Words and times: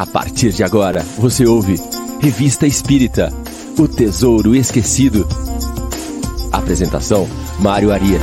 A 0.00 0.06
partir 0.06 0.50
de 0.52 0.64
agora, 0.64 1.00
você 1.18 1.44
ouve 1.46 1.74
Revista 2.22 2.66
Espírita 2.66 3.28
O 3.78 3.86
Tesouro 3.86 4.56
Esquecido. 4.56 5.26
Apresentação: 6.50 7.26
Mário 7.60 7.92
Arias. 7.92 8.22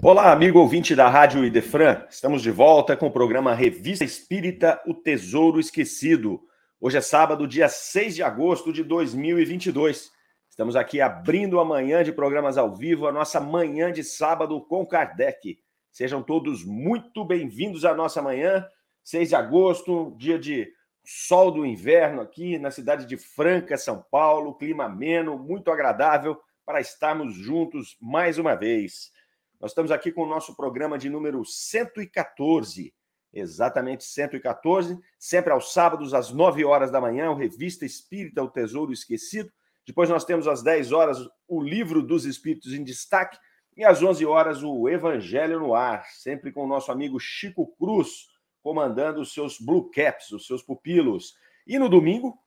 Olá, 0.00 0.30
amigo 0.30 0.60
ouvinte 0.60 0.94
da 0.94 1.08
Rádio 1.08 1.44
Idefran. 1.44 2.04
Estamos 2.08 2.42
de 2.42 2.50
volta 2.52 2.96
com 2.96 3.08
o 3.08 3.12
programa 3.12 3.52
Revista 3.52 4.04
Espírita 4.04 4.80
O 4.86 4.94
Tesouro 4.94 5.58
Esquecido. 5.58 6.40
Hoje 6.80 6.96
é 6.96 7.00
sábado, 7.00 7.44
dia 7.44 7.68
6 7.68 8.14
de 8.14 8.22
agosto 8.22 8.72
de 8.72 8.84
2022. 8.84 10.12
Estamos 10.48 10.76
aqui 10.76 11.00
abrindo 11.00 11.58
a 11.58 11.64
manhã 11.64 12.04
de 12.04 12.12
programas 12.12 12.56
ao 12.56 12.72
vivo, 12.72 13.08
a 13.08 13.12
nossa 13.12 13.40
manhã 13.40 13.90
de 13.90 14.04
sábado 14.04 14.60
com 14.60 14.86
Kardec. 14.86 15.58
Sejam 15.94 16.24
todos 16.24 16.64
muito 16.64 17.24
bem-vindos 17.24 17.84
à 17.84 17.94
nossa 17.94 18.20
manhã, 18.20 18.68
6 19.04 19.28
de 19.28 19.36
agosto, 19.36 20.12
dia 20.18 20.36
de 20.36 20.68
sol 21.04 21.52
do 21.52 21.64
inverno 21.64 22.20
aqui 22.20 22.58
na 22.58 22.72
cidade 22.72 23.06
de 23.06 23.16
Franca, 23.16 23.78
São 23.78 24.04
Paulo, 24.10 24.56
clima 24.56 24.86
ameno, 24.86 25.38
muito 25.38 25.70
agradável 25.70 26.36
para 26.66 26.80
estarmos 26.80 27.36
juntos 27.36 27.96
mais 28.00 28.38
uma 28.38 28.56
vez. 28.56 29.12
Nós 29.60 29.70
estamos 29.70 29.92
aqui 29.92 30.10
com 30.10 30.24
o 30.24 30.28
nosso 30.28 30.56
programa 30.56 30.98
de 30.98 31.08
número 31.08 31.44
114, 31.44 32.92
exatamente 33.32 34.02
114, 34.02 34.98
sempre 35.16 35.52
aos 35.52 35.72
sábados 35.72 36.12
às 36.12 36.32
9 36.32 36.64
horas 36.64 36.90
da 36.90 37.00
manhã, 37.00 37.30
o 37.30 37.36
Revista 37.36 37.86
Espírita 37.86 38.42
O 38.42 38.50
Tesouro 38.50 38.92
Esquecido. 38.92 39.48
Depois 39.86 40.10
nós 40.10 40.24
temos 40.24 40.48
às 40.48 40.60
10 40.60 40.90
horas 40.90 41.18
o 41.46 41.62
Livro 41.62 42.02
dos 42.02 42.24
Espíritos 42.24 42.72
em 42.72 42.82
Destaque 42.82 43.38
e 43.76 43.84
às 43.84 44.02
11 44.02 44.24
horas, 44.24 44.62
o 44.62 44.88
Evangelho 44.88 45.58
no 45.58 45.74
Ar, 45.74 46.06
sempre 46.10 46.52
com 46.52 46.64
o 46.64 46.68
nosso 46.68 46.92
amigo 46.92 47.18
Chico 47.18 47.66
Cruz, 47.76 48.28
comandando 48.62 49.20
os 49.20 49.34
seus 49.34 49.58
Blue 49.60 49.90
Caps, 49.90 50.30
os 50.30 50.46
seus 50.46 50.62
pupilos. 50.62 51.34
E 51.66 51.78
no 51.78 51.88
domingo, 51.88 52.38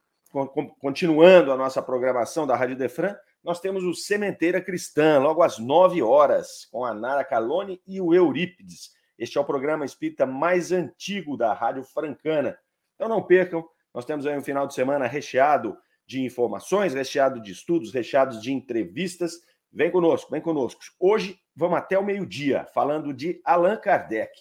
continuando 0.80 1.52
a 1.52 1.58
nossa 1.58 1.82
programação 1.82 2.48
da 2.48 2.56
Rádio 2.56 2.78
Defran, 2.78 3.16
nós 3.44 3.60
temos 3.60 3.84
o 3.84 3.94
Sementeira 3.94 4.62
Cristã, 4.62 5.20
logo 5.20 5.42
às 5.44 5.58
9 5.58 6.02
horas, 6.02 6.66
com 6.72 6.84
a 6.84 6.94
Nara 6.94 7.24
Calone 7.24 7.82
e 7.86 8.02
o 8.02 8.14
Eurípides. 8.14 8.92
Este 9.18 9.38
é 9.38 9.42
o 9.42 9.46
programa 9.46 9.86
espírita 9.86 10.26
mais 10.26 10.72
antigo 10.72 11.38
da 11.38 11.54
Rádio 11.54 11.84
Francana. 11.84 12.58
Então 12.96 13.08
não 13.08 13.22
percam, 13.22 13.68
nós 13.94 14.06
temos 14.06 14.26
aí 14.26 14.38
um 14.38 14.44
final 14.44 14.68
de 14.68 14.74
semana 14.74 15.08
recheado 15.08 15.78
de 16.06 16.22
informações, 16.24 16.94
recheado 16.94 17.42
de 17.42 17.52
estudos, 17.52 17.94
recheado 17.94 18.40
de 18.40 18.54
entrevistas 18.54 19.42
Vem 19.78 19.92
conosco, 19.92 20.32
vem 20.32 20.42
conosco. 20.42 20.82
Hoje 21.00 21.40
vamos 21.56 21.78
até 21.78 22.00
o 22.00 22.04
meio-dia 22.04 22.66
falando 22.74 23.14
de 23.14 23.40
Allan 23.46 23.78
Kardec. 23.78 24.32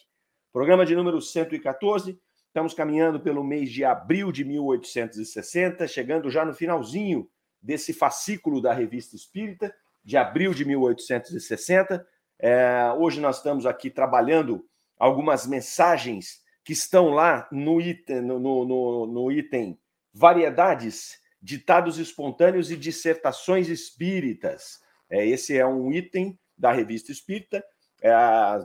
Programa 0.51 0.87
de 0.87 0.97
número 0.97 1.20
114. 1.20 2.19
Estamos 2.47 2.73
caminhando 2.73 3.20
pelo 3.20 3.45
mês 3.45 3.70
de 3.70 3.84
abril 3.84 4.33
de 4.33 4.47
1860, 4.47 5.87
chegando 5.89 6.31
já 6.31 6.43
no 6.43 6.55
finalzinho 6.55 7.28
desse 7.61 7.93
fascículo 7.93 8.62
da 8.62 8.73
Revista 8.73 9.15
Espírita, 9.15 9.75
de 10.03 10.17
abril 10.17 10.55
de 10.55 10.65
1860. 10.65 12.09
É, 12.39 12.91
hoje 12.97 13.21
nós 13.21 13.37
estamos 13.37 13.67
aqui 13.67 13.91
trabalhando 13.91 14.67
algumas 14.98 15.47
mensagens 15.47 16.41
que 16.65 16.73
estão 16.73 17.11
lá 17.11 17.47
no 17.53 17.78
item, 17.78 18.23
no, 18.23 18.39
no, 18.41 19.06
no 19.06 19.31
item 19.31 19.78
Variedades, 20.15 21.21
Ditados 21.43 21.98
Espontâneos 21.98 22.71
e 22.71 22.77
Dissertações 22.77 23.69
Espíritas. 23.69 24.86
É, 25.11 25.27
esse 25.27 25.57
é 25.57 25.67
um 25.67 25.93
item 25.93 26.39
da 26.57 26.73
Revista 26.73 27.12
Espírita. 27.12 27.65
É, 28.01 28.12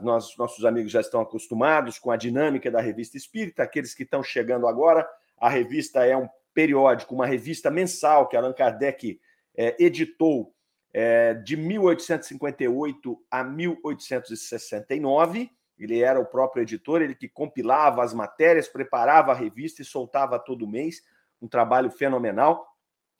nós, 0.02 0.36
nossos 0.36 0.64
amigos 0.64 0.92
já 0.92 1.00
estão 1.00 1.20
acostumados 1.20 1.98
com 1.98 2.10
a 2.10 2.16
dinâmica 2.16 2.70
da 2.70 2.80
Revista 2.80 3.16
Espírita. 3.16 3.62
Aqueles 3.62 3.94
que 3.94 4.02
estão 4.02 4.22
chegando 4.22 4.66
agora, 4.66 5.08
a 5.38 5.48
revista 5.48 6.04
é 6.04 6.14
um 6.16 6.28
periódico, 6.54 7.14
uma 7.14 7.26
revista 7.26 7.70
mensal 7.70 8.28
que 8.28 8.36
Allan 8.36 8.52
Kardec 8.52 9.18
é, 9.56 9.74
editou 9.82 10.54
é, 10.92 11.32
de 11.34 11.56
1858 11.56 13.18
a 13.30 13.42
1869. 13.42 15.50
Ele 15.78 16.02
era 16.02 16.20
o 16.20 16.26
próprio 16.26 16.62
editor, 16.62 17.00
ele 17.02 17.14
que 17.14 17.28
compilava 17.28 18.04
as 18.04 18.12
matérias, 18.12 18.68
preparava 18.68 19.32
a 19.32 19.34
revista 19.34 19.80
e 19.82 19.84
soltava 19.84 20.38
todo 20.38 20.68
mês. 20.68 21.02
Um 21.40 21.48
trabalho 21.48 21.90
fenomenal. 21.90 22.71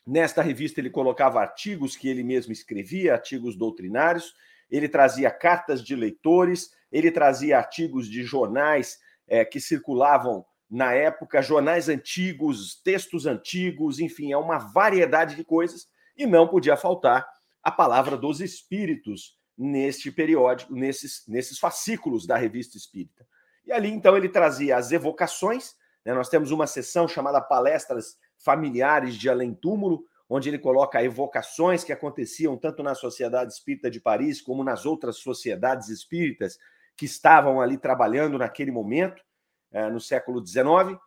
Nesta 0.07 0.43
revista, 0.43 0.81
ele 0.81 0.91
colocava 0.91 1.41
artigos 1.41 1.97
que 1.97 2.09
ele 2.09 2.25
mesmo 2.25 2.53
escrevia, 2.53 3.13
artigos 3.15 3.57
doutrinários, 3.57 4.35
ele 4.71 4.89
trazia 4.89 5.31
cartas 5.31 5.83
de 5.83 5.95
leitores, 5.95 6.71
ele 6.91 7.11
trazia 7.11 7.59
artigos 7.59 8.09
de 8.09 8.23
jornais 8.23 8.99
é, 9.29 9.45
que 9.45 9.61
circulavam 9.61 10.45
na 10.69 10.95
época, 10.95 11.43
jornais 11.43 11.89
antigos, 11.91 12.81
textos 12.83 13.27
antigos, 13.27 14.01
enfim, 14.01 14.33
é 14.33 14.37
uma 14.39 14.57
variedade 14.57 15.37
de 15.37 15.45
coisas, 15.45 15.87
e 16.17 16.27
não 16.27 16.49
podia 16.49 16.77
faltar 16.77 17.29
a 17.63 17.71
palavra 17.71 18.17
dos 18.17 18.41
espíritos 18.41 19.37
neste 19.57 20.11
periódico, 20.11 20.75
nesses, 20.75 21.25
nesses 21.29 21.59
fascículos 21.59 22.27
da 22.27 22.37
revista 22.37 22.77
espírita. 22.79 23.27
E 23.67 23.73
ali, 23.73 23.91
então, 23.91 24.17
ele 24.17 24.29
trazia 24.29 24.77
as 24.77 24.91
evocações, 24.91 25.75
né? 26.05 26.15
nós 26.15 26.29
temos 26.29 26.51
uma 26.51 26.67
sessão 26.67 27.07
chamada 27.07 27.41
Palestras 27.41 28.17
familiares 28.42 29.14
de 29.14 29.30
além-túmulo, 29.30 30.04
onde 30.28 30.48
ele 30.48 30.58
coloca 30.58 31.03
evocações 31.03 31.84
que 31.84 31.92
aconteciam 31.92 32.56
tanto 32.56 32.82
na 32.82 32.94
Sociedade 32.94 33.53
Espírita 33.53 33.91
de 33.91 34.00
Paris 34.00 34.41
como 34.41 34.64
nas 34.64 34.86
outras 34.86 35.19
sociedades 35.19 35.88
espíritas 35.88 36.58
que 36.97 37.04
estavam 37.04 37.60
ali 37.60 37.78
trabalhando 37.78 38.38
naquele 38.38 38.70
momento, 38.70 39.22
é, 39.70 39.88
no 39.91 40.00
século 40.00 40.44
XIX. 40.44 40.98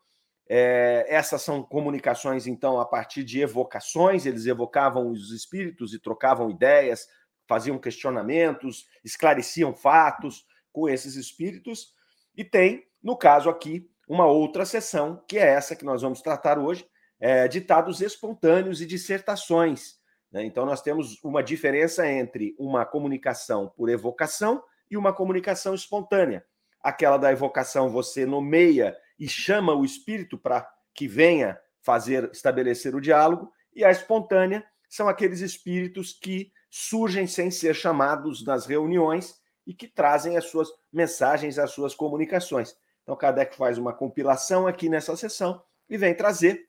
É, 0.47 1.05
essas 1.09 1.41
são 1.41 1.63
comunicações, 1.63 2.45
então, 2.45 2.79
a 2.79 2.85
partir 2.85 3.23
de 3.23 3.41
evocações, 3.41 4.25
eles 4.25 4.45
evocavam 4.45 5.09
os 5.09 5.31
espíritos 5.31 5.93
e 5.93 5.99
trocavam 5.99 6.49
ideias, 6.49 7.07
faziam 7.47 7.79
questionamentos, 7.79 8.85
esclareciam 9.03 9.73
fatos 9.73 10.45
com 10.71 10.87
esses 10.87 11.15
espíritos. 11.15 11.93
E 12.35 12.43
tem, 12.43 12.83
no 13.01 13.17
caso 13.17 13.49
aqui, 13.49 13.89
uma 14.07 14.27
outra 14.27 14.65
sessão, 14.65 15.23
que 15.27 15.37
é 15.37 15.47
essa 15.47 15.75
que 15.75 15.85
nós 15.85 16.03
vamos 16.03 16.21
tratar 16.21 16.59
hoje, 16.59 16.87
é, 17.19 17.47
ditados 17.47 18.01
espontâneos 18.01 18.81
e 18.81 18.85
dissertações. 18.85 19.95
Né? 20.31 20.45
Então, 20.45 20.65
nós 20.65 20.81
temos 20.81 21.23
uma 21.23 21.41
diferença 21.41 22.07
entre 22.09 22.55
uma 22.59 22.85
comunicação 22.85 23.71
por 23.75 23.89
evocação 23.89 24.63
e 24.89 24.97
uma 24.97 25.13
comunicação 25.13 25.73
espontânea. 25.73 26.45
Aquela 26.81 27.17
da 27.17 27.31
evocação, 27.31 27.89
você 27.89 28.25
nomeia 28.25 28.95
e 29.17 29.27
chama 29.27 29.73
o 29.73 29.85
espírito 29.85 30.37
para 30.37 30.69
que 30.93 31.07
venha 31.07 31.59
fazer 31.81 32.29
estabelecer 32.31 32.95
o 32.95 33.01
diálogo, 33.01 33.51
e 33.75 33.83
a 33.83 33.91
espontânea 33.91 34.65
são 34.89 35.07
aqueles 35.07 35.41
espíritos 35.41 36.13
que 36.13 36.51
surgem 36.69 37.27
sem 37.27 37.51
ser 37.51 37.73
chamados 37.73 38.43
nas 38.43 38.65
reuniões 38.65 39.39
e 39.65 39.73
que 39.73 39.87
trazem 39.87 40.37
as 40.37 40.45
suas 40.45 40.69
mensagens, 40.91 41.57
as 41.57 41.71
suas 41.71 41.93
comunicações. 41.93 42.75
Então, 43.03 43.15
Kardec 43.15 43.55
faz 43.55 43.77
uma 43.77 43.93
compilação 43.93 44.67
aqui 44.67 44.89
nessa 44.89 45.15
sessão 45.15 45.61
e 45.89 45.97
vem 45.97 46.13
trazer 46.13 46.67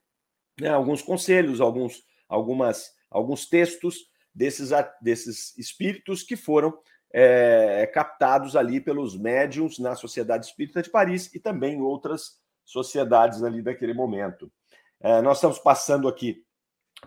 né, 0.60 0.68
alguns 0.68 1.02
conselhos, 1.02 1.60
alguns, 1.60 2.02
algumas, 2.28 2.90
alguns 3.10 3.46
textos 3.46 3.96
desses, 4.34 4.70
desses 5.00 5.56
espíritos 5.56 6.22
que 6.22 6.36
foram 6.36 6.76
é, 7.12 7.86
captados 7.92 8.56
ali 8.56 8.80
pelos 8.80 9.16
médiums 9.16 9.78
na 9.78 9.94
Sociedade 9.94 10.46
Espírita 10.46 10.82
de 10.82 10.90
Paris 10.90 11.32
e 11.34 11.40
também 11.40 11.80
outras 11.80 12.38
sociedades 12.64 13.42
ali 13.42 13.62
daquele 13.62 13.94
momento. 13.94 14.50
É, 15.00 15.22
nós 15.22 15.38
estamos 15.38 15.58
passando 15.58 16.08
aqui 16.08 16.44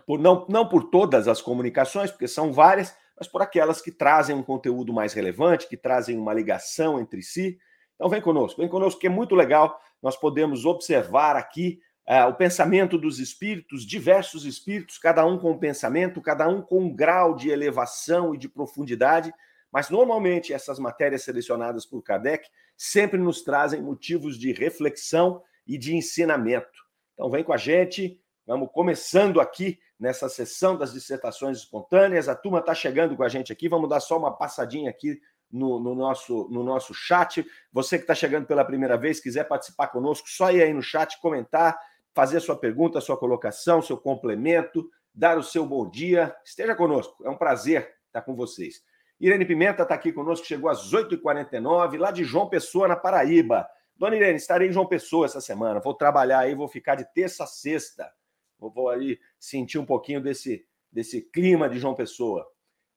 por 0.06 0.18
não, 0.18 0.46
não 0.48 0.68
por 0.68 0.90
todas 0.90 1.28
as 1.28 1.42
comunicações, 1.42 2.10
porque 2.10 2.28
são 2.28 2.52
várias, 2.52 2.94
mas 3.16 3.28
por 3.28 3.42
aquelas 3.42 3.80
que 3.80 3.92
trazem 3.92 4.34
um 4.34 4.42
conteúdo 4.42 4.92
mais 4.92 5.12
relevante, 5.12 5.68
que 5.68 5.76
trazem 5.76 6.16
uma 6.16 6.32
ligação 6.32 7.00
entre 7.00 7.22
si. 7.22 7.58
Então 7.94 8.08
vem 8.08 8.22
conosco, 8.22 8.60
vem 8.60 8.68
conosco, 8.70 9.00
que 9.00 9.06
é 9.06 9.10
muito 9.10 9.34
legal. 9.34 9.78
Nós 10.02 10.16
podemos 10.16 10.64
observar 10.64 11.36
aqui 11.36 11.80
é, 12.10 12.24
o 12.24 12.34
pensamento 12.34 12.98
dos 12.98 13.20
espíritos, 13.20 13.86
diversos 13.86 14.44
espíritos, 14.44 14.98
cada 14.98 15.24
um 15.24 15.38
com 15.38 15.52
um 15.52 15.58
pensamento, 15.58 16.20
cada 16.20 16.48
um 16.48 16.60
com 16.60 16.80
um 16.80 16.92
grau 16.92 17.36
de 17.36 17.50
elevação 17.50 18.34
e 18.34 18.36
de 18.36 18.48
profundidade, 18.48 19.32
mas 19.70 19.90
normalmente 19.90 20.52
essas 20.52 20.80
matérias 20.80 21.22
selecionadas 21.22 21.86
por 21.86 22.02
Kardec 22.02 22.48
sempre 22.76 23.16
nos 23.16 23.42
trazem 23.42 23.80
motivos 23.80 24.36
de 24.36 24.50
reflexão 24.52 25.40
e 25.64 25.78
de 25.78 25.94
ensinamento. 25.94 26.80
Então 27.14 27.30
vem 27.30 27.44
com 27.44 27.52
a 27.52 27.56
gente, 27.56 28.20
vamos 28.44 28.70
começando 28.72 29.40
aqui 29.40 29.78
nessa 29.96 30.28
sessão 30.28 30.76
das 30.76 30.92
dissertações 30.92 31.58
espontâneas. 31.58 32.28
A 32.28 32.34
turma 32.34 32.58
está 32.58 32.74
chegando 32.74 33.16
com 33.16 33.22
a 33.22 33.28
gente 33.28 33.52
aqui, 33.52 33.68
vamos 33.68 33.88
dar 33.88 34.00
só 34.00 34.18
uma 34.18 34.36
passadinha 34.36 34.90
aqui 34.90 35.20
no, 35.48 35.78
no, 35.78 35.94
nosso, 35.94 36.48
no 36.50 36.64
nosso 36.64 36.92
chat. 36.92 37.46
Você 37.72 37.98
que 37.98 38.02
está 38.02 38.16
chegando 38.16 38.46
pela 38.46 38.64
primeira 38.64 38.96
vez, 38.96 39.20
quiser 39.20 39.44
participar 39.44 39.86
conosco, 39.86 40.28
só 40.28 40.50
ir 40.50 40.60
aí 40.60 40.74
no 40.74 40.82
chat, 40.82 41.20
comentar, 41.20 41.78
fazer 42.14 42.38
a 42.38 42.40
sua 42.40 42.56
pergunta, 42.56 42.98
a 42.98 43.00
sua 43.00 43.16
colocação, 43.16 43.82
seu 43.82 43.96
complemento, 43.96 44.88
dar 45.14 45.38
o 45.38 45.42
seu 45.42 45.66
bom 45.66 45.88
dia. 45.88 46.34
Esteja 46.44 46.74
conosco, 46.74 47.24
é 47.24 47.30
um 47.30 47.36
prazer 47.36 47.94
estar 48.06 48.22
com 48.22 48.34
vocês. 48.34 48.82
Irene 49.20 49.44
Pimenta 49.44 49.82
está 49.82 49.94
aqui 49.94 50.12
conosco, 50.12 50.46
chegou 50.46 50.70
às 50.70 50.92
8h49, 50.92 51.98
lá 51.98 52.10
de 52.10 52.24
João 52.24 52.48
Pessoa, 52.48 52.88
na 52.88 52.96
Paraíba. 52.96 53.68
Dona 53.94 54.16
Irene, 54.16 54.36
estarei 54.36 54.68
em 54.68 54.72
João 54.72 54.86
Pessoa 54.86 55.26
essa 55.26 55.42
semana. 55.42 55.78
Vou 55.78 55.92
trabalhar 55.92 56.38
aí, 56.38 56.54
vou 56.54 56.66
ficar 56.66 56.94
de 56.94 57.04
terça 57.12 57.44
a 57.44 57.46
sexta. 57.46 58.10
Vou, 58.58 58.70
vou 58.70 58.88
aí 58.88 59.18
sentir 59.38 59.78
um 59.78 59.84
pouquinho 59.84 60.22
desse, 60.22 60.64
desse 60.90 61.20
clima 61.20 61.68
de 61.68 61.78
João 61.78 61.94
Pessoa. 61.94 62.46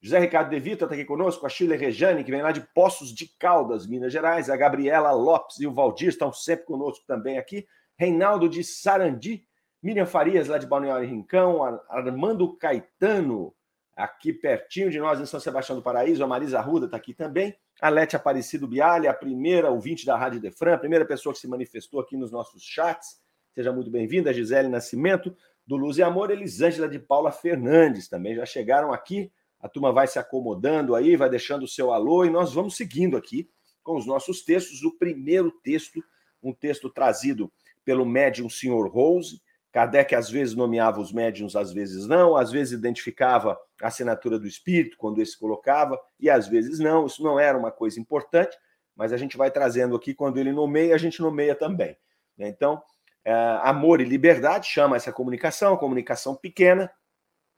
José 0.01 0.19
Ricardo 0.19 0.49
De 0.49 0.59
Vita 0.59 0.85
está 0.85 0.95
aqui 0.95 1.05
conosco, 1.05 1.45
a 1.45 1.49
Chile 1.49 1.75
Rejane, 1.75 2.23
que 2.23 2.31
vem 2.31 2.41
lá 2.41 2.51
de 2.51 2.61
Poços 2.73 3.13
de 3.13 3.27
Caldas, 3.37 3.87
Minas 3.87 4.11
Gerais, 4.11 4.49
a 4.49 4.55
Gabriela 4.57 5.11
Lopes 5.11 5.59
e 5.59 5.67
o 5.67 5.73
Valdir 5.73 6.09
estão 6.09 6.31
sempre 6.31 6.65
conosco 6.65 7.05
também 7.05 7.37
aqui, 7.37 7.65
Reinaldo 7.97 8.49
de 8.49 8.63
Sarandi, 8.63 9.45
Miriam 9.81 10.05
Farias, 10.05 10.47
lá 10.47 10.57
de 10.57 10.65
Balneário 10.65 11.07
Rincão, 11.07 11.63
Armando 11.89 12.55
Caetano, 12.55 13.53
aqui 13.95 14.33
pertinho 14.33 14.89
de 14.89 14.99
nós, 14.99 15.19
em 15.19 15.25
São 15.25 15.39
Sebastião 15.39 15.77
do 15.77 15.83
Paraíso, 15.83 16.23
a 16.23 16.27
Marisa 16.27 16.59
Ruda 16.61 16.85
está 16.85 16.97
aqui 16.97 17.13
também, 17.13 17.55
a 17.81 17.89
Lete 17.89 18.15
Aparecido 18.15 18.67
Bialha, 18.67 19.11
a 19.11 19.13
primeira 19.13 19.69
ouvinte 19.69 20.05
da 20.05 20.17
Rádio 20.17 20.39
Defran, 20.39 20.73
a 20.73 20.79
primeira 20.79 21.05
pessoa 21.05 21.33
que 21.33 21.39
se 21.39 21.47
manifestou 21.47 21.99
aqui 21.99 22.17
nos 22.17 22.31
nossos 22.31 22.63
chats, 22.63 23.21
seja 23.53 23.71
muito 23.71 23.91
bem-vinda, 23.91 24.33
Gisele 24.33 24.67
Nascimento, 24.67 25.35
do 25.65 25.75
Luz 25.75 25.97
e 25.97 26.03
Amor, 26.03 26.31
Elisângela 26.31 26.87
de 26.87 26.99
Paula 26.99 27.31
Fernandes, 27.31 28.07
também 28.07 28.35
já 28.35 28.45
chegaram 28.45 28.91
aqui, 28.91 29.31
a 29.63 29.69
turma 29.69 29.93
vai 29.93 30.07
se 30.07 30.19
acomodando 30.19 30.93
aí, 30.93 31.15
vai 31.15 31.29
deixando 31.29 31.63
o 31.63 31.67
seu 31.67 31.93
alô 31.93 32.25
e 32.25 32.29
nós 32.29 32.53
vamos 32.53 32.75
seguindo 32.75 33.15
aqui 33.15 33.49
com 33.81 33.95
os 33.95 34.05
nossos 34.05 34.43
textos. 34.43 34.83
O 34.83 34.97
primeiro 34.97 35.51
texto, 35.63 36.03
um 36.41 36.53
texto 36.53 36.89
trazido 36.89 37.49
pelo 37.83 38.05
médium 38.05 38.49
Sr. 38.49 38.87
Rose. 38.87 39.41
Kardec 39.71 40.13
às 40.13 40.29
vezes 40.29 40.53
nomeava 40.53 41.01
os 41.01 41.11
médiums, 41.11 41.55
às 41.55 41.73
vezes 41.73 42.05
não, 42.07 42.35
às 42.35 42.51
vezes 42.51 42.77
identificava 42.77 43.59
a 43.81 43.87
assinatura 43.87 44.37
do 44.37 44.45
espírito 44.45 44.95
quando 44.97 45.19
esse 45.19 45.37
colocava, 45.37 45.99
e 46.19 46.29
às 46.29 46.47
vezes 46.47 46.77
não. 46.77 47.07
Isso 47.07 47.23
não 47.23 47.39
era 47.39 47.57
uma 47.57 47.71
coisa 47.71 47.99
importante, 47.99 48.55
mas 48.95 49.11
a 49.11 49.17
gente 49.17 49.35
vai 49.35 49.49
trazendo 49.49 49.95
aqui 49.95 50.13
quando 50.13 50.37
ele 50.37 50.51
nomeia, 50.51 50.93
a 50.93 50.97
gente 50.99 51.19
nomeia 51.21 51.55
também. 51.55 51.97
Então, 52.37 52.83
é, 53.25 53.33
amor 53.63 53.99
e 53.99 54.05
liberdade 54.05 54.67
chama 54.67 54.95
essa 54.95 55.11
comunicação, 55.11 55.75
comunicação 55.75 56.35
pequena, 56.35 56.91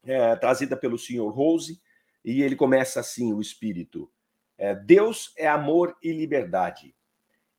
é, 0.02 0.36
trazida 0.36 0.74
pelo 0.74 0.96
Sr. 0.96 1.28
Rose, 1.28 1.80
e 2.24 2.42
ele 2.42 2.56
começa 2.56 2.98
assim: 2.98 3.34
o 3.34 3.42
Espírito. 3.42 4.10
É, 4.56 4.74
Deus 4.74 5.34
é 5.36 5.46
amor 5.46 5.94
e 6.02 6.12
liberdade. 6.12 6.95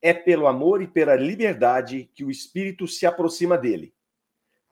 É 0.00 0.12
pelo 0.14 0.46
amor 0.46 0.82
e 0.82 0.86
pela 0.86 1.16
liberdade 1.16 2.10
que 2.14 2.24
o 2.24 2.30
Espírito 2.30 2.86
se 2.86 3.04
aproxima 3.06 3.58
dele. 3.58 3.94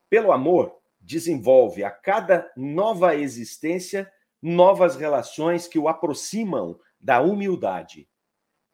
Pelo 0.08 0.32
amor, 0.32 0.78
desenvolve 1.00 1.82
a 1.84 1.90
cada 1.90 2.50
nova 2.56 3.14
existência 3.14 4.11
novas 4.40 4.96
relações 4.96 5.67
que 5.67 5.78
o 5.78 5.88
aproximam 5.88 6.78
da 7.00 7.20
humildade. 7.20 8.08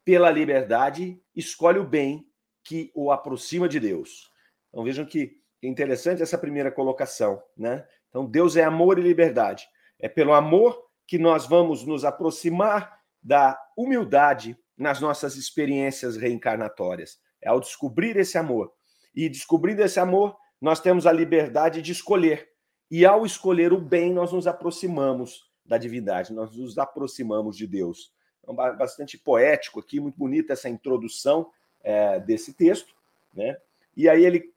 Pela 0.05 0.29
liberdade, 0.29 1.21
escolhe 1.35 1.79
o 1.79 1.87
bem 1.87 2.27
que 2.63 2.91
o 2.93 3.11
aproxima 3.11 3.67
de 3.67 3.79
Deus. 3.79 4.31
Então 4.69 4.83
vejam 4.83 5.05
que 5.05 5.37
interessante 5.61 6.21
essa 6.21 6.37
primeira 6.37 6.71
colocação, 6.71 7.41
né? 7.57 7.85
Então 8.09 8.25
Deus 8.25 8.55
é 8.55 8.63
amor 8.63 8.99
e 8.99 9.01
liberdade. 9.01 9.67
É 9.99 10.09
pelo 10.09 10.33
amor 10.33 10.83
que 11.07 11.17
nós 11.17 11.45
vamos 11.45 11.85
nos 11.85 12.03
aproximar 12.05 12.99
da 13.21 13.59
humildade 13.77 14.57
nas 14.83 15.01
nossas 15.01 15.35
experiências 15.35 16.15
reencarnatórias. 16.15 17.19
É 17.41 17.49
ao 17.49 17.59
descobrir 17.59 18.15
esse 18.17 18.37
amor. 18.37 18.71
E 19.15 19.27
descobrindo 19.27 19.81
esse 19.81 19.99
amor, 19.99 20.35
nós 20.61 20.79
temos 20.79 21.07
a 21.07 21.11
liberdade 21.11 21.81
de 21.81 21.91
escolher. 21.91 22.49
E 22.91 23.05
ao 23.05 23.25
escolher 23.25 23.73
o 23.73 23.81
bem, 23.81 24.13
nós 24.13 24.31
nos 24.31 24.45
aproximamos 24.45 25.51
da 25.65 25.77
divindade, 25.77 26.33
nós 26.33 26.55
nos 26.55 26.77
aproximamos 26.77 27.57
de 27.57 27.65
Deus. 27.65 28.13
É 28.47 28.53
bastante 28.53 29.17
poético 29.17 29.79
aqui, 29.79 29.99
muito 29.99 30.17
bonita 30.17 30.53
essa 30.53 30.69
introdução 30.69 31.49
é, 31.81 32.19
desse 32.19 32.53
texto. 32.53 32.93
Né? 33.33 33.57
E 33.95 34.07
aí 34.07 34.23
ele 34.23 34.53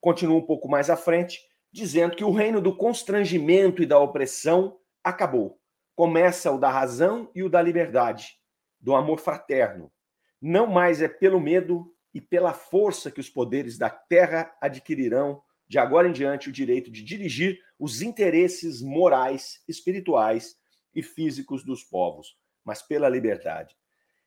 continua 0.00 0.36
um 0.36 0.46
pouco 0.46 0.68
mais 0.68 0.88
à 0.88 0.96
frente, 0.96 1.40
dizendo 1.72 2.14
que 2.14 2.24
o 2.24 2.30
reino 2.30 2.60
do 2.60 2.76
constrangimento 2.76 3.82
e 3.82 3.86
da 3.86 3.98
opressão 3.98 4.76
acabou 5.02 5.60
começa 6.00 6.50
o 6.50 6.56
da 6.56 6.70
razão 6.70 7.30
e 7.34 7.42
o 7.42 7.50
da 7.50 7.60
liberdade, 7.60 8.39
do 8.80 8.94
amor 8.94 9.18
fraterno. 9.18 9.92
Não 10.40 10.66
mais 10.66 11.02
é 11.02 11.08
pelo 11.08 11.40
medo 11.40 11.94
e 12.14 12.20
pela 12.20 12.52
força 12.52 13.10
que 13.10 13.20
os 13.20 13.28
poderes 13.28 13.78
da 13.78 13.90
terra 13.90 14.54
adquirirão 14.60 15.42
de 15.68 15.78
agora 15.78 16.08
em 16.08 16.12
diante 16.12 16.48
o 16.48 16.52
direito 16.52 16.90
de 16.90 17.02
dirigir 17.02 17.60
os 17.78 18.02
interesses 18.02 18.82
morais, 18.82 19.62
espirituais 19.68 20.56
e 20.92 21.02
físicos 21.02 21.64
dos 21.64 21.84
povos, 21.84 22.36
mas 22.64 22.82
pela 22.82 23.08
liberdade. 23.08 23.76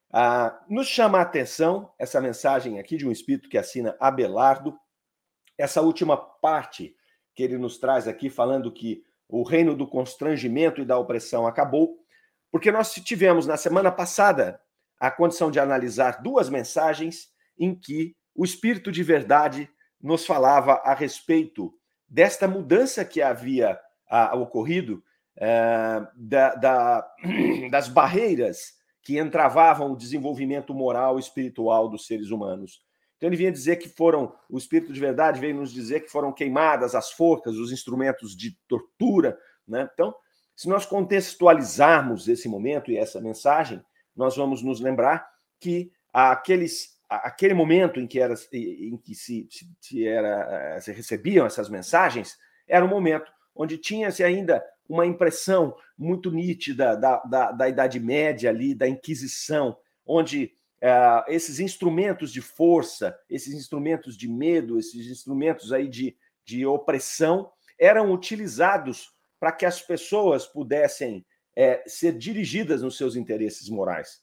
Ah, 0.10 0.64
nos 0.70 0.88
chama 0.88 1.18
a 1.18 1.24
atenção 1.24 1.92
essa 2.00 2.22
mensagem 2.22 2.80
aqui 2.80 2.96
de 2.96 3.08
um 3.08 3.12
espírito 3.12 3.50
que 3.50 3.58
assina 3.58 3.98
Abelardo, 4.00 4.78
essa 5.58 5.82
última 5.82 6.16
parte 6.16 6.96
que 7.36 7.44
ele 7.44 7.58
nos 7.58 7.78
traz 7.78 8.08
aqui, 8.08 8.30
falando 8.30 8.72
que 8.72 9.04
o 9.28 9.44
reino 9.44 9.76
do 9.76 9.88
constrangimento 9.88 10.82
e 10.82 10.86
da 10.86 10.98
opressão 10.98 11.48
acabou, 11.48 12.03
porque 12.54 12.72
nós 12.72 12.94
tivemos 12.94 13.48
na 13.48 13.58
semana 13.58 13.92
passada 13.92 14.62
a 15.00 15.10
condição 15.10 15.50
de 15.50 15.60
analisar 15.60 16.22
duas 16.22 16.52
mensagens 16.52 17.30
em 17.58 17.74
que 17.74 18.16
o 18.36 18.46
Espírito 18.46 18.92
de 18.92 19.02
Verdade 19.02 19.68
nos 20.00 20.24
falava 20.24 20.74
a 20.86 20.94
respeito 20.94 21.74
desta 22.08 22.48
mudança 22.48 23.04
que 23.04 23.24
havia 23.24 23.80
a, 24.08 24.36
ocorrido, 24.36 25.04
é, 25.36 26.08
da, 26.16 26.54
da, 26.54 27.16
das 27.72 27.88
barreiras 27.88 28.74
que 29.02 29.18
entravavam 29.18 29.92
o 29.92 29.98
desenvolvimento 29.98 30.76
moral 30.76 31.18
e 31.18 31.22
espiritual 31.22 31.90
dos 31.90 32.06
seres 32.06 32.30
humanos. 32.30 32.84
Então 33.18 33.30
ele 33.30 33.36
vinha 33.36 33.52
dizer 33.52 33.78
que 33.78 33.90
foram, 33.90 34.32
o 34.48 34.60
Espírito 34.60 34.94
de 34.94 35.00
Verdade 35.00 35.40
veio 35.40 35.56
nos 35.56 35.74
dizer 35.74 36.02
que 36.02 36.12
foram 36.12 36.32
queimadas 36.32 36.94
as 36.94 37.14
forcas, 37.14 37.56
os 37.56 37.72
instrumentos 37.72 38.38
de 38.38 38.56
tortura. 38.68 39.40
Né? 39.68 39.90
Então, 39.92 40.14
se 40.56 40.70
nós 40.70 40.86
contextualizarmos 40.86 42.28
esse 42.28 42.48
momento 42.48 42.92
e 42.92 42.98
essa 42.98 43.20
mensagem, 43.20 43.84
nós 44.16 44.36
vamos 44.36 44.62
nos 44.62 44.80
lembrar 44.80 45.28
que 45.60 45.92
aqueles, 46.12 47.00
aquele 47.10 47.54
momento 47.54 48.00
em 48.00 48.08
que, 48.08 48.20
era, 48.20 48.36
em 48.54 48.98
que 48.98 49.16
se, 49.16 49.48
se, 49.80 50.08
era, 50.08 50.80
se 50.80 50.92
recebiam 50.92 51.46
essas 51.46 51.70
mensagens 51.70 52.38
era 52.68 52.86
um 52.86 52.90
momento 52.90 53.32
onde 53.56 53.78
tinha-se 53.78 54.24
ainda 54.24 54.64
uma 54.88 55.06
impressão 55.06 55.76
muito 55.98 56.32
nítida 56.32 56.96
da, 56.98 57.18
da, 57.24 57.52
da 57.52 57.70
Idade 57.70 58.00
Média 58.00 58.50
ali, 58.50 58.76
da 58.76 58.88
Inquisição, 58.88 59.78
onde 60.06 60.52
é, 60.82 61.24
esses 61.28 61.60
instrumentos 61.60 62.32
de 62.32 62.42
força, 62.42 63.18
esses 63.30 63.54
instrumentos 63.54 64.18
de 64.18 64.28
medo, 64.28 64.78
esses 64.78 65.08
instrumentos 65.08 65.72
aí 65.72 65.88
de, 65.88 66.16
de 66.44 66.66
opressão, 66.66 67.50
eram 67.80 68.12
utilizados 68.12 69.13
para 69.44 69.52
que 69.52 69.66
as 69.66 69.82
pessoas 69.82 70.48
pudessem 70.48 71.26
é, 71.54 71.84
ser 71.86 72.18
dirigidas 72.18 72.82
nos 72.82 72.96
seus 72.96 73.18
interesses 73.18 73.68
morais. 73.68 74.22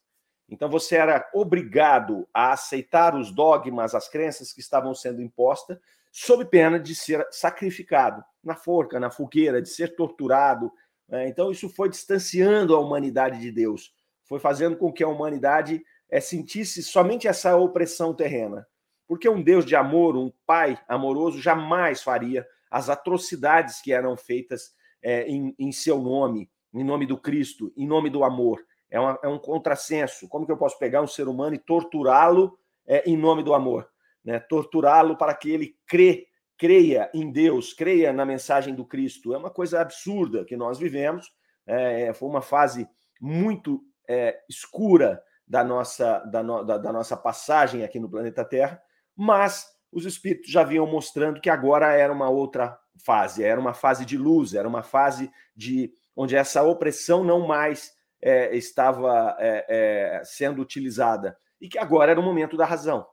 Então 0.48 0.66
você 0.70 0.96
era 0.96 1.28
obrigado 1.34 2.26
a 2.32 2.54
aceitar 2.54 3.14
os 3.14 3.30
dogmas, 3.30 3.94
as 3.94 4.08
crenças 4.08 4.50
que 4.50 4.60
estavam 4.60 4.94
sendo 4.94 5.20
impostas, 5.20 5.78
sob 6.10 6.46
pena 6.46 6.80
de 6.80 6.94
ser 6.94 7.28
sacrificado 7.30 8.24
na 8.42 8.54
forca, 8.54 8.98
na 8.98 9.10
fogueira, 9.10 9.60
de 9.60 9.68
ser 9.68 9.94
torturado. 9.94 10.72
Né? 11.06 11.28
Então 11.28 11.50
isso 11.50 11.68
foi 11.68 11.90
distanciando 11.90 12.74
a 12.74 12.80
humanidade 12.80 13.40
de 13.40 13.52
Deus, 13.52 13.92
foi 14.24 14.40
fazendo 14.40 14.74
com 14.74 14.90
que 14.90 15.04
a 15.04 15.08
humanidade 15.08 15.84
é, 16.08 16.18
sentisse 16.18 16.82
somente 16.82 17.28
essa 17.28 17.54
opressão 17.56 18.14
terrena. 18.14 18.66
Porque 19.06 19.28
um 19.28 19.42
Deus 19.42 19.66
de 19.66 19.76
amor, 19.76 20.16
um 20.16 20.32
Pai 20.46 20.80
amoroso, 20.88 21.42
jamais 21.42 22.02
faria 22.02 22.48
as 22.70 22.88
atrocidades 22.88 23.82
que 23.82 23.92
eram 23.92 24.16
feitas 24.16 24.79
é, 25.02 25.28
em, 25.28 25.54
em, 25.58 25.72
seu 25.72 26.00
nome, 26.00 26.50
em 26.72 26.84
nome 26.84 27.06
do 27.06 27.18
Cristo, 27.18 27.72
em 27.76 27.86
nome 27.86 28.10
do 28.10 28.24
amor. 28.24 28.64
É, 28.90 28.98
uma, 28.98 29.18
é 29.22 29.28
um 29.28 29.38
contrassenso. 29.38 30.28
Como 30.28 30.46
que 30.46 30.52
eu 30.52 30.56
posso 30.56 30.78
pegar 30.78 31.02
um 31.02 31.06
ser 31.06 31.28
humano 31.28 31.54
e 31.54 31.58
torturá-lo 31.58 32.58
é, 32.86 33.08
em 33.08 33.16
nome 33.16 33.42
do 33.42 33.54
amor? 33.54 33.88
Né? 34.24 34.38
Torturá-lo 34.40 35.16
para 35.16 35.34
que 35.34 35.50
ele 35.50 35.76
crê, 35.86 36.26
creia 36.58 37.10
em 37.14 37.30
Deus, 37.30 37.72
creia 37.72 38.12
na 38.12 38.24
mensagem 38.24 38.74
do 38.74 38.84
Cristo. 38.84 39.32
É 39.32 39.38
uma 39.38 39.50
coisa 39.50 39.80
absurda 39.80 40.44
que 40.44 40.56
nós 40.56 40.78
vivemos. 40.78 41.30
É, 41.66 42.12
foi 42.12 42.28
uma 42.28 42.42
fase 42.42 42.88
muito 43.20 43.80
é, 44.08 44.40
escura 44.48 45.22
da 45.46 45.64
nossa, 45.64 46.20
da, 46.20 46.42
no, 46.42 46.64
da, 46.64 46.78
da 46.78 46.92
nossa 46.92 47.16
passagem 47.16 47.82
aqui 47.82 47.98
no 47.98 48.08
planeta 48.08 48.44
Terra, 48.44 48.80
mas 49.16 49.66
os 49.92 50.04
espíritos 50.04 50.50
já 50.50 50.62
vinham 50.62 50.86
mostrando 50.86 51.40
que 51.40 51.50
agora 51.50 51.92
era 51.92 52.12
uma 52.12 52.28
outra 52.28 52.78
fase, 53.04 53.42
era 53.42 53.60
uma 53.60 53.74
fase 53.74 54.04
de 54.04 54.16
luz, 54.16 54.54
era 54.54 54.68
uma 54.68 54.82
fase 54.82 55.30
de 55.54 55.92
onde 56.14 56.36
essa 56.36 56.62
opressão 56.62 57.24
não 57.24 57.46
mais 57.46 57.92
é, 58.22 58.54
estava 58.56 59.36
é, 59.38 59.66
é, 59.68 60.24
sendo 60.24 60.60
utilizada 60.60 61.36
e 61.60 61.68
que 61.68 61.78
agora 61.78 62.10
era 62.10 62.20
o 62.20 62.22
momento 62.22 62.56
da 62.56 62.64
razão. 62.64 63.06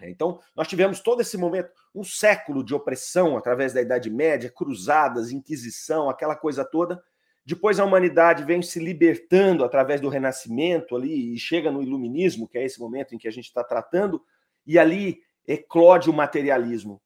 Então, 0.00 0.38
nós 0.54 0.68
tivemos 0.68 1.00
todo 1.00 1.20
esse 1.20 1.36
momento, 1.36 1.70
um 1.92 2.04
século 2.04 2.62
de 2.62 2.74
opressão 2.74 3.36
através 3.36 3.72
da 3.72 3.80
Idade 3.80 4.08
Média, 4.08 4.52
cruzadas, 4.54 5.32
Inquisição, 5.32 6.08
aquela 6.08 6.36
coisa 6.36 6.64
toda, 6.64 7.02
Depois 7.44 7.80
a 7.80 7.84
humanidade 7.84 8.44
vem 8.44 8.62
se 8.62 8.78
libertando 8.78 9.64
através 9.64 10.00
do 10.00 10.08
renascimento 10.08 10.94
ali 10.94 11.34
e 11.34 11.38
chega 11.38 11.70
no 11.70 11.82
iluminismo, 11.82 12.46
que 12.46 12.58
é 12.58 12.64
esse 12.64 12.78
momento 12.78 13.14
em 13.14 13.18
que 13.18 13.26
a 13.26 13.30
gente 13.30 13.46
está 13.46 13.64
tratando, 13.64 14.22
e 14.66 14.78
ali 14.78 15.20
eclode 15.48 16.10
o 16.10 16.12
materialismo. 16.12 17.00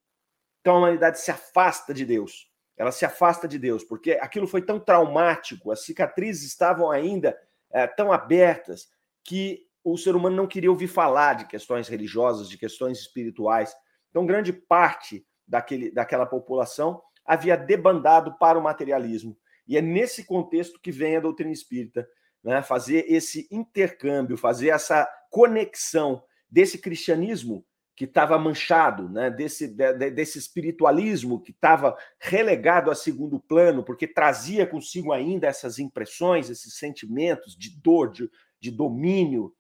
Então 0.61 0.75
a 0.75 0.79
humanidade 0.79 1.21
se 1.21 1.31
afasta 1.31 1.95
de 1.95 2.05
Deus. 2.05 2.51
Ela 2.77 2.91
se 2.91 3.05
afasta 3.05 3.47
de 3.47 3.59
Deus, 3.59 3.85
porque 3.85 4.13
aquilo 4.13 4.47
foi 4.47 4.61
tão 4.61 4.81
traumático, 4.81 5.71
as 5.71 5.85
cicatrizes 5.85 6.49
estavam 6.49 6.91
ainda 6.91 7.39
é, 7.71 7.87
tão 7.87 8.13
abertas, 8.13 8.89
que 9.25 9.67
o 9.85 9.97
ser 9.97 10.17
humano 10.17 10.35
não 10.35 10.47
queria 10.47 10.71
ouvir 10.71 10.89
falar 10.89 11.35
de 11.35 11.47
questões 11.47 11.87
religiosas, 11.87 12.49
de 12.49 12.59
questões 12.59 12.99
espirituais. 12.99 13.75
Então, 14.11 14.27
grande 14.27 14.53
parte 14.53 15.25
daquele, 15.47 15.93
daquela 15.93 16.27
população 16.27 17.01
havia 17.25 17.57
debandado 17.57 18.37
para 18.39 18.59
o 18.59 18.63
materialismo. 18.63 19.37
E 19.67 19.77
é 19.77 19.81
nesse 19.81 20.25
contexto 20.25 20.81
que 20.81 20.91
vem 20.91 21.17
a 21.17 21.21
doutrina 21.21 21.53
espírita, 21.53 22.09
né? 22.43 22.63
fazer 22.63 23.05
esse 23.09 23.47
intercâmbio, 23.51 24.37
fazer 24.37 24.71
essa 24.71 25.09
conexão 25.31 26.23
desse 26.51 26.79
cristianismo 26.79 27.65
que 27.95 28.05
estava 28.05 28.39
manchado, 28.39 29.09
né? 29.09 29.31
desse, 29.31 29.69
de, 29.69 30.11
desse 30.11 30.39
espiritualismo 30.39 31.41
que 31.41 31.51
estava 31.51 31.97
relegado 32.19 32.91
a 32.91 32.95
segundo 32.95 33.39
plano, 33.39 33.85
porque 33.85 34.07
trazia 34.07 34.67
consigo 34.67 35.13
ainda 35.13 35.47
essas 35.47 35.79
impressões, 35.79 36.49
esses 36.49 36.75
sentimentos 36.79 37.55
de 37.57 37.71
dor, 37.81 38.11
de, 38.11 38.31
de 38.59 38.71
domínio, 38.71 39.55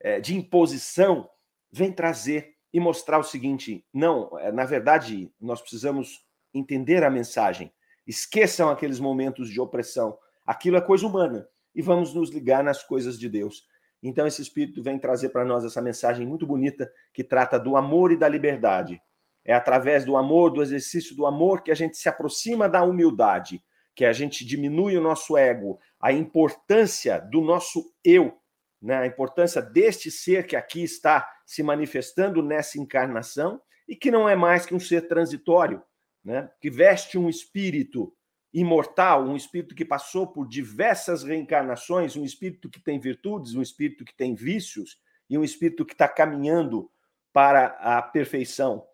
é, 0.00 0.20
de 0.20 0.36
imposição, 0.36 1.28
vem 1.70 1.92
trazer 1.92 2.54
e 2.72 2.78
mostrar 2.78 3.18
o 3.18 3.24
seguinte: 3.24 3.84
não, 3.92 4.38
é, 4.38 4.52
na 4.52 4.64
verdade, 4.64 5.32
nós 5.40 5.60
precisamos 5.60 6.24
entender 6.54 7.02
a 7.02 7.10
mensagem. 7.10 7.72
Esqueçam 8.06 8.70
aqueles 8.70 9.00
momentos 9.00 9.50
de 9.50 9.60
opressão. 9.60 10.16
Aquilo 10.46 10.76
é 10.76 10.80
coisa 10.80 11.06
humana 11.06 11.46
e 11.74 11.82
vamos 11.82 12.14
nos 12.14 12.30
ligar 12.30 12.64
nas 12.64 12.82
coisas 12.82 13.18
de 13.18 13.28
Deus. 13.28 13.67
Então, 14.02 14.26
esse 14.26 14.42
Espírito 14.42 14.82
vem 14.82 14.98
trazer 14.98 15.30
para 15.30 15.44
nós 15.44 15.64
essa 15.64 15.82
mensagem 15.82 16.26
muito 16.26 16.46
bonita 16.46 16.90
que 17.12 17.24
trata 17.24 17.58
do 17.58 17.76
amor 17.76 18.12
e 18.12 18.16
da 18.16 18.28
liberdade. 18.28 19.00
É 19.44 19.54
através 19.54 20.04
do 20.04 20.16
amor, 20.16 20.50
do 20.50 20.62
exercício 20.62 21.16
do 21.16 21.26
amor, 21.26 21.62
que 21.62 21.70
a 21.70 21.74
gente 21.74 21.96
se 21.96 22.08
aproxima 22.08 22.68
da 22.68 22.82
humildade, 22.82 23.62
que 23.94 24.04
a 24.04 24.12
gente 24.12 24.44
diminui 24.44 24.96
o 24.96 25.00
nosso 25.00 25.36
ego, 25.36 25.78
a 25.98 26.12
importância 26.12 27.18
do 27.18 27.40
nosso 27.40 27.92
eu 28.04 28.38
né, 28.80 28.96
a 28.96 29.06
importância 29.06 29.60
deste 29.60 30.10
ser 30.10 30.46
que 30.46 30.56
aqui 30.56 30.82
está 30.82 31.28
se 31.44 31.62
manifestando 31.62 32.42
nessa 32.42 32.78
encarnação 32.78 33.60
e 33.88 33.96
que 33.96 34.10
não 34.10 34.28
é 34.28 34.36
mais 34.36 34.64
que 34.64 34.74
um 34.74 34.80
ser 34.80 35.08
transitório, 35.08 35.82
né, 36.24 36.50
que 36.60 36.70
veste 36.70 37.18
um 37.18 37.28
espírito 37.28 38.14
imortal, 38.58 39.24
um 39.24 39.36
espírito 39.36 39.74
que 39.74 39.84
passou 39.84 40.26
por 40.26 40.46
diversas 40.46 41.22
reencarnações, 41.22 42.16
um 42.16 42.24
espírito 42.24 42.68
que 42.68 42.80
tem 42.80 42.98
virtudes, 42.98 43.54
um 43.54 43.62
espírito 43.62 44.04
que 44.04 44.14
tem 44.14 44.34
vícios 44.34 45.00
e 45.28 45.36
um 45.36 45.44
espírito 45.44 45.84
que 45.84 45.92
está 45.92 46.08
caminhando 46.08 46.90
para 47.32 47.66
a 47.80 48.02
perfeição, 48.02 48.84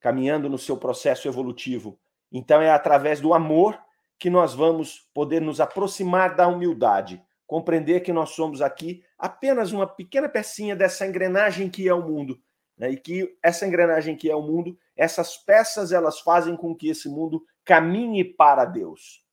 caminhando 0.00 0.48
no 0.48 0.58
seu 0.58 0.76
processo 0.76 1.28
evolutivo. 1.28 1.98
Então 2.32 2.60
é 2.60 2.70
através 2.70 3.20
do 3.20 3.34
amor 3.34 3.78
que 4.18 4.30
nós 4.30 4.54
vamos 4.54 5.08
poder 5.14 5.40
nos 5.40 5.60
aproximar 5.60 6.34
da 6.34 6.48
humildade 6.48 7.22
compreender 7.50 7.98
que 7.98 8.12
nós 8.12 8.30
somos 8.30 8.62
aqui 8.62 9.02
apenas 9.18 9.72
uma 9.72 9.84
pequena 9.84 10.28
pecinha 10.28 10.76
dessa 10.76 11.04
engrenagem 11.04 11.68
que 11.68 11.88
é 11.88 11.92
o 11.92 12.00
mundo, 12.00 12.40
né? 12.78 12.92
e 12.92 12.96
que 12.96 13.36
essa 13.42 13.66
engrenagem 13.66 14.14
que 14.14 14.30
é 14.30 14.36
o 14.36 14.40
mundo, 14.40 14.78
essas 14.96 15.36
peças 15.36 15.90
elas 15.90 16.20
fazem 16.20 16.54
com 16.54 16.72
que 16.76 16.88
esse 16.88 17.08
mundo 17.08 17.44
caminhe 17.64 18.24
para 18.24 18.64
Deus. 18.64 19.24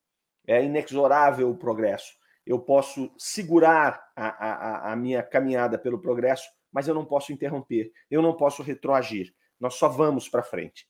É 0.46 0.64
inexorável 0.64 1.50
o 1.50 1.58
progresso. 1.58 2.14
Eu 2.46 2.60
posso 2.60 3.12
segurar 3.18 4.02
a, 4.16 4.28
a, 4.28 4.94
a 4.94 4.96
minha 4.96 5.22
caminhada 5.22 5.78
pelo 5.78 6.00
progresso, 6.00 6.48
mas 6.72 6.88
eu 6.88 6.94
não 6.94 7.06
posso 7.06 7.34
interromper, 7.34 7.92
eu 8.10 8.22
não 8.22 8.34
posso 8.36 8.64
retroagir. 8.64 9.34
Nós 9.60 9.74
só 9.76 9.90
vamos 9.90 10.30
para 10.30 10.44
frente, 10.44 10.88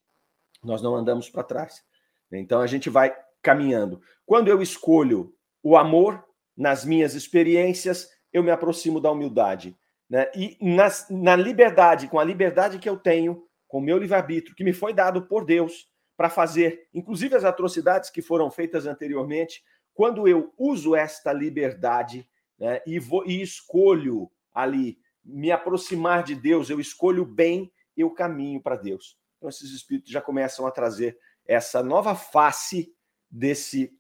nós 0.63 0.82
não 0.82 0.96
andamos 0.96 1.29
para 1.29 1.44
trás. 1.44 1.84
Então 2.32 2.62
a 2.62 2.67
gente 2.67 2.89
vai 2.89 3.15
caminhando. 3.41 4.01
Quando 4.25 4.50
eu 4.50 4.62
escolho 4.62 5.34
o 5.63 5.77
amor, 5.77 6.24
nas 6.58 6.84
minhas 6.84 7.13
experiências, 7.13 8.10
eu 8.34 8.44
me 8.44 8.50
aproximo 8.50 9.00
da 9.00 9.12
humildade. 9.12 9.77
Né? 10.10 10.29
E 10.36 10.58
nas, 10.60 11.08
na 11.10 11.36
liberdade, 11.36 12.08
com 12.08 12.20
a 12.20 12.24
liberdade 12.24 12.79
que 12.79 12.89
eu 12.89 12.98
tenho, 12.98 13.44
com 13.67 13.77
o 13.77 13.82
meu 13.82 13.98
livre-arbítrio, 13.98 14.56
que 14.56 14.63
me 14.63 14.74
foi 14.74 14.94
dado 14.94 15.27
por 15.27 15.46
Deus 15.46 15.88
para 16.17 16.29
fazer, 16.31 16.89
inclusive 16.91 17.36
as 17.36 17.45
atrocidades 17.45 18.09
que 18.09 18.24
foram 18.24 18.50
feitas 18.50 18.88
anteriormente, 18.88 19.63
quando 19.93 20.27
eu 20.27 20.51
uso 20.57 20.95
esta 20.95 21.31
liberdade 21.31 22.27
né, 22.57 22.81
e, 22.88 22.97
vou, 22.97 23.25
e 23.25 23.41
escolho 23.41 24.29
ali 24.53 25.00
me 25.24 25.51
aproximar 25.51 26.24
de 26.24 26.33
Deus, 26.33 26.69
eu 26.69 26.79
escolho 26.79 27.24
bem, 27.24 27.71
eu 27.95 28.09
caminho 28.09 28.59
para 28.62 28.75
Deus. 28.75 29.17
Então, 29.38 29.50
esses 29.50 29.71
espíritos 29.71 30.12
já 30.12 30.21
começam 30.21 30.65
a 30.65 30.71
trazer 30.71 31.17
essa 31.45 31.83
nova 31.83 32.15
face 32.15 32.91
desse 33.29 33.95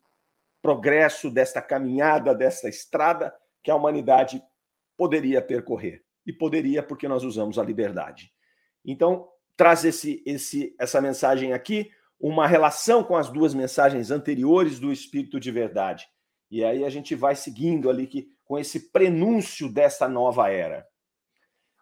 progresso, 0.61 1.29
desta 1.29 1.61
caminhada, 1.61 2.33
desta 2.33 2.67
estrada 2.67 3.33
que 3.61 3.69
a 3.69 3.75
humanidade 3.75 4.41
poderia 4.95 5.41
percorrer. 5.41 6.03
E 6.25 6.33
poderia 6.33 6.81
porque 6.81 7.07
nós 7.07 7.23
usamos 7.23 7.59
a 7.59 7.63
liberdade. 7.63 8.33
Então, 8.83 9.29
traz 9.55 9.83
esse, 9.85 10.21
esse, 10.25 10.75
essa 10.79 11.01
mensagem 11.01 11.53
aqui, 11.53 11.91
uma 12.19 12.47
relação 12.47 13.03
com 13.03 13.15
as 13.15 13.29
duas 13.29 13.53
mensagens 13.53 14.11
anteriores 14.11 14.79
do 14.79 14.91
Espírito 14.91 15.39
de 15.39 15.51
Verdade. 15.51 16.07
E 16.49 16.63
aí 16.63 16.83
a 16.83 16.89
gente 16.89 17.13
vai 17.15 17.35
seguindo 17.35 17.89
ali 17.89 18.07
que, 18.07 18.27
com 18.45 18.57
esse 18.57 18.91
prenúncio 18.91 19.71
dessa 19.71 20.07
nova 20.07 20.49
era. 20.49 20.87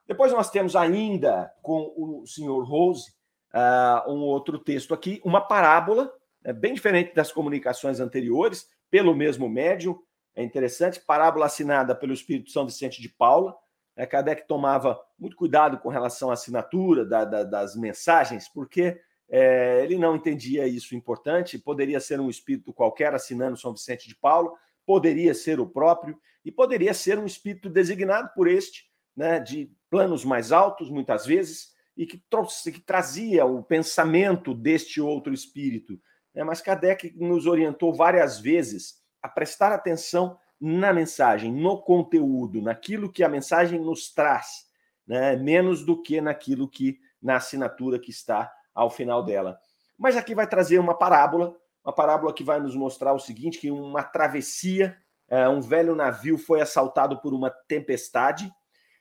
Depois 0.07 0.31
nós 0.31 0.49
temos 0.49 0.75
ainda 0.75 1.51
com 1.61 1.93
o 1.97 2.25
senhor 2.27 2.63
Rose 2.63 3.09
uh, 3.53 4.11
um 4.11 4.19
outro 4.21 4.59
texto 4.59 4.93
aqui, 4.93 5.21
uma 5.23 5.41
parábola, 5.41 6.11
é 6.43 6.53
bem 6.53 6.73
diferente 6.73 7.13
das 7.15 7.31
comunicações 7.31 7.99
anteriores, 7.99 8.67
pelo 8.91 9.15
mesmo 9.15 9.49
médium. 9.49 9.97
É 10.35 10.43
interessante, 10.43 10.99
parábola 10.99 11.47
assinada 11.47 11.95
pelo 11.95 12.13
Espírito 12.13 12.51
São 12.51 12.65
Vicente 12.65 13.01
de 13.01 13.09
Paula. 13.09 13.55
É, 13.95 14.05
Kardec 14.05 14.47
tomava 14.47 14.99
muito 15.17 15.35
cuidado 15.35 15.79
com 15.79 15.89
relação 15.89 16.29
à 16.29 16.33
assinatura 16.33 17.05
da, 17.05 17.25
da, 17.25 17.43
das 17.43 17.75
mensagens, 17.75 18.47
porque 18.53 18.99
é, 19.29 19.83
ele 19.83 19.97
não 19.97 20.15
entendia 20.15 20.67
isso 20.67 20.95
importante. 20.95 21.57
Poderia 21.57 21.99
ser 21.99 22.19
um 22.19 22.29
espírito 22.29 22.73
qualquer 22.73 23.13
assinando 23.13 23.57
São 23.57 23.73
Vicente 23.73 24.07
de 24.07 24.15
Paula, 24.15 24.51
poderia 24.85 25.33
ser 25.33 25.59
o 25.59 25.67
próprio, 25.67 26.19
e 26.43 26.51
poderia 26.51 26.93
ser 26.93 27.17
um 27.17 27.25
espírito 27.25 27.69
designado 27.69 28.29
por 28.35 28.47
este, 28.47 28.87
né, 29.15 29.39
de 29.39 29.71
planos 29.89 30.23
mais 30.23 30.51
altos, 30.51 30.89
muitas 30.89 31.25
vezes, 31.25 31.73
e 31.97 32.05
que, 32.05 32.17
trouxe, 32.29 32.71
que 32.71 32.81
trazia 32.81 33.45
o 33.45 33.63
pensamento 33.63 34.53
deste 34.53 35.01
outro 35.01 35.33
espírito, 35.33 35.99
né? 36.35 36.43
Mas 36.43 36.61
Kardec 36.61 37.15
nos 37.15 37.47
orientou 37.47 37.93
várias 37.93 38.37
vezes 38.37 39.01
a 39.21 39.29
prestar 39.29 39.71
atenção 39.71 40.37
na 40.59 40.93
mensagem, 40.93 41.51
no 41.51 41.81
conteúdo, 41.81 42.61
naquilo 42.61 43.11
que 43.11 43.23
a 43.23 43.29
mensagem 43.29 43.79
nos 43.79 44.13
traz, 44.13 44.65
né? 45.07 45.35
menos 45.37 45.83
do 45.85 46.01
que 46.01 46.19
naquilo 46.19 46.69
que 46.69 46.99
na 47.21 47.37
assinatura 47.37 47.97
que 47.97 48.11
está 48.11 48.51
ao 48.75 48.89
final 48.89 49.23
dela. 49.23 49.57
Mas 49.97 50.17
aqui 50.17 50.35
vai 50.35 50.45
trazer 50.45 50.77
uma 50.77 50.93
parábola, 50.93 51.55
uma 51.83 51.93
parábola 51.93 52.33
que 52.33 52.43
vai 52.43 52.59
nos 52.59 52.75
mostrar 52.75 53.13
o 53.13 53.19
seguinte: 53.19 53.57
que 53.57 53.71
uma 53.71 54.03
travessia, 54.03 54.97
é, 55.29 55.47
um 55.47 55.61
velho 55.61 55.95
navio 55.95 56.37
foi 56.37 56.61
assaltado 56.61 57.19
por 57.21 57.33
uma 57.33 57.49
tempestade 57.49 58.51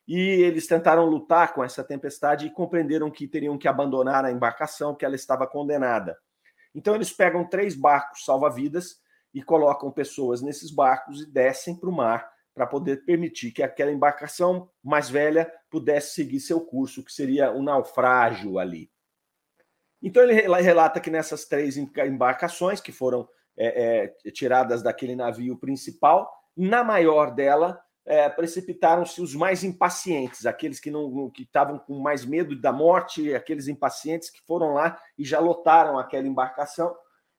e 0.06 0.18
eles 0.18 0.66
tentaram 0.66 1.06
lutar 1.06 1.54
com 1.54 1.64
essa 1.64 1.82
tempestade 1.82 2.46
e 2.46 2.50
compreenderam 2.50 3.10
que 3.10 3.26
teriam 3.26 3.58
que 3.58 3.66
abandonar 3.66 4.24
a 4.24 4.30
embarcação, 4.30 4.94
que 4.94 5.04
ela 5.04 5.14
estava 5.14 5.46
condenada. 5.46 6.16
Então, 6.74 6.94
eles 6.94 7.12
pegam 7.12 7.48
três 7.48 7.74
barcos 7.74 8.24
salva-vidas 8.24 9.00
e 9.32 9.42
colocam 9.42 9.90
pessoas 9.90 10.42
nesses 10.42 10.70
barcos 10.70 11.22
e 11.22 11.30
descem 11.30 11.74
para 11.74 11.88
o 11.88 11.92
mar 11.92 12.30
para 12.54 12.66
poder 12.66 13.04
permitir 13.04 13.50
que 13.50 13.62
aquela 13.62 13.90
embarcação 13.90 14.70
mais 14.82 15.10
velha 15.10 15.50
pudesse 15.68 16.14
seguir 16.14 16.38
seu 16.38 16.60
curso, 16.60 17.04
que 17.04 17.12
seria 17.12 17.50
o 17.50 17.58
um 17.58 17.62
naufrágio 17.62 18.58
ali. 18.58 18.90
Então, 20.06 20.22
ele 20.22 20.34
relata 20.34 21.00
que 21.00 21.10
nessas 21.10 21.46
três 21.46 21.78
embarcações 21.78 22.78
que 22.78 22.92
foram 22.92 23.26
é, 23.56 24.12
é, 24.26 24.30
tiradas 24.30 24.82
daquele 24.82 25.16
navio 25.16 25.56
principal, 25.56 26.30
na 26.54 26.84
maior 26.84 27.34
dela 27.34 27.80
é, 28.04 28.28
precipitaram-se 28.28 29.22
os 29.22 29.34
mais 29.34 29.64
impacientes, 29.64 30.44
aqueles 30.44 30.78
que 30.78 30.90
não 30.90 31.30
que 31.30 31.44
estavam 31.44 31.78
com 31.78 31.98
mais 32.00 32.22
medo 32.22 32.54
da 32.60 32.70
morte, 32.70 33.34
aqueles 33.34 33.66
impacientes 33.66 34.28
que 34.28 34.42
foram 34.46 34.74
lá 34.74 35.00
e 35.16 35.24
já 35.24 35.40
lotaram 35.40 35.98
aquela 35.98 36.28
embarcação, 36.28 36.94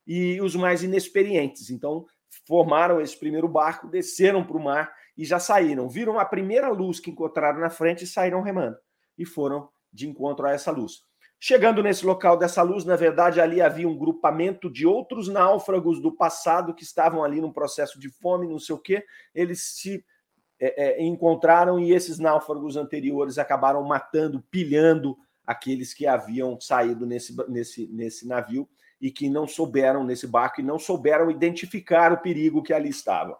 e 0.08 0.42
os 0.42 0.56
mais 0.56 0.82
inexperientes. 0.82 1.70
Então, 1.70 2.04
formaram 2.48 3.00
esse 3.00 3.16
primeiro 3.16 3.48
barco, 3.48 3.88
desceram 3.88 4.44
para 4.44 4.58
o 4.58 4.64
mar 4.64 4.92
e 5.16 5.24
já 5.24 5.38
saíram. 5.38 5.88
Viram 5.88 6.18
a 6.18 6.26
primeira 6.26 6.70
luz 6.70 7.00
que 7.00 7.12
encontraram 7.12 7.60
na 7.60 7.70
frente 7.70 8.06
e 8.06 8.08
saíram 8.08 8.42
remando. 8.42 8.76
E 9.16 9.24
foram 9.24 9.70
de 9.94 10.10
encontro 10.10 10.48
a 10.48 10.52
essa 10.52 10.72
luz. 10.72 11.04
Chegando 11.40 11.84
nesse 11.84 12.06
local 12.06 12.38
dessa 12.38 12.62
luz, 12.62 12.86
na 12.86 12.96
verdade, 12.96 13.40
ali 13.40 13.62
havia 13.62 13.88
um 13.88 13.98
grupamento 13.98 14.70
de 14.70 14.88
outros 14.88 15.28
náufragos 15.28 16.02
do 16.02 16.12
passado 16.12 16.74
que 16.74 16.84
estavam 16.84 17.24
ali 17.24 17.42
num 17.42 17.52
processo 17.52 18.00
de 18.00 18.10
fome, 18.10 18.48
não 18.48 18.58
sei 18.60 18.76
o 18.76 18.80
quê. 18.80 19.06
Eles 19.34 19.62
se 19.62 20.04
é, 20.60 21.02
é, 21.02 21.04
encontraram 21.04 21.80
e 21.80 21.92
esses 21.92 22.18
náufragos 22.18 22.78
anteriores 22.78 23.38
acabaram 23.38 23.84
matando, 23.84 24.42
pilhando 24.50 25.18
aqueles 25.46 25.94
que 25.94 26.08
haviam 26.08 26.60
saído 26.60 27.06
nesse, 27.06 27.36
nesse, 27.50 27.88
nesse 27.88 28.28
navio 28.28 28.68
e 29.00 29.12
que 29.12 29.30
não 29.30 29.48
souberam, 29.48 30.04
nesse 30.04 30.26
barco, 30.26 30.62
e 30.62 30.64
não 30.64 30.80
souberam 30.80 31.30
identificar 31.30 32.12
o 32.14 32.18
perigo 32.18 32.64
que 32.64 32.74
ali 32.74 32.90
estava. 32.90 33.38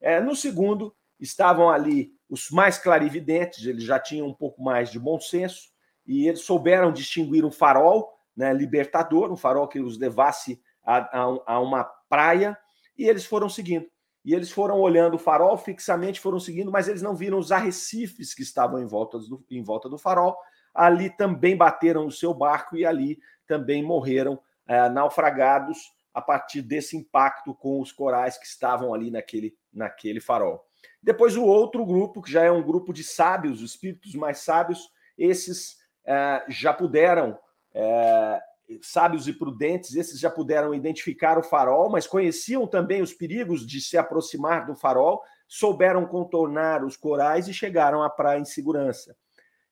É, 0.00 0.20
no 0.20 0.36
segundo, 0.36 0.94
estavam 1.18 1.70
ali 1.70 2.12
os 2.28 2.50
mais 2.50 2.78
clarividentes, 2.78 3.64
eles 3.64 3.84
já 3.84 3.98
tinham 3.98 4.28
um 4.28 4.34
pouco 4.34 4.62
mais 4.62 4.90
de 4.90 4.98
bom 4.98 5.18
senso, 5.18 5.70
e 6.06 6.28
eles 6.28 6.40
souberam 6.40 6.92
distinguir 6.92 7.44
um 7.44 7.50
farol 7.50 8.16
né, 8.36 8.52
libertador, 8.52 9.32
um 9.32 9.36
farol 9.36 9.66
que 9.66 9.80
os 9.80 9.98
levasse 9.98 10.60
a, 10.84 10.98
a, 10.98 11.38
a 11.46 11.60
uma 11.60 11.84
praia, 12.08 12.56
e 12.96 13.08
eles 13.08 13.24
foram 13.24 13.48
seguindo. 13.48 13.86
E 14.24 14.34
eles 14.34 14.50
foram 14.50 14.80
olhando 14.80 15.14
o 15.14 15.18
farol 15.18 15.56
fixamente, 15.56 16.20
foram 16.20 16.40
seguindo, 16.40 16.70
mas 16.70 16.88
eles 16.88 17.00
não 17.00 17.14
viram 17.14 17.38
os 17.38 17.52
arrecifes 17.52 18.34
que 18.34 18.42
estavam 18.42 18.80
em 18.80 18.86
volta 18.86 19.18
do, 19.18 19.44
em 19.50 19.62
volta 19.62 19.88
do 19.88 19.96
farol. 19.96 20.36
Ali 20.74 21.10
também 21.10 21.56
bateram 21.56 22.06
o 22.06 22.12
seu 22.12 22.34
barco 22.34 22.76
e 22.76 22.84
ali 22.84 23.18
também 23.46 23.82
morreram 23.82 24.38
é, 24.66 24.88
naufragados 24.88 25.92
a 26.12 26.20
partir 26.20 26.60
desse 26.62 26.96
impacto 26.96 27.54
com 27.54 27.80
os 27.80 27.92
corais 27.92 28.36
que 28.36 28.46
estavam 28.46 28.92
ali 28.92 29.10
naquele, 29.10 29.56
naquele 29.72 30.20
farol. 30.20 30.64
Depois 31.00 31.36
o 31.36 31.44
outro 31.44 31.86
grupo, 31.86 32.20
que 32.20 32.30
já 32.32 32.42
é 32.42 32.50
um 32.50 32.62
grupo 32.62 32.92
de 32.92 33.04
sábios, 33.04 33.62
os 33.62 33.70
espíritos 33.70 34.14
mais 34.14 34.38
sábios, 34.38 34.90
esses 35.16 35.76
é, 36.06 36.44
já 36.48 36.72
puderam, 36.72 37.38
é, 37.74 38.40
sábios 38.80 39.28
e 39.28 39.32
prudentes, 39.32 39.94
esses 39.94 40.18
já 40.18 40.30
puderam 40.30 40.74
identificar 40.74 41.38
o 41.38 41.42
farol, 41.42 41.90
mas 41.90 42.06
conheciam 42.06 42.66
também 42.66 43.02
os 43.02 43.12
perigos 43.12 43.66
de 43.66 43.80
se 43.80 43.98
aproximar 43.98 44.66
do 44.66 44.74
farol, 44.74 45.22
souberam 45.48 46.06
contornar 46.06 46.84
os 46.84 46.96
corais 46.96 47.48
e 47.48 47.54
chegaram 47.54 48.02
à 48.02 48.10
praia 48.10 48.38
em 48.38 48.44
segurança. 48.44 49.16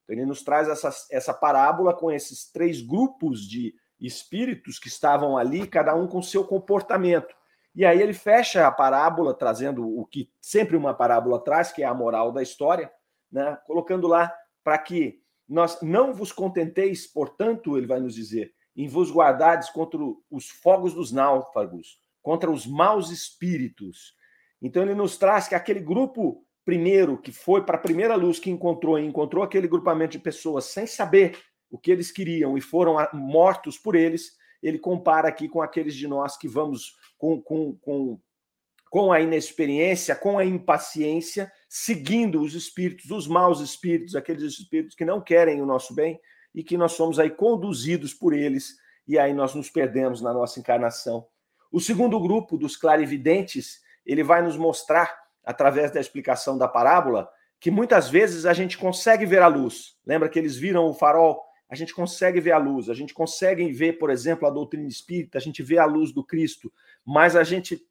Então, 0.05 0.17
ele 0.17 0.27
nos 0.27 0.43
traz 0.43 0.69
essa, 0.69 0.91
essa 1.11 1.33
parábola 1.33 1.95
com 1.95 2.11
esses 2.11 2.51
três 2.51 2.81
grupos 2.81 3.41
de 3.41 3.75
espíritos 3.99 4.79
que 4.79 4.89
estavam 4.89 5.37
ali, 5.37 5.67
cada 5.67 5.95
um 5.95 6.07
com 6.07 6.23
seu 6.23 6.45
comportamento. 6.45 7.35
E 7.75 7.85
aí 7.85 8.01
ele 8.01 8.13
fecha 8.13 8.67
a 8.67 8.71
parábola, 8.71 9.35
trazendo 9.35 9.99
o 9.99 10.05
que 10.07 10.31
sempre 10.41 10.77
uma 10.77 10.95
parábola 10.95 11.43
traz, 11.43 11.73
que 11.73 11.83
é 11.83 11.87
a 11.87 11.95
moral 11.95 12.31
da 12.31 12.43
história, 12.43 12.93
né? 13.33 13.59
colocando 13.67 14.07
lá 14.07 14.33
para 14.63 14.79
que 14.79 15.24
nós 15.49 15.81
não 15.83 16.15
vos 16.15 16.33
contenteis, 16.33 17.07
portanto, 17.07 17.77
ele 17.77 17.87
vai 17.87 18.01
nos 18.01 18.15
dizer, 18.15 18.53
em 18.77 18.89
vos 18.89 19.11
guardardes 19.11 19.71
contra 19.71 19.99
os 20.31 20.49
fogos 20.49 20.95
dos 20.95 21.13
náufragos, 21.13 21.99
contra 22.23 22.51
os 22.51 22.67
maus 22.67 23.11
espíritos. 23.11 24.15
Então 24.61 24.83
ele 24.83 24.95
nos 24.95 25.17
traz 25.17 25.47
que 25.47 25.55
aquele 25.55 25.81
grupo 25.81 26.45
primeiro 26.65 27.19
que 27.19 27.31
foi 27.31 27.65
para 27.65 27.77
a 27.77 27.81
primeira 27.81 28.17
luz 28.17 28.39
que 28.39 28.51
encontrou 28.51 28.99
e 28.99 29.05
encontrou 29.05 29.45
aquele 29.45 29.69
grupamento 29.69 30.13
de 30.13 30.19
pessoas 30.19 30.65
sem 30.65 30.87
saber 30.87 31.39
o 31.71 31.79
que 31.79 31.91
eles 31.91 32.11
queriam 32.11 32.57
e 32.57 32.61
foram 32.61 32.97
mortos 33.13 33.77
por 33.77 33.95
eles, 33.95 34.37
ele 34.63 34.79
compara 34.79 35.29
aqui 35.29 35.49
com 35.49 35.61
aqueles 35.61 35.95
de 35.95 36.09
nós 36.09 36.37
que 36.37 36.49
vamos 36.49 36.97
com, 37.19 37.41
com, 37.43 37.77
com, 37.77 38.19
com 38.95 39.13
a 39.13 39.21
inexperiência, 39.21 40.15
com 40.15 40.39
a 40.39 40.45
impaciência, 40.45 41.51
seguindo 41.69 42.41
os 42.41 42.55
espíritos, 42.55 43.11
os 43.11 43.27
maus 43.27 43.59
espíritos, 43.59 44.15
aqueles 44.15 44.45
espíritos 44.45 44.95
que 44.95 45.05
não 45.05 45.21
querem 45.21 45.61
o 45.61 45.67
nosso 45.67 45.93
bem 45.93 46.21
e 46.55 46.63
que 46.63 46.77
nós 46.77 46.93
somos 46.93 47.19
aí 47.19 47.29
conduzidos 47.29 48.15
por 48.15 48.33
eles 48.33 48.77
e 49.09 49.19
aí 49.19 49.35
nós 49.35 49.53
nos 49.53 49.69
perdemos 49.69 50.23
na 50.23 50.33
nossa 50.33 50.61
encarnação. 50.61 51.27
O 51.73 51.81
segundo 51.81 52.21
grupo 52.21 52.57
dos 52.57 52.77
clarividentes, 52.77 53.81
ele 54.07 54.23
vai 54.23 54.43
nos 54.43 54.57
mostrar 54.57 55.13
através 55.45 55.91
da 55.91 55.99
explicação 55.99 56.57
da 56.57 56.69
parábola 56.69 57.29
que 57.59 57.73
muitas 57.73 58.09
vezes 58.09 58.47
a 58.47 58.53
gente 58.53 58.79
consegue 58.79 59.27
ver 59.27 59.43
a 59.43 59.49
luz. 59.49 59.97
Lembra 60.07 60.29
que 60.29 60.39
eles 60.39 60.55
viram 60.57 60.87
o 60.87 60.95
farol 60.95 61.43
a 61.69 61.75
gente 61.75 61.95
consegue 61.95 62.41
ver 62.41 62.53
a 62.53 62.59
luz, 62.59 62.89
a 62.89 62.95
gente 62.95 63.13
consegue 63.15 63.73
ver, 63.73 63.95
por 63.95 64.11
exemplo, 64.11 64.47
a 64.47 64.51
doutrina 64.51 64.87
espírita, 64.87 65.39
a 65.39 65.41
gente 65.41 65.63
vê 65.63 65.79
a 65.79 65.87
luz 65.87 66.13
do 66.13 66.23
Cristo, 66.23 66.73
mas 67.05 67.35
a 67.35 67.43
gente 67.43 67.85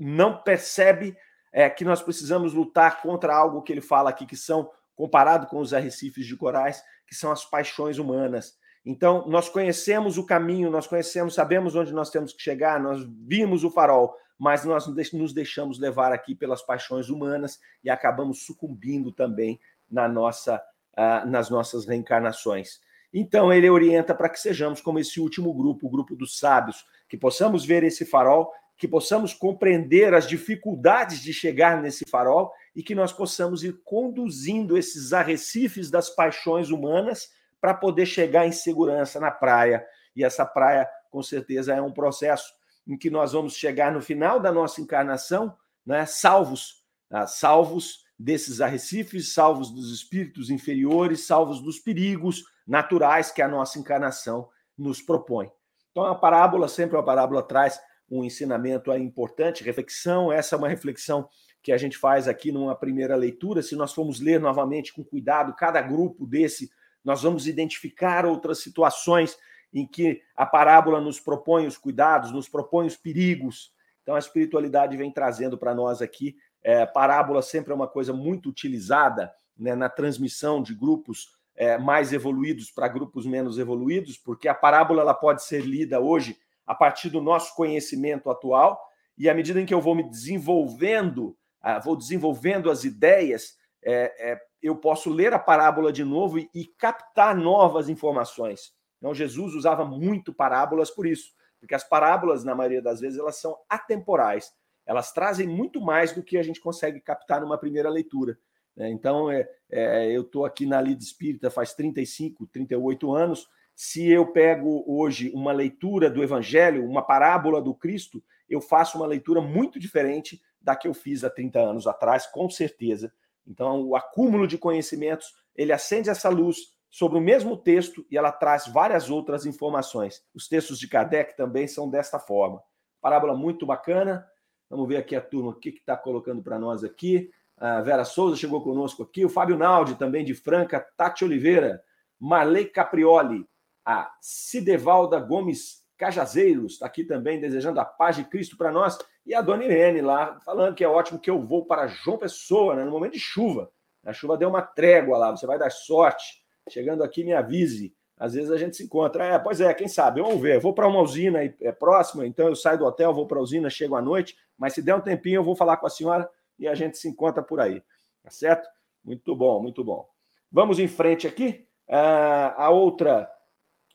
não 0.00 0.42
percebe 0.42 1.16
é, 1.52 1.68
que 1.68 1.84
nós 1.84 2.00
precisamos 2.02 2.54
lutar 2.54 3.02
contra 3.02 3.34
algo 3.34 3.62
que 3.62 3.72
ele 3.72 3.80
fala 3.80 4.10
aqui, 4.10 4.24
que 4.24 4.36
são, 4.36 4.70
comparado 4.96 5.46
com 5.46 5.58
os 5.60 5.72
arrecifes 5.72 6.26
de 6.26 6.36
corais, 6.36 6.82
que 7.06 7.14
são 7.14 7.30
as 7.30 7.44
paixões 7.44 7.98
humanas. 7.98 8.58
Então, 8.84 9.26
nós 9.28 9.48
conhecemos 9.48 10.16
o 10.16 10.24
caminho, 10.24 10.70
nós 10.70 10.86
conhecemos, 10.86 11.34
sabemos 11.34 11.74
onde 11.74 11.92
nós 11.92 12.10
temos 12.10 12.32
que 12.32 12.42
chegar, 12.42 12.80
nós 12.80 13.06
vimos 13.26 13.62
o 13.62 13.70
farol, 13.70 14.14
mas 14.38 14.64
nós 14.64 14.86
nos 15.12 15.34
deixamos 15.34 15.78
levar 15.78 16.12
aqui 16.12 16.34
pelas 16.34 16.62
paixões 16.62 17.10
humanas 17.10 17.60
e 17.84 17.90
acabamos 17.90 18.46
sucumbindo 18.46 19.12
também 19.12 19.60
na 19.90 20.08
nossa, 20.08 20.62
uh, 20.96 21.26
nas 21.26 21.50
nossas 21.50 21.84
reencarnações. 21.84 22.80
Então, 23.12 23.52
ele 23.52 23.68
orienta 23.68 24.14
para 24.14 24.28
que 24.28 24.38
sejamos 24.38 24.80
como 24.80 24.98
esse 24.98 25.20
último 25.20 25.52
grupo, 25.52 25.86
o 25.86 25.90
grupo 25.90 26.14
dos 26.14 26.38
sábios, 26.38 26.86
que 27.08 27.18
possamos 27.18 27.64
ver 27.64 27.82
esse 27.82 28.06
farol, 28.06 28.52
que 28.80 28.88
possamos 28.88 29.34
compreender 29.34 30.14
as 30.14 30.26
dificuldades 30.26 31.20
de 31.20 31.34
chegar 31.34 31.82
nesse 31.82 32.06
farol 32.08 32.50
e 32.74 32.82
que 32.82 32.94
nós 32.94 33.12
possamos 33.12 33.62
ir 33.62 33.78
conduzindo 33.84 34.74
esses 34.74 35.12
arrecifes 35.12 35.90
das 35.90 36.08
paixões 36.08 36.70
humanas 36.70 37.28
para 37.60 37.74
poder 37.74 38.06
chegar 38.06 38.46
em 38.46 38.52
segurança 38.52 39.20
na 39.20 39.30
praia. 39.30 39.86
E 40.16 40.24
essa 40.24 40.46
praia, 40.46 40.88
com 41.10 41.22
certeza, 41.22 41.74
é 41.74 41.82
um 41.82 41.92
processo 41.92 42.50
em 42.86 42.96
que 42.96 43.10
nós 43.10 43.32
vamos 43.32 43.54
chegar 43.54 43.92
no 43.92 44.00
final 44.00 44.40
da 44.40 44.50
nossa 44.50 44.80
encarnação, 44.80 45.54
né, 45.84 46.06
salvos, 46.06 46.82
né, 47.10 47.26
salvos 47.26 48.06
desses 48.18 48.62
arrecifes, 48.62 49.34
salvos 49.34 49.70
dos 49.70 49.92
espíritos 49.92 50.48
inferiores, 50.48 51.26
salvos 51.26 51.60
dos 51.60 51.78
perigos, 51.78 52.44
naturais 52.66 53.30
que 53.30 53.42
a 53.42 53.48
nossa 53.48 53.78
encarnação 53.78 54.48
nos 54.76 55.02
propõe. 55.02 55.50
Então, 55.90 56.06
a 56.06 56.14
parábola, 56.14 56.66
sempre 56.66 56.96
uma 56.96 57.04
parábola 57.04 57.42
traz 57.42 57.78
um 58.10 58.24
ensinamento 58.24 58.92
importante, 58.94 59.62
reflexão. 59.62 60.32
Essa 60.32 60.56
é 60.56 60.58
uma 60.58 60.68
reflexão 60.68 61.28
que 61.62 61.72
a 61.72 61.76
gente 61.76 61.96
faz 61.96 62.26
aqui 62.26 62.50
numa 62.50 62.74
primeira 62.74 63.14
leitura. 63.14 63.62
Se 63.62 63.76
nós 63.76 63.92
formos 63.92 64.20
ler 64.20 64.40
novamente 64.40 64.92
com 64.92 65.04
cuidado 65.04 65.54
cada 65.54 65.80
grupo 65.80 66.26
desse, 66.26 66.70
nós 67.04 67.22
vamos 67.22 67.46
identificar 67.46 68.26
outras 68.26 68.58
situações 68.58 69.36
em 69.72 69.86
que 69.86 70.20
a 70.34 70.44
parábola 70.44 71.00
nos 71.00 71.20
propõe 71.20 71.66
os 71.66 71.78
cuidados, 71.78 72.32
nos 72.32 72.48
propõe 72.48 72.86
os 72.86 72.96
perigos. 72.96 73.72
Então, 74.02 74.16
a 74.16 74.18
espiritualidade 74.18 74.96
vem 74.96 75.12
trazendo 75.12 75.56
para 75.56 75.74
nós 75.74 76.02
aqui. 76.02 76.36
É, 76.62 76.84
parábola 76.84 77.40
sempre 77.42 77.72
é 77.72 77.76
uma 77.76 77.86
coisa 77.86 78.12
muito 78.12 78.48
utilizada 78.48 79.32
né, 79.56 79.74
na 79.74 79.88
transmissão 79.88 80.62
de 80.62 80.74
grupos 80.74 81.38
é, 81.54 81.78
mais 81.78 82.12
evoluídos 82.12 82.70
para 82.70 82.88
grupos 82.88 83.26
menos 83.26 83.58
evoluídos, 83.58 84.16
porque 84.16 84.48
a 84.48 84.54
parábola 84.54 85.02
ela 85.02 85.14
pode 85.14 85.44
ser 85.44 85.64
lida 85.64 86.00
hoje 86.00 86.36
a 86.70 86.74
partir 86.76 87.10
do 87.10 87.20
nosso 87.20 87.52
conhecimento 87.56 88.30
atual, 88.30 88.80
e 89.18 89.28
à 89.28 89.34
medida 89.34 89.60
em 89.60 89.66
que 89.66 89.74
eu 89.74 89.80
vou 89.80 89.92
me 89.92 90.08
desenvolvendo, 90.08 91.36
ah, 91.60 91.80
vou 91.80 91.96
desenvolvendo 91.96 92.70
as 92.70 92.84
ideias, 92.84 93.56
é, 93.84 94.30
é, 94.30 94.40
eu 94.62 94.76
posso 94.76 95.10
ler 95.10 95.34
a 95.34 95.38
parábola 95.38 95.92
de 95.92 96.04
novo 96.04 96.38
e, 96.38 96.66
captar 96.78 97.34
novas 97.34 97.88
informações. 97.88 98.72
Então, 98.98 99.12
Jesus 99.12 99.56
usava 99.56 99.84
muito 99.84 100.32
parábolas 100.32 100.92
por 100.92 101.08
isso, 101.08 101.32
porque 101.58 101.74
as 101.74 101.82
parábolas, 101.82 102.44
na 102.44 102.54
maioria 102.54 102.80
das 102.80 103.00
vezes, 103.00 103.18
elas 103.18 103.40
são 103.40 103.58
atemporais. 103.68 104.52
Elas 104.86 105.10
trazem 105.10 105.48
muito 105.48 105.80
mais 105.80 106.12
do 106.12 106.22
que 106.22 106.38
a 106.38 106.42
gente 106.44 106.60
consegue 106.60 107.00
captar 107.00 107.40
numa 107.40 107.58
primeira 107.58 107.90
leitura. 107.90 108.38
Né? 108.76 108.90
Então, 108.90 109.28
é, 109.28 110.06
eu 110.08 110.22
estou 110.22 110.44
aqui 110.44 110.66
na 110.66 110.80
Lida 110.80 111.02
Espírita 111.02 111.50
faz 111.50 111.74
35, 111.74 112.46
38 112.46 113.12
anos. 113.12 113.48
Se 113.82 114.06
eu 114.10 114.26
pego 114.26 114.84
hoje 114.86 115.32
uma 115.34 115.52
leitura 115.52 116.10
do 116.10 116.22
Evangelho, 116.22 116.84
uma 116.84 117.00
parábola 117.00 117.62
do 117.62 117.74
Cristo, 117.74 118.22
eu 118.46 118.60
faço 118.60 118.98
uma 118.98 119.06
leitura 119.06 119.40
muito 119.40 119.80
diferente 119.80 120.38
da 120.60 120.76
que 120.76 120.86
eu 120.86 120.92
fiz 120.92 121.24
há 121.24 121.30
30 121.30 121.58
anos 121.58 121.86
atrás, 121.86 122.26
com 122.26 122.50
certeza. 122.50 123.10
Então, 123.46 123.82
o 123.82 123.96
acúmulo 123.96 124.46
de 124.46 124.58
conhecimentos, 124.58 125.32
ele 125.56 125.72
acende 125.72 126.10
essa 126.10 126.28
luz 126.28 126.74
sobre 126.90 127.16
o 127.16 127.22
mesmo 127.22 127.56
texto 127.56 128.04
e 128.10 128.18
ela 128.18 128.30
traz 128.30 128.66
várias 128.66 129.08
outras 129.08 129.46
informações. 129.46 130.22
Os 130.34 130.46
textos 130.46 130.78
de 130.78 130.86
Kardec 130.86 131.34
também 131.34 131.66
são 131.66 131.88
desta 131.88 132.18
forma. 132.18 132.62
Parábola 133.00 133.34
muito 133.34 133.64
bacana. 133.64 134.26
Vamos 134.68 134.86
ver 134.88 134.98
aqui 134.98 135.16
a 135.16 135.22
turma, 135.22 135.52
o 135.52 135.54
que 135.54 135.70
está 135.70 135.96
colocando 135.96 136.42
para 136.42 136.58
nós 136.58 136.84
aqui. 136.84 137.30
A 137.56 137.80
Vera 137.80 138.04
Souza 138.04 138.36
chegou 138.36 138.62
conosco 138.62 139.02
aqui, 139.02 139.24
o 139.24 139.30
Fábio 139.30 139.56
Naldi, 139.56 139.94
também 139.94 140.22
de 140.22 140.34
Franca, 140.34 140.86
Tati 140.98 141.24
Oliveira, 141.24 141.82
Marley 142.18 142.66
Caprioli, 142.66 143.48
a 143.84 144.10
Cidevalda 144.20 145.18
Gomes 145.18 145.80
Cajazeiros, 145.96 146.74
está 146.74 146.86
aqui 146.86 147.04
também 147.04 147.40
desejando 147.40 147.78
a 147.80 147.84
paz 147.84 148.16
de 148.16 148.24
Cristo 148.24 148.56
para 148.56 148.72
nós, 148.72 148.98
e 149.26 149.34
a 149.34 149.42
Dona 149.42 149.64
Irene 149.64 150.00
lá, 150.00 150.40
falando 150.44 150.74
que 150.74 150.82
é 150.82 150.88
ótimo 150.88 151.18
que 151.18 151.30
eu 151.30 151.40
vou 151.40 151.66
para 151.66 151.86
João 151.86 152.18
Pessoa, 152.18 152.74
né, 152.74 152.84
no 152.84 152.90
momento 152.90 153.12
de 153.12 153.20
chuva. 153.20 153.70
A 154.04 154.12
chuva 154.12 154.36
deu 154.36 154.48
uma 154.48 154.62
trégua 154.62 155.18
lá, 155.18 155.30
você 155.30 155.46
vai 155.46 155.58
dar 155.58 155.70
sorte. 155.70 156.40
Chegando 156.68 157.02
aqui, 157.02 157.22
me 157.22 157.32
avise. 157.32 157.94
Às 158.16 158.34
vezes 158.34 158.50
a 158.50 158.56
gente 158.56 158.76
se 158.76 158.84
encontra. 158.84 159.24
É, 159.24 159.38
pois 159.38 159.60
é, 159.60 159.72
quem 159.74 159.88
sabe? 159.88 160.20
Vamos 160.20 160.40
ver. 160.40 160.56
Eu 160.56 160.60
vou 160.60 160.74
para 160.74 160.86
uma 160.86 161.00
usina 161.00 161.40
é 161.42 161.72
próxima, 161.72 162.26
então 162.26 162.48
eu 162.48 162.56
saio 162.56 162.78
do 162.78 162.84
hotel, 162.84 163.14
vou 163.14 163.26
para 163.26 163.38
a 163.38 163.42
usina, 163.42 163.68
chego 163.70 163.96
à 163.96 164.02
noite, 164.02 164.36
mas 164.58 164.74
se 164.74 164.82
der 164.82 164.94
um 164.94 165.00
tempinho, 165.00 165.36
eu 165.36 165.44
vou 165.44 165.56
falar 165.56 165.76
com 165.76 165.86
a 165.86 165.90
senhora 165.90 166.28
e 166.58 166.68
a 166.68 166.74
gente 166.74 166.98
se 166.98 167.08
encontra 167.08 167.42
por 167.42 167.60
aí. 167.60 167.82
Tá 168.22 168.30
certo? 168.30 168.68
Muito 169.02 169.34
bom, 169.34 169.62
muito 169.62 169.82
bom. 169.82 170.06
Vamos 170.52 170.78
em 170.78 170.88
frente 170.88 171.26
aqui. 171.26 171.66
Uh, 171.88 172.54
a 172.56 172.70
outra 172.70 173.30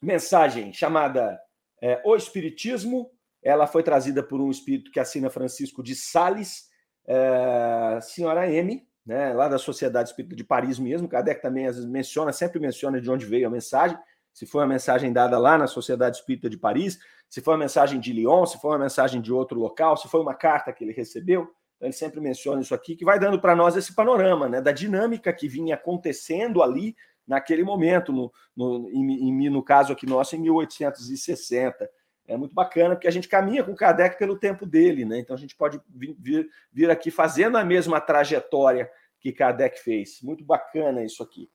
mensagem 0.06 0.72
chamada 0.72 1.39
é, 1.82 2.02
O 2.06 2.15
Espiritismo, 2.15 3.12
ela 3.44 3.68
foi 3.68 3.84
trazida 3.84 4.24
por 4.24 4.41
um 4.41 4.50
espírito 4.50 4.91
que 4.91 5.00
assina 5.00 5.30
Francisco 5.30 5.84
de 5.84 5.96
Sales, 5.96 6.70
é, 7.08 8.00
senhora 8.02 8.50
M, 8.50 8.88
né, 9.06 9.34
lá 9.34 9.48
da 9.48 9.60
Sociedade 9.60 10.10
Espírita 10.10 10.36
de 10.36 10.44
Paris 10.44 10.80
mesmo. 10.80 11.08
Kardec 11.08 11.41
também 11.41 11.65
menciona, 11.88 12.34
sempre 12.34 12.60
menciona 12.60 13.00
de 13.00 13.10
onde 13.10 13.26
veio 13.26 13.48
a 13.48 13.52
mensagem. 13.52 13.98
Se 14.34 14.46
foi 14.46 14.62
uma 14.62 14.68
mensagem 14.68 15.13
dada 15.13 15.38
lá 15.38 15.58
na 15.58 15.68
Sociedade 15.68 16.18
Espírita 16.18 16.50
de 16.50 16.58
Paris, 16.58 17.00
se 17.30 17.41
foi 17.41 17.54
uma 17.54 17.60
mensagem 17.60 18.00
de 18.00 18.12
Lyon, 18.12 18.46
se 18.46 18.60
foi 18.60 18.72
uma 18.72 18.80
mensagem 18.80 19.22
de 19.22 19.32
outro 19.32 19.60
local, 19.60 19.96
se 19.96 20.08
foi 20.08 20.22
uma 20.22 20.34
carta 20.34 20.74
que 20.74 20.84
ele 20.84 20.91
recebeu. 20.91 21.44
Então, 21.76 21.88
ele 21.88 21.94
sempre 21.94 22.20
menciona 22.20 22.62
isso 22.62 22.74
aqui, 22.74 22.96
que 22.96 23.06
vai 23.06 23.20
dando 23.20 23.39
para 23.39 23.56
nós 23.56 23.76
esse 23.76 23.94
panorama 23.94 24.50
né, 24.50 24.62
da 24.62 24.72
dinâmica 24.72 25.32
que 25.32 25.48
vinha 25.48 25.76
acontecendo 25.76 26.63
ali 26.63 26.96
naquele 27.28 27.64
momento, 27.64 28.12
no, 28.12 28.32
no, 28.56 28.90
em, 28.90 29.50
no 29.50 29.64
caso 29.64 29.94
aqui 29.94 30.06
nosso, 30.06 30.36
em 30.36 30.40
1860. 30.40 31.90
É 32.28 32.36
muito 32.36 32.56
bacana, 32.56 32.96
porque 32.96 33.08
a 33.08 33.12
gente 33.12 33.28
caminha 33.28 33.64
com 33.64 33.72
o 33.72 33.76
Kardec 33.76 34.18
pelo 34.18 34.38
tempo 34.38 34.66
dele, 34.66 35.06
né? 35.06 35.20
Então 35.20 35.36
a 35.36 35.40
gente 35.40 35.56
pode 35.56 35.80
vir, 35.88 36.16
vir, 36.20 36.50
vir 36.72 36.90
aqui 36.90 37.12
fazendo 37.12 37.58
a 37.58 37.64
mesma 37.64 38.02
trajetória 38.02 38.90
que 39.20 39.32
Kardec 39.32 39.80
fez. 39.80 40.22
Muito 40.22 40.44
bacana 40.44 41.04
isso 41.04 41.22
aqui. 41.22 41.50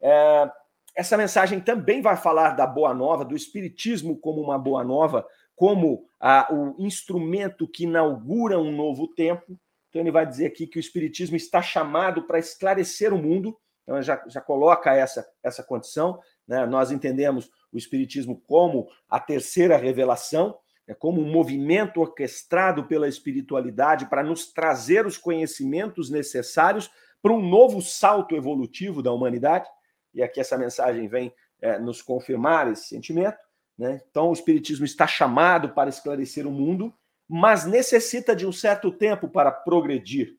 É, 0.00 0.50
essa 0.96 1.16
mensagem 1.16 1.60
também 1.60 2.02
vai 2.02 2.16
falar 2.16 2.50
da 2.50 2.66
Boa 2.66 2.92
Nova, 2.92 3.24
do 3.24 3.36
Espiritismo 3.36 4.18
como 4.18 4.40
uma 4.40 4.58
Boa 4.58 4.82
Nova, 4.82 5.26
como 5.54 6.08
a, 6.20 6.52
o 6.52 6.74
instrumento 6.78 7.68
que 7.68 7.84
inaugura 7.84 8.58
um 8.58 8.72
novo 8.72 9.08
tempo. 9.08 9.58
Então 9.88 10.02
ele 10.02 10.10
vai 10.10 10.26
dizer 10.26 10.46
aqui 10.46 10.66
que 10.66 10.78
o 10.78 10.80
Espiritismo 10.80 11.36
está 11.36 11.62
chamado 11.62 12.24
para 12.26 12.38
esclarecer 12.38 13.12
o 13.12 13.18
mundo 13.18 13.56
então, 13.84 14.02
já, 14.02 14.22
já 14.26 14.40
coloca 14.40 14.92
essa, 14.94 15.26
essa 15.42 15.62
condição. 15.62 16.18
Né? 16.48 16.66
Nós 16.66 16.90
entendemos 16.90 17.50
o 17.70 17.78
Espiritismo 17.78 18.40
como 18.46 18.88
a 19.08 19.20
terceira 19.20 19.76
revelação, 19.76 20.58
né? 20.88 20.94
como 20.94 21.20
um 21.20 21.30
movimento 21.30 22.00
orquestrado 22.00 22.84
pela 22.84 23.06
espiritualidade 23.06 24.06
para 24.06 24.22
nos 24.22 24.52
trazer 24.52 25.06
os 25.06 25.18
conhecimentos 25.18 26.10
necessários 26.10 26.90
para 27.22 27.32
um 27.32 27.46
novo 27.46 27.80
salto 27.80 28.34
evolutivo 28.34 29.02
da 29.02 29.12
humanidade. 29.12 29.68
E 30.14 30.22
aqui 30.22 30.40
essa 30.40 30.56
mensagem 30.56 31.06
vem 31.06 31.32
é, 31.60 31.78
nos 31.78 32.00
confirmar 32.00 32.70
esse 32.72 32.88
sentimento. 32.88 33.38
Né? 33.78 34.00
Então, 34.08 34.30
o 34.30 34.32
Espiritismo 34.32 34.84
está 34.84 35.06
chamado 35.06 35.70
para 35.70 35.90
esclarecer 35.90 36.46
o 36.46 36.50
mundo, 36.50 36.94
mas 37.28 37.66
necessita 37.66 38.34
de 38.34 38.46
um 38.46 38.52
certo 38.52 38.90
tempo 38.90 39.28
para 39.28 39.50
progredir. 39.50 40.38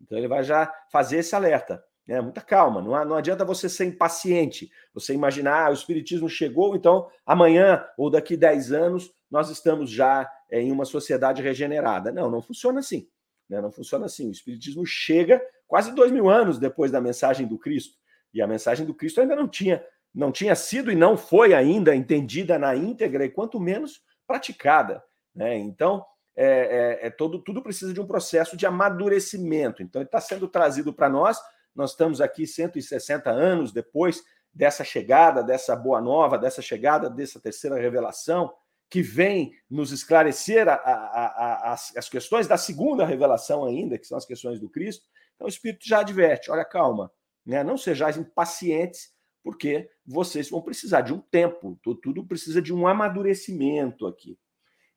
Então, 0.00 0.18
ele 0.18 0.28
vai 0.28 0.42
já 0.42 0.72
fazer 0.90 1.18
esse 1.18 1.36
alerta. 1.36 1.84
É, 2.08 2.20
muita 2.20 2.40
calma, 2.40 2.82
não, 2.82 3.04
não 3.04 3.16
adianta 3.16 3.44
você 3.44 3.68
ser 3.68 3.84
impaciente, 3.84 4.68
você 4.92 5.14
imaginar, 5.14 5.66
ah, 5.66 5.70
o 5.70 5.74
Espiritismo 5.74 6.28
chegou, 6.28 6.74
então 6.74 7.08
amanhã 7.24 7.84
ou 7.96 8.10
daqui 8.10 8.36
10 8.36 8.72
anos 8.72 9.12
nós 9.30 9.48
estamos 9.50 9.88
já 9.88 10.28
é, 10.50 10.60
em 10.60 10.70
uma 10.70 10.84
sociedade 10.84 11.40
regenerada. 11.40 12.12
Não, 12.12 12.30
não 12.30 12.42
funciona 12.42 12.80
assim. 12.80 13.08
Né? 13.48 13.60
Não 13.60 13.70
funciona 13.70 14.06
assim. 14.06 14.28
O 14.28 14.32
Espiritismo 14.32 14.84
chega 14.84 15.40
quase 15.66 15.94
dois 15.94 16.12
mil 16.12 16.28
anos 16.28 16.58
depois 16.58 16.90
da 16.90 17.00
mensagem 17.00 17.46
do 17.46 17.58
Cristo. 17.58 17.96
E 18.34 18.42
a 18.42 18.46
mensagem 18.46 18.84
do 18.84 18.94
Cristo 18.94 19.20
ainda 19.20 19.34
não 19.34 19.48
tinha, 19.48 19.82
não 20.14 20.30
tinha 20.30 20.54
sido 20.54 20.92
e 20.92 20.94
não 20.94 21.16
foi 21.16 21.54
ainda 21.54 21.94
entendida 21.96 22.58
na 22.58 22.76
íntegra, 22.76 23.24
e 23.24 23.30
quanto 23.30 23.58
menos 23.58 24.02
praticada. 24.26 25.02
Né? 25.34 25.56
Então, 25.56 26.04
é, 26.36 27.00
é, 27.02 27.06
é 27.06 27.10
todo, 27.10 27.38
tudo 27.42 27.62
precisa 27.62 27.92
de 27.92 28.00
um 28.00 28.06
processo 28.06 28.56
de 28.56 28.66
amadurecimento. 28.66 29.82
Então, 29.82 30.00
ele 30.00 30.08
está 30.08 30.20
sendo 30.20 30.48
trazido 30.48 30.92
para 30.92 31.08
nós 31.08 31.38
nós 31.74 31.90
estamos 31.90 32.20
aqui 32.20 32.46
160 32.46 33.30
anos 33.30 33.72
depois 33.72 34.22
dessa 34.52 34.84
chegada, 34.84 35.42
dessa 35.42 35.74
boa 35.74 36.00
nova, 36.00 36.38
dessa 36.38 36.60
chegada, 36.60 37.08
dessa 37.08 37.40
terceira 37.40 37.76
revelação, 37.78 38.52
que 38.90 39.00
vem 39.00 39.54
nos 39.70 39.90
esclarecer 39.90 40.68
a, 40.68 40.74
a, 40.74 41.26
a, 41.26 41.72
as, 41.72 41.96
as 41.96 42.08
questões 42.10 42.46
da 42.46 42.58
segunda 42.58 43.06
revelação 43.06 43.64
ainda, 43.64 43.96
que 43.96 44.06
são 44.06 44.18
as 44.18 44.26
questões 44.26 44.60
do 44.60 44.68
Cristo. 44.68 45.06
Então 45.34 45.46
o 45.46 45.48
Espírito 45.48 45.88
já 45.88 46.00
adverte: 46.00 46.50
olha, 46.50 46.64
calma, 46.64 47.10
né? 47.44 47.64
não 47.64 47.78
sejais 47.78 48.18
impacientes, 48.18 49.10
porque 49.42 49.88
vocês 50.06 50.50
vão 50.50 50.60
precisar 50.60 51.00
de 51.00 51.12
um 51.12 51.18
tempo, 51.18 51.78
tudo 52.02 52.26
precisa 52.26 52.60
de 52.60 52.72
um 52.72 52.86
amadurecimento 52.86 54.06
aqui. 54.06 54.38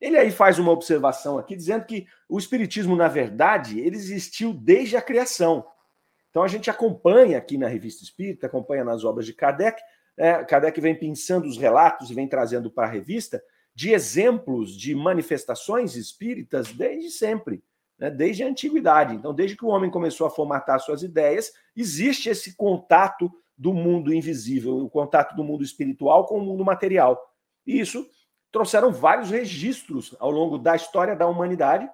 Ele 0.00 0.18
aí 0.18 0.30
faz 0.30 0.58
uma 0.58 0.72
observação 0.72 1.38
aqui 1.38 1.56
dizendo 1.56 1.86
que 1.86 2.06
o 2.28 2.38
Espiritismo, 2.38 2.94
na 2.94 3.08
verdade, 3.08 3.80
ele 3.80 3.96
existiu 3.96 4.52
desde 4.52 4.96
a 4.96 5.02
criação. 5.02 5.66
Então 6.36 6.44
a 6.44 6.48
gente 6.48 6.68
acompanha 6.68 7.38
aqui 7.38 7.56
na 7.56 7.66
Revista 7.66 8.04
Espírita, 8.04 8.46
acompanha 8.46 8.84
nas 8.84 9.04
obras 9.04 9.24
de 9.24 9.32
Kardec. 9.32 9.80
É, 10.18 10.44
Kardec 10.44 10.78
vem 10.82 10.94
pensando 10.94 11.46
os 11.46 11.56
relatos 11.56 12.10
e 12.10 12.14
vem 12.14 12.28
trazendo 12.28 12.70
para 12.70 12.86
a 12.86 12.90
revista 12.90 13.42
de 13.74 13.90
exemplos 13.94 14.76
de 14.76 14.94
manifestações 14.94 15.96
espíritas 15.96 16.70
desde 16.72 17.08
sempre, 17.08 17.64
né, 17.98 18.10
desde 18.10 18.42
a 18.42 18.48
antiguidade. 18.48 19.14
Então, 19.14 19.32
desde 19.32 19.56
que 19.56 19.64
o 19.64 19.68
homem 19.68 19.90
começou 19.90 20.26
a 20.26 20.30
formatar 20.30 20.78
suas 20.78 21.02
ideias, 21.02 21.54
existe 21.74 22.28
esse 22.28 22.54
contato 22.54 23.32
do 23.56 23.72
mundo 23.72 24.12
invisível, 24.12 24.76
o 24.76 24.90
contato 24.90 25.34
do 25.34 25.42
mundo 25.42 25.64
espiritual 25.64 26.26
com 26.26 26.36
o 26.36 26.44
mundo 26.44 26.62
material. 26.62 27.18
E 27.66 27.80
isso 27.80 28.06
trouxeram 28.52 28.92
vários 28.92 29.30
registros 29.30 30.14
ao 30.20 30.30
longo 30.30 30.58
da 30.58 30.76
história 30.76 31.16
da 31.16 31.26
humanidade, 31.26 31.88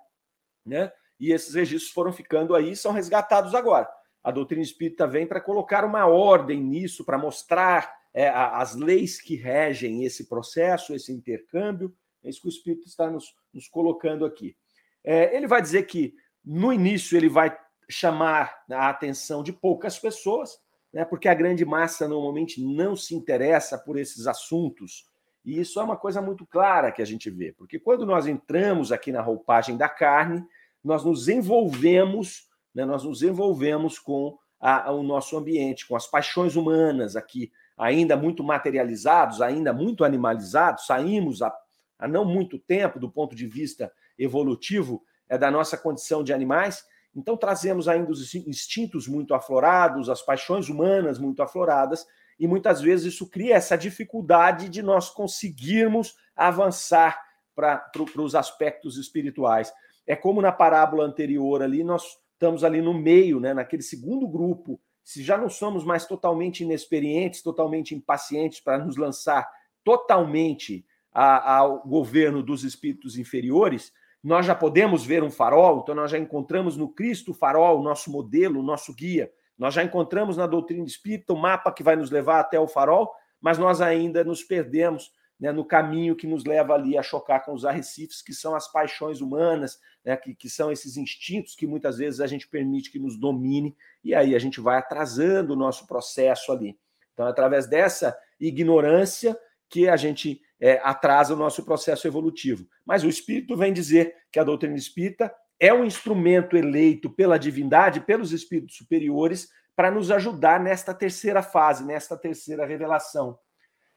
né? 0.66 0.90
E 1.20 1.30
esses 1.30 1.54
registros 1.54 1.92
foram 1.92 2.12
ficando 2.12 2.56
aí, 2.56 2.74
são 2.74 2.90
resgatados 2.90 3.54
agora 3.54 3.88
a 4.22 4.30
doutrina 4.30 4.62
espírita 4.62 5.06
vem 5.06 5.26
para 5.26 5.40
colocar 5.40 5.84
uma 5.84 6.06
ordem 6.06 6.60
nisso, 6.60 7.04
para 7.04 7.18
mostrar 7.18 7.92
é, 8.14 8.28
as 8.28 8.74
leis 8.74 9.20
que 9.20 9.34
regem 9.34 10.04
esse 10.04 10.28
processo, 10.28 10.94
esse 10.94 11.12
intercâmbio. 11.12 11.94
É 12.22 12.28
isso 12.28 12.40
que 12.40 12.48
o 12.48 12.50
Espírito 12.50 12.86
está 12.86 13.10
nos, 13.10 13.34
nos 13.52 13.66
colocando 13.68 14.24
aqui. 14.24 14.56
É, 15.02 15.34
ele 15.36 15.46
vai 15.46 15.60
dizer 15.60 15.84
que, 15.84 16.14
no 16.44 16.72
início, 16.72 17.16
ele 17.16 17.28
vai 17.28 17.56
chamar 17.88 18.62
a 18.70 18.88
atenção 18.88 19.42
de 19.42 19.52
poucas 19.52 19.98
pessoas, 19.98 20.58
né, 20.92 21.04
porque 21.04 21.28
a 21.28 21.34
grande 21.34 21.64
massa 21.64 22.06
normalmente 22.06 22.62
não 22.62 22.94
se 22.94 23.14
interessa 23.14 23.76
por 23.78 23.98
esses 23.98 24.26
assuntos. 24.26 25.06
E 25.44 25.58
isso 25.58 25.80
é 25.80 25.82
uma 25.82 25.96
coisa 25.96 26.22
muito 26.22 26.46
clara 26.46 26.92
que 26.92 27.02
a 27.02 27.04
gente 27.04 27.28
vê, 27.28 27.52
porque 27.52 27.78
quando 27.78 28.06
nós 28.06 28.26
entramos 28.26 28.92
aqui 28.92 29.10
na 29.10 29.20
roupagem 29.20 29.76
da 29.76 29.88
carne, 29.88 30.44
nós 30.84 31.04
nos 31.04 31.28
envolvemos 31.28 32.48
né, 32.74 32.84
nós 32.84 33.04
nos 33.04 33.22
envolvemos 33.22 33.98
com 33.98 34.36
a, 34.60 34.88
a, 34.88 34.92
o 34.92 35.02
nosso 35.02 35.36
ambiente, 35.36 35.86
com 35.86 35.96
as 35.96 36.06
paixões 36.06 36.56
humanas 36.56 37.16
aqui, 37.16 37.50
ainda 37.76 38.16
muito 38.16 38.44
materializados, 38.44 39.42
ainda 39.42 39.72
muito 39.72 40.04
animalizados, 40.04 40.86
saímos 40.86 41.42
há, 41.42 41.52
há 41.98 42.06
não 42.06 42.24
muito 42.24 42.58
tempo 42.58 43.00
do 43.00 43.10
ponto 43.10 43.34
de 43.34 43.46
vista 43.46 43.92
evolutivo 44.18 45.02
é, 45.28 45.36
da 45.36 45.50
nossa 45.50 45.76
condição 45.76 46.22
de 46.22 46.32
animais, 46.32 46.84
então 47.14 47.36
trazemos 47.36 47.88
ainda 47.88 48.10
os 48.10 48.34
instintos 48.34 49.06
muito 49.06 49.34
aflorados, 49.34 50.08
as 50.08 50.22
paixões 50.22 50.68
humanas 50.68 51.18
muito 51.18 51.42
afloradas, 51.42 52.06
e 52.38 52.46
muitas 52.46 52.80
vezes 52.80 53.14
isso 53.14 53.28
cria 53.28 53.56
essa 53.56 53.76
dificuldade 53.76 54.68
de 54.68 54.82
nós 54.82 55.10
conseguirmos 55.10 56.16
avançar 56.34 57.20
para 57.54 57.84
os 58.16 58.34
aspectos 58.34 58.96
espirituais. 58.96 59.72
É 60.06 60.16
como 60.16 60.40
na 60.40 60.50
parábola 60.50 61.04
anterior 61.04 61.62
ali, 61.62 61.84
nós 61.84 62.02
estamos 62.42 62.64
ali 62.64 62.82
no 62.82 62.92
meio, 62.92 63.38
né, 63.38 63.54
naquele 63.54 63.82
segundo 63.82 64.26
grupo, 64.26 64.80
se 65.04 65.22
já 65.22 65.38
não 65.38 65.48
somos 65.48 65.84
mais 65.84 66.06
totalmente 66.06 66.64
inexperientes, 66.64 67.40
totalmente 67.40 67.94
impacientes 67.94 68.58
para 68.58 68.84
nos 68.84 68.96
lançar 68.96 69.48
totalmente 69.84 70.84
a, 71.12 71.58
ao 71.58 71.86
governo 71.86 72.42
dos 72.42 72.64
espíritos 72.64 73.16
inferiores, 73.16 73.92
nós 74.20 74.44
já 74.44 74.56
podemos 74.56 75.04
ver 75.04 75.22
um 75.22 75.30
farol, 75.30 75.80
então 75.82 75.94
nós 75.94 76.10
já 76.10 76.18
encontramos 76.18 76.76
no 76.76 76.88
Cristo 76.88 77.30
o 77.30 77.34
farol, 77.34 77.78
o 77.78 77.82
nosso 77.82 78.10
modelo, 78.10 78.58
o 78.58 78.62
nosso 78.62 78.92
guia. 78.92 79.30
Nós 79.56 79.74
já 79.74 79.84
encontramos 79.84 80.36
na 80.36 80.46
doutrina 80.46 80.84
espírita 80.84 81.32
o 81.32 81.38
mapa 81.38 81.72
que 81.72 81.82
vai 81.82 81.94
nos 81.94 82.10
levar 82.10 82.40
até 82.40 82.58
o 82.58 82.66
farol, 82.66 83.12
mas 83.40 83.56
nós 83.56 83.80
ainda 83.80 84.24
nos 84.24 84.42
perdemos 84.42 85.12
né, 85.42 85.50
no 85.50 85.64
caminho 85.64 86.14
que 86.14 86.24
nos 86.24 86.44
leva 86.44 86.72
ali 86.72 86.96
a 86.96 87.02
chocar 87.02 87.44
com 87.44 87.52
os 87.52 87.64
arrecifes, 87.64 88.22
que 88.22 88.32
são 88.32 88.54
as 88.54 88.70
paixões 88.70 89.20
humanas, 89.20 89.80
né, 90.04 90.16
que, 90.16 90.36
que 90.36 90.48
são 90.48 90.70
esses 90.70 90.96
instintos 90.96 91.56
que 91.56 91.66
muitas 91.66 91.98
vezes 91.98 92.20
a 92.20 92.28
gente 92.28 92.46
permite 92.46 92.92
que 92.92 92.98
nos 93.00 93.18
domine, 93.18 93.76
e 94.04 94.14
aí 94.14 94.36
a 94.36 94.38
gente 94.38 94.60
vai 94.60 94.78
atrasando 94.78 95.54
o 95.54 95.56
nosso 95.56 95.84
processo 95.88 96.52
ali. 96.52 96.78
Então, 97.12 97.26
através 97.26 97.66
dessa 97.66 98.16
ignorância 98.38 99.36
que 99.68 99.88
a 99.88 99.96
gente 99.96 100.40
é, 100.60 100.80
atrasa 100.84 101.34
o 101.34 101.36
nosso 101.36 101.64
processo 101.64 102.06
evolutivo. 102.06 102.64
Mas 102.86 103.02
o 103.02 103.08
Espírito 103.08 103.56
vem 103.56 103.72
dizer 103.72 104.14
que 104.30 104.38
a 104.38 104.44
doutrina 104.44 104.76
espírita 104.76 105.34
é 105.58 105.74
um 105.74 105.84
instrumento 105.84 106.56
eleito 106.56 107.10
pela 107.10 107.36
divindade, 107.36 108.00
pelos 108.00 108.32
espíritos 108.32 108.76
superiores, 108.76 109.48
para 109.74 109.90
nos 109.90 110.08
ajudar 110.12 110.60
nesta 110.60 110.94
terceira 110.94 111.42
fase, 111.42 111.84
nesta 111.84 112.16
terceira 112.16 112.64
revelação. 112.64 113.36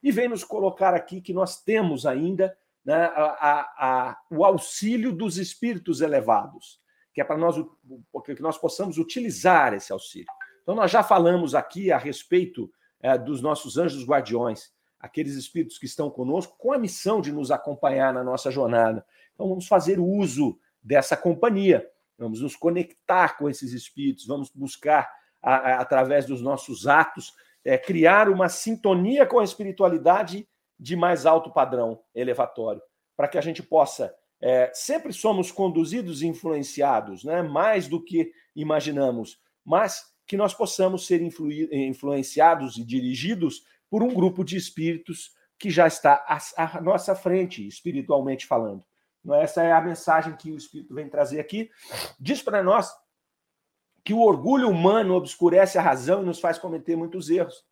E 0.05 0.11
vem 0.11 0.29
nos 0.29 0.43
colocar 0.43 0.93
aqui 0.93 1.19
que 1.19 1.33
nós 1.33 1.63
temos 1.63 2.05
ainda 2.05 2.55
né, 2.85 3.05
a, 3.05 3.23
a, 3.23 4.09
a, 4.11 4.17
o 4.29 4.45
auxílio 4.45 5.11
dos 5.11 5.39
espíritos 5.39 5.99
elevados, 5.99 6.79
que 7.11 7.19
é 7.19 7.23
para 7.23 7.35
nós 7.35 7.55
que 8.23 8.39
nós 8.39 8.55
possamos 8.55 8.99
utilizar 8.99 9.73
esse 9.73 9.91
auxílio. 9.91 10.27
Então, 10.61 10.75
nós 10.75 10.91
já 10.91 11.01
falamos 11.01 11.55
aqui 11.55 11.91
a 11.91 11.97
respeito 11.97 12.71
é, 13.01 13.17
dos 13.17 13.41
nossos 13.41 13.79
anjos 13.79 14.05
guardiões, 14.05 14.71
aqueles 14.99 15.33
espíritos 15.33 15.79
que 15.79 15.87
estão 15.87 16.07
conosco 16.11 16.55
com 16.55 16.71
a 16.71 16.77
missão 16.77 17.19
de 17.19 17.31
nos 17.31 17.49
acompanhar 17.49 18.13
na 18.13 18.23
nossa 18.23 18.51
jornada. 18.51 19.03
Então, 19.33 19.49
vamos 19.49 19.67
fazer 19.67 19.99
uso 19.99 20.59
dessa 20.83 21.17
companhia, 21.17 21.89
vamos 22.15 22.41
nos 22.41 22.55
conectar 22.55 23.39
com 23.39 23.49
esses 23.49 23.73
espíritos, 23.73 24.27
vamos 24.27 24.51
buscar, 24.53 25.11
através 25.41 26.27
dos 26.27 26.43
nossos 26.43 26.85
atos, 26.85 27.33
é, 27.65 27.77
criar 27.77 28.29
uma 28.29 28.47
sintonia 28.47 29.25
com 29.25 29.39
a 29.39 29.43
espiritualidade 29.43 30.47
de 30.79 30.95
mais 30.95 31.25
alto 31.25 31.51
padrão 31.51 31.99
elevatório, 32.13 32.81
para 33.17 33.27
que 33.27 33.37
a 33.37 33.41
gente 33.41 33.63
possa. 33.63 34.13
É, 34.39 34.69
sempre 34.73 35.11
somos 35.11 35.51
conduzidos 35.51 36.21
e 36.21 36.27
influenciados, 36.27 37.23
né, 37.23 37.41
mais 37.41 37.87
do 37.87 38.03
que 38.03 38.31
imaginamos, 38.55 39.39
mas 39.65 40.03
que 40.27 40.37
nós 40.37 40.53
possamos 40.53 41.07
ser 41.07 41.21
influ, 41.21 41.49
influenciados 41.51 42.77
e 42.77 42.83
dirigidos 42.83 43.63
por 43.89 44.03
um 44.03 44.13
grupo 44.13 44.43
de 44.43 44.57
espíritos 44.57 45.31
que 45.57 45.69
já 45.69 45.87
está 45.87 46.23
à, 46.27 46.77
à 46.77 46.81
nossa 46.81 47.15
frente, 47.15 47.65
espiritualmente 47.65 48.45
falando. 48.45 48.83
Essa 49.33 49.63
é 49.63 49.71
a 49.71 49.81
mensagem 49.81 50.35
que 50.35 50.51
o 50.51 50.57
Espírito 50.57 50.93
vem 50.93 51.09
trazer 51.09 51.39
aqui. 51.39 51.71
Diz 52.19 52.41
para 52.41 52.61
nós 52.61 52.93
que 54.05 54.13
o 54.13 54.21
orgulho 54.21 54.69
humano 54.69 55.15
obscurece 55.15 55.79
a 55.79 55.81
razão 55.81 56.21
e 56.21 56.25
nos 56.25 56.39
faz 56.39 56.59
cometer 56.59 56.95
muitos 56.95 57.27
erros. 57.31 57.65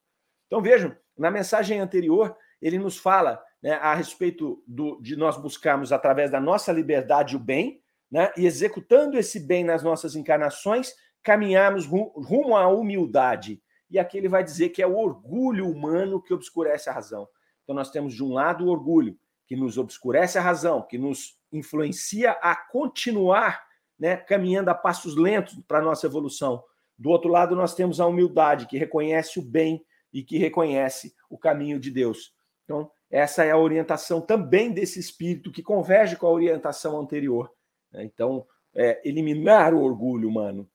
Então 0.47 0.61
vejam, 0.61 0.97
na 1.15 1.29
mensagem 1.29 1.79
anterior, 1.79 2.35
ele 2.59 2.79
nos 2.79 2.97
fala 2.97 3.39
né, 3.61 3.73
a 3.73 3.93
respeito 3.93 4.61
do, 4.67 4.99
de 4.99 5.15
nós 5.15 5.37
buscarmos, 5.37 5.91
através 5.91 6.31
da 6.31 6.41
nossa 6.41 6.71
liberdade, 6.71 7.35
o 7.35 7.39
bem, 7.39 7.81
né, 8.11 8.31
e 8.35 8.47
executando 8.47 9.17
esse 9.17 9.39
bem 9.39 9.63
nas 9.63 9.83
nossas 9.83 10.15
encarnações, 10.15 10.93
caminharmos 11.21 11.85
rumo 11.85 12.57
à 12.57 12.67
humildade. 12.67 13.61
E 13.89 13.99
aqui 13.99 14.17
ele 14.17 14.27
vai 14.27 14.43
dizer 14.43 14.69
que 14.69 14.81
é 14.81 14.87
o 14.87 14.97
orgulho 14.97 15.69
humano 15.69 16.21
que 16.21 16.33
obscurece 16.33 16.89
a 16.89 16.93
razão. 16.93 17.27
Então 17.63 17.75
nós 17.75 17.91
temos 17.91 18.15
de 18.15 18.23
um 18.23 18.33
lado 18.33 18.65
o 18.65 18.69
orgulho, 18.69 19.15
que 19.45 19.55
nos 19.55 19.77
obscurece 19.77 20.39
a 20.39 20.41
razão, 20.41 20.81
que 20.81 20.97
nos 20.97 21.37
influencia 21.51 22.31
a 22.41 22.55
continuar 22.55 23.63
né, 24.03 24.17
caminhando 24.17 24.67
a 24.67 24.75
passos 24.75 25.15
lentos 25.15 25.57
para 25.65 25.79
a 25.79 25.81
nossa 25.81 26.05
evolução. 26.05 26.61
Do 26.97 27.09
outro 27.09 27.29
lado, 27.29 27.55
nós 27.55 27.73
temos 27.73 28.01
a 28.01 28.05
humildade, 28.05 28.67
que 28.67 28.77
reconhece 28.77 29.39
o 29.39 29.41
bem 29.41 29.81
e 30.11 30.21
que 30.21 30.37
reconhece 30.37 31.15
o 31.29 31.37
caminho 31.37 31.79
de 31.79 31.89
Deus. 31.89 32.35
Então, 32.65 32.91
essa 33.09 33.45
é 33.45 33.51
a 33.51 33.57
orientação 33.57 34.19
também 34.19 34.73
desse 34.73 34.99
espírito 34.99 35.53
que 35.53 35.63
converge 35.63 36.17
com 36.17 36.27
a 36.27 36.31
orientação 36.31 36.99
anterior. 36.99 37.49
Né? 37.93 38.03
Então, 38.03 38.45
é, 38.75 39.01
eliminar 39.07 39.73
o 39.73 39.81
orgulho 39.81 40.27
humano, 40.27 40.69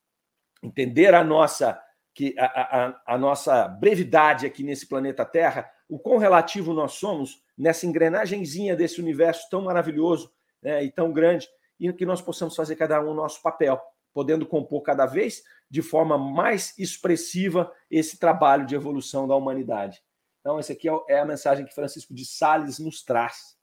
entender 0.62 1.14
a 1.14 1.22
nossa 1.22 1.78
que 2.14 2.34
a, 2.38 2.46
a, 2.46 3.02
a, 3.14 3.18
nossa 3.18 3.68
brevidade 3.68 4.46
aqui 4.46 4.62
nesse 4.62 4.88
planeta 4.88 5.22
Terra, 5.26 5.70
o 5.86 5.98
quão 5.98 6.16
relativo 6.16 6.72
nós 6.72 6.92
somos 6.92 7.42
nessa 7.58 7.84
engrenagemzinha 7.84 8.74
desse 8.74 9.02
universo 9.02 9.50
tão 9.50 9.60
maravilhoso 9.60 10.32
né, 10.62 10.82
e 10.82 10.90
tão 10.90 11.12
grande, 11.12 11.46
e 11.78 11.92
que 11.92 12.06
nós 12.06 12.20
possamos 12.20 12.56
fazer 12.56 12.76
cada 12.76 13.00
um 13.00 13.10
o 13.10 13.14
nosso 13.14 13.40
papel, 13.42 13.80
podendo 14.12 14.46
compor 14.46 14.82
cada 14.82 15.06
vez 15.06 15.42
de 15.70 15.82
forma 15.82 16.16
mais 16.16 16.76
expressiva 16.78 17.72
esse 17.90 18.18
trabalho 18.18 18.66
de 18.66 18.74
evolução 18.74 19.28
da 19.28 19.36
humanidade. 19.36 20.02
Então, 20.40 20.58
essa 20.58 20.72
aqui 20.72 20.88
é, 20.88 20.92
é 21.08 21.18
a 21.20 21.26
mensagem 21.26 21.66
que 21.66 21.74
Francisco 21.74 22.14
de 22.14 22.24
Sales 22.24 22.78
nos 22.78 23.02
traz. 23.02 23.56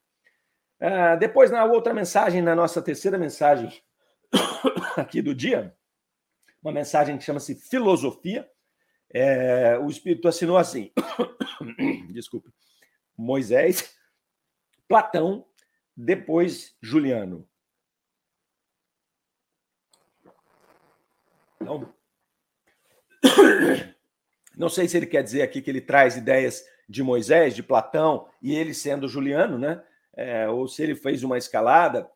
Uh, 0.80 1.18
depois, 1.20 1.50
na 1.50 1.64
outra 1.64 1.94
mensagem, 1.94 2.42
na 2.42 2.56
nossa 2.56 2.82
terceira 2.82 3.18
mensagem 3.18 3.72
aqui 4.98 5.22
do 5.22 5.34
dia, 5.34 5.76
uma 6.62 6.72
mensagem 6.72 7.18
que 7.18 7.24
chama-se 7.24 7.56
Filosofia. 7.56 8.50
É, 9.14 9.78
o 9.78 9.88
Espírito 9.88 10.28
assinou 10.28 10.58
assim: 10.58 10.92
desculpe, 12.12 12.50
Moisés, 13.18 13.96
Platão, 14.88 15.46
depois 15.96 16.76
Juliano. 16.82 17.48
Então, 21.62 21.94
não 24.58 24.70
sei 24.70 24.88
se 24.88 24.98
ele 24.98 25.06
quer 25.06 25.24
dizer 25.24 25.42
aqui 25.42 25.62
que 25.62 25.70
ele 25.70 25.82
traz 25.82 26.16
ideias 26.16 26.64
de 26.88 27.02
Moisés, 27.02 27.56
de 27.56 27.64
Platão, 27.64 28.28
e 28.42 28.56
ele 28.56 28.74
sendo 28.74 29.08
Juliano, 29.08 29.58
né? 29.58 29.82
É, 30.16 30.48
ou 30.48 30.68
se 30.68 30.82
ele 30.84 30.96
fez 30.96 31.24
uma 31.24 31.38
escalada. 31.38 32.10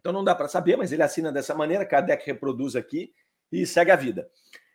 Então 0.00 0.12
não 0.12 0.24
dá 0.24 0.34
para 0.34 0.48
saber, 0.48 0.76
mas 0.76 0.92
ele 0.92 1.02
assina 1.02 1.32
dessa 1.32 1.54
maneira, 1.54 1.84
Kardec 1.84 2.24
reproduz 2.24 2.76
aqui 2.76 3.12
e 3.50 3.66
segue 3.66 3.90
a 3.90 3.96
vida. 3.96 4.30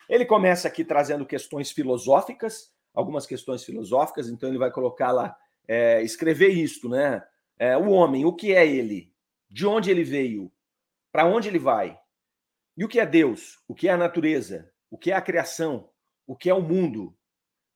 Ele 0.09 0.25
começa 0.25 0.67
aqui 0.67 0.83
trazendo 0.83 1.25
questões 1.25 1.71
filosóficas, 1.71 2.71
algumas 2.93 3.25
questões 3.25 3.63
filosóficas, 3.63 4.29
então 4.29 4.49
ele 4.49 4.57
vai 4.57 4.71
colocar 4.71 5.11
lá, 5.11 5.35
é, 5.67 6.01
escrever 6.03 6.49
isto, 6.49 6.89
né? 6.89 7.23
É, 7.57 7.77
o 7.77 7.89
homem, 7.89 8.25
o 8.25 8.33
que 8.33 8.53
é 8.53 8.67
ele? 8.67 9.11
De 9.49 9.65
onde 9.65 9.89
ele 9.89 10.03
veio? 10.03 10.51
Para 11.11 11.25
onde 11.25 11.47
ele 11.47 11.59
vai? 11.59 11.97
E 12.77 12.83
o 12.83 12.87
que 12.87 12.99
é 12.99 13.05
Deus? 13.05 13.59
O 13.67 13.73
que 13.73 13.87
é 13.87 13.91
a 13.91 13.97
natureza? 13.97 14.71
O 14.89 14.97
que 14.97 15.11
é 15.11 15.15
a 15.15 15.21
criação? 15.21 15.89
O 16.27 16.35
que 16.35 16.49
é 16.49 16.53
o 16.53 16.61
mundo? 16.61 17.17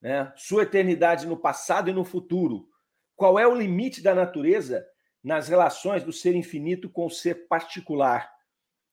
Né? 0.00 0.32
Sua 0.36 0.62
eternidade 0.62 1.26
no 1.26 1.36
passado 1.36 1.88
e 1.88 1.92
no 1.92 2.04
futuro. 2.04 2.68
Qual 3.16 3.38
é 3.38 3.46
o 3.46 3.54
limite 3.54 4.02
da 4.02 4.14
natureza 4.14 4.86
nas 5.22 5.48
relações 5.48 6.02
do 6.02 6.12
ser 6.12 6.34
infinito 6.34 6.88
com 6.88 7.06
o 7.06 7.10
ser 7.10 7.46
particular? 7.48 8.30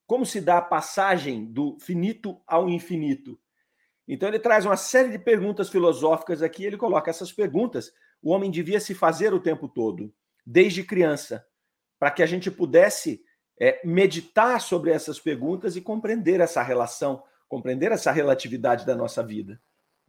Como 0.06 0.26
se 0.26 0.39
dá 0.39 0.58
a 0.58 0.62
passagem 0.62 1.46
do 1.46 1.78
finito 1.80 2.41
ao 2.48 2.70
infinito? 2.70 3.39
Então 4.08 4.30
ele 4.30 4.39
traz 4.39 4.65
uma 4.65 4.78
série 4.78 5.10
de 5.10 5.20
perguntas 5.20 5.70
filosóficas 5.70 6.41
aqui, 6.41 6.63
ele 6.63 6.78
coloca 6.78 7.10
essas 7.10 7.32
perguntas, 7.32 7.91
o 8.22 8.32
homem 8.32 8.50
devia 8.50 8.80
se 8.80 8.96
fazer 8.96 9.34
o 9.34 9.39
tempo 9.39 9.67
todo, 9.67 10.13
desde 10.46 10.84
criança, 10.84 11.46
para 12.00 12.12
que 12.12 12.24
a 12.24 12.26
gente 12.26 12.50
pudesse 12.50 13.22
é, 13.60 13.80
meditar 13.84 14.62
sobre 14.62 14.91
essas 14.91 15.20
perguntas 15.20 15.76
e 15.76 15.82
compreender 15.82 16.39
essa 16.39 16.62
relação, 16.62 17.24
compreender 17.48 17.91
essa 17.91 18.12
relatividade 18.12 18.86
da 18.86 18.96
nossa 18.96 19.24
vida. 19.24 19.60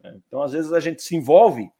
É, 0.03 0.13
então, 0.27 0.41
às 0.41 0.51
vezes, 0.51 0.71
a 0.71 0.79
gente 0.79 1.01
se 1.01 1.15
envolve 1.15 1.71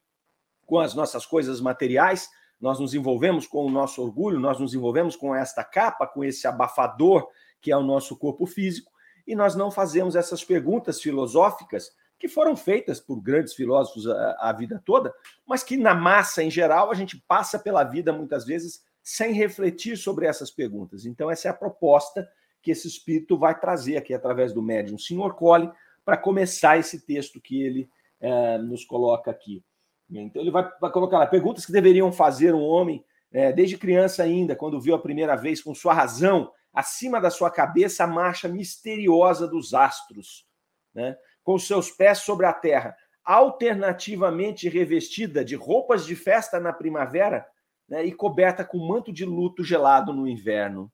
com 0.66 0.80
as 0.80 0.94
nossas 0.94 1.26
coisas 1.26 1.62
materiais, 1.62 2.30
nós 2.60 2.80
nos 2.80 2.94
envolvemos 2.94 3.48
com 3.48 3.66
o 3.66 3.72
nosso 3.72 4.02
orgulho, 4.02 4.40
nós 4.40 4.60
nos 4.60 4.74
envolvemos 4.74 5.16
com 5.16 5.34
esta 5.34 5.64
capa, 5.64 6.06
com 6.06 6.24
esse 6.24 6.48
abafador 6.48 7.28
que 7.62 7.72
é 7.72 7.78
o 7.78 7.84
nosso 7.84 8.18
corpo 8.18 8.46
físico, 8.46 8.92
e 9.28 9.36
nós 9.36 9.56
não 9.56 9.70
fazemos 9.70 10.16
essas 10.16 10.44
perguntas 10.44 11.02
filosóficas 11.02 11.92
que 12.18 12.28
foram 12.28 12.56
feitas 12.56 13.00
por 13.00 13.22
grandes 13.22 13.54
filósofos 13.54 14.08
a, 14.08 14.50
a 14.50 14.54
vida 14.54 14.82
toda, 14.86 15.14
mas 15.46 15.64
que 15.64 15.78
na 15.78 15.94
massa 15.94 16.44
em 16.44 16.52
geral 16.52 16.92
a 16.92 16.96
gente 16.96 17.18
passa 17.28 17.58
pela 17.58 17.84
vida 17.84 18.12
muitas 18.12 18.46
vezes 18.46 18.84
sem 19.10 19.34
refletir 19.34 19.98
sobre 19.98 20.28
essas 20.28 20.52
perguntas. 20.52 21.04
Então, 21.04 21.32
essa 21.32 21.48
é 21.48 21.52
a 21.52 21.54
proposta 21.54 22.30
que 22.62 22.70
esse 22.70 22.88
espírito 22.88 23.40
vai 23.40 23.60
trazer 23.60 23.98
aqui 23.98 24.14
através 24.14 24.54
do 24.54 24.62
médium 24.62 25.00
Sr. 25.00 25.34
Cole 25.34 25.72
para 26.06 26.16
começar 26.16 26.78
esse 26.78 27.04
texto 27.08 27.42
que 27.42 27.60
ele 27.60 27.90
é, 28.22 28.60
nos 28.60 28.86
coloca 28.86 29.32
aqui. 29.32 29.64
Então, 30.12 30.40
ele 30.40 30.52
vai, 30.52 30.70
vai, 30.80 30.92
colocar 30.92 31.18
lá 31.18 31.26
perguntas 31.26 31.66
que 31.66 31.72
deveriam 31.72 32.12
fazer 32.12 32.54
um 32.54 32.62
homem 32.62 33.04
é, 33.32 33.52
desde 33.52 33.80
criança 33.80 34.22
ainda, 34.22 34.56
quando 34.56 34.80
viu 34.80 34.94
a 34.94 35.02
primeira 35.02 35.36
vez 35.36 35.60
com 35.60 35.74
sua 35.74 35.94
razão 35.94 36.52
acima 36.72 37.20
da 37.20 37.32
sua 37.32 37.50
cabeça 37.50 38.04
a 38.04 38.08
marcha 38.08 38.48
misteriosa 38.48 39.48
dos 39.48 39.74
astros, 39.74 40.46
né? 40.94 41.18
com 41.44 41.58
seus 41.58 41.90
pés 41.90 42.20
sobre 42.20 42.46
a 42.46 42.54
terra, 42.54 42.96
alternativamente 43.24 44.70
revestida 44.70 45.44
de 45.44 45.56
roupas 45.56 46.06
de 46.06 46.16
festa 46.16 46.60
na 46.60 46.72
primavera 46.72 47.44
né, 47.90 48.06
e 48.06 48.12
coberta 48.12 48.64
com 48.64 48.78
manto 48.78 49.12
de 49.12 49.26
luto 49.26 49.64
gelado 49.64 50.14
no 50.14 50.28
inverno. 50.28 50.92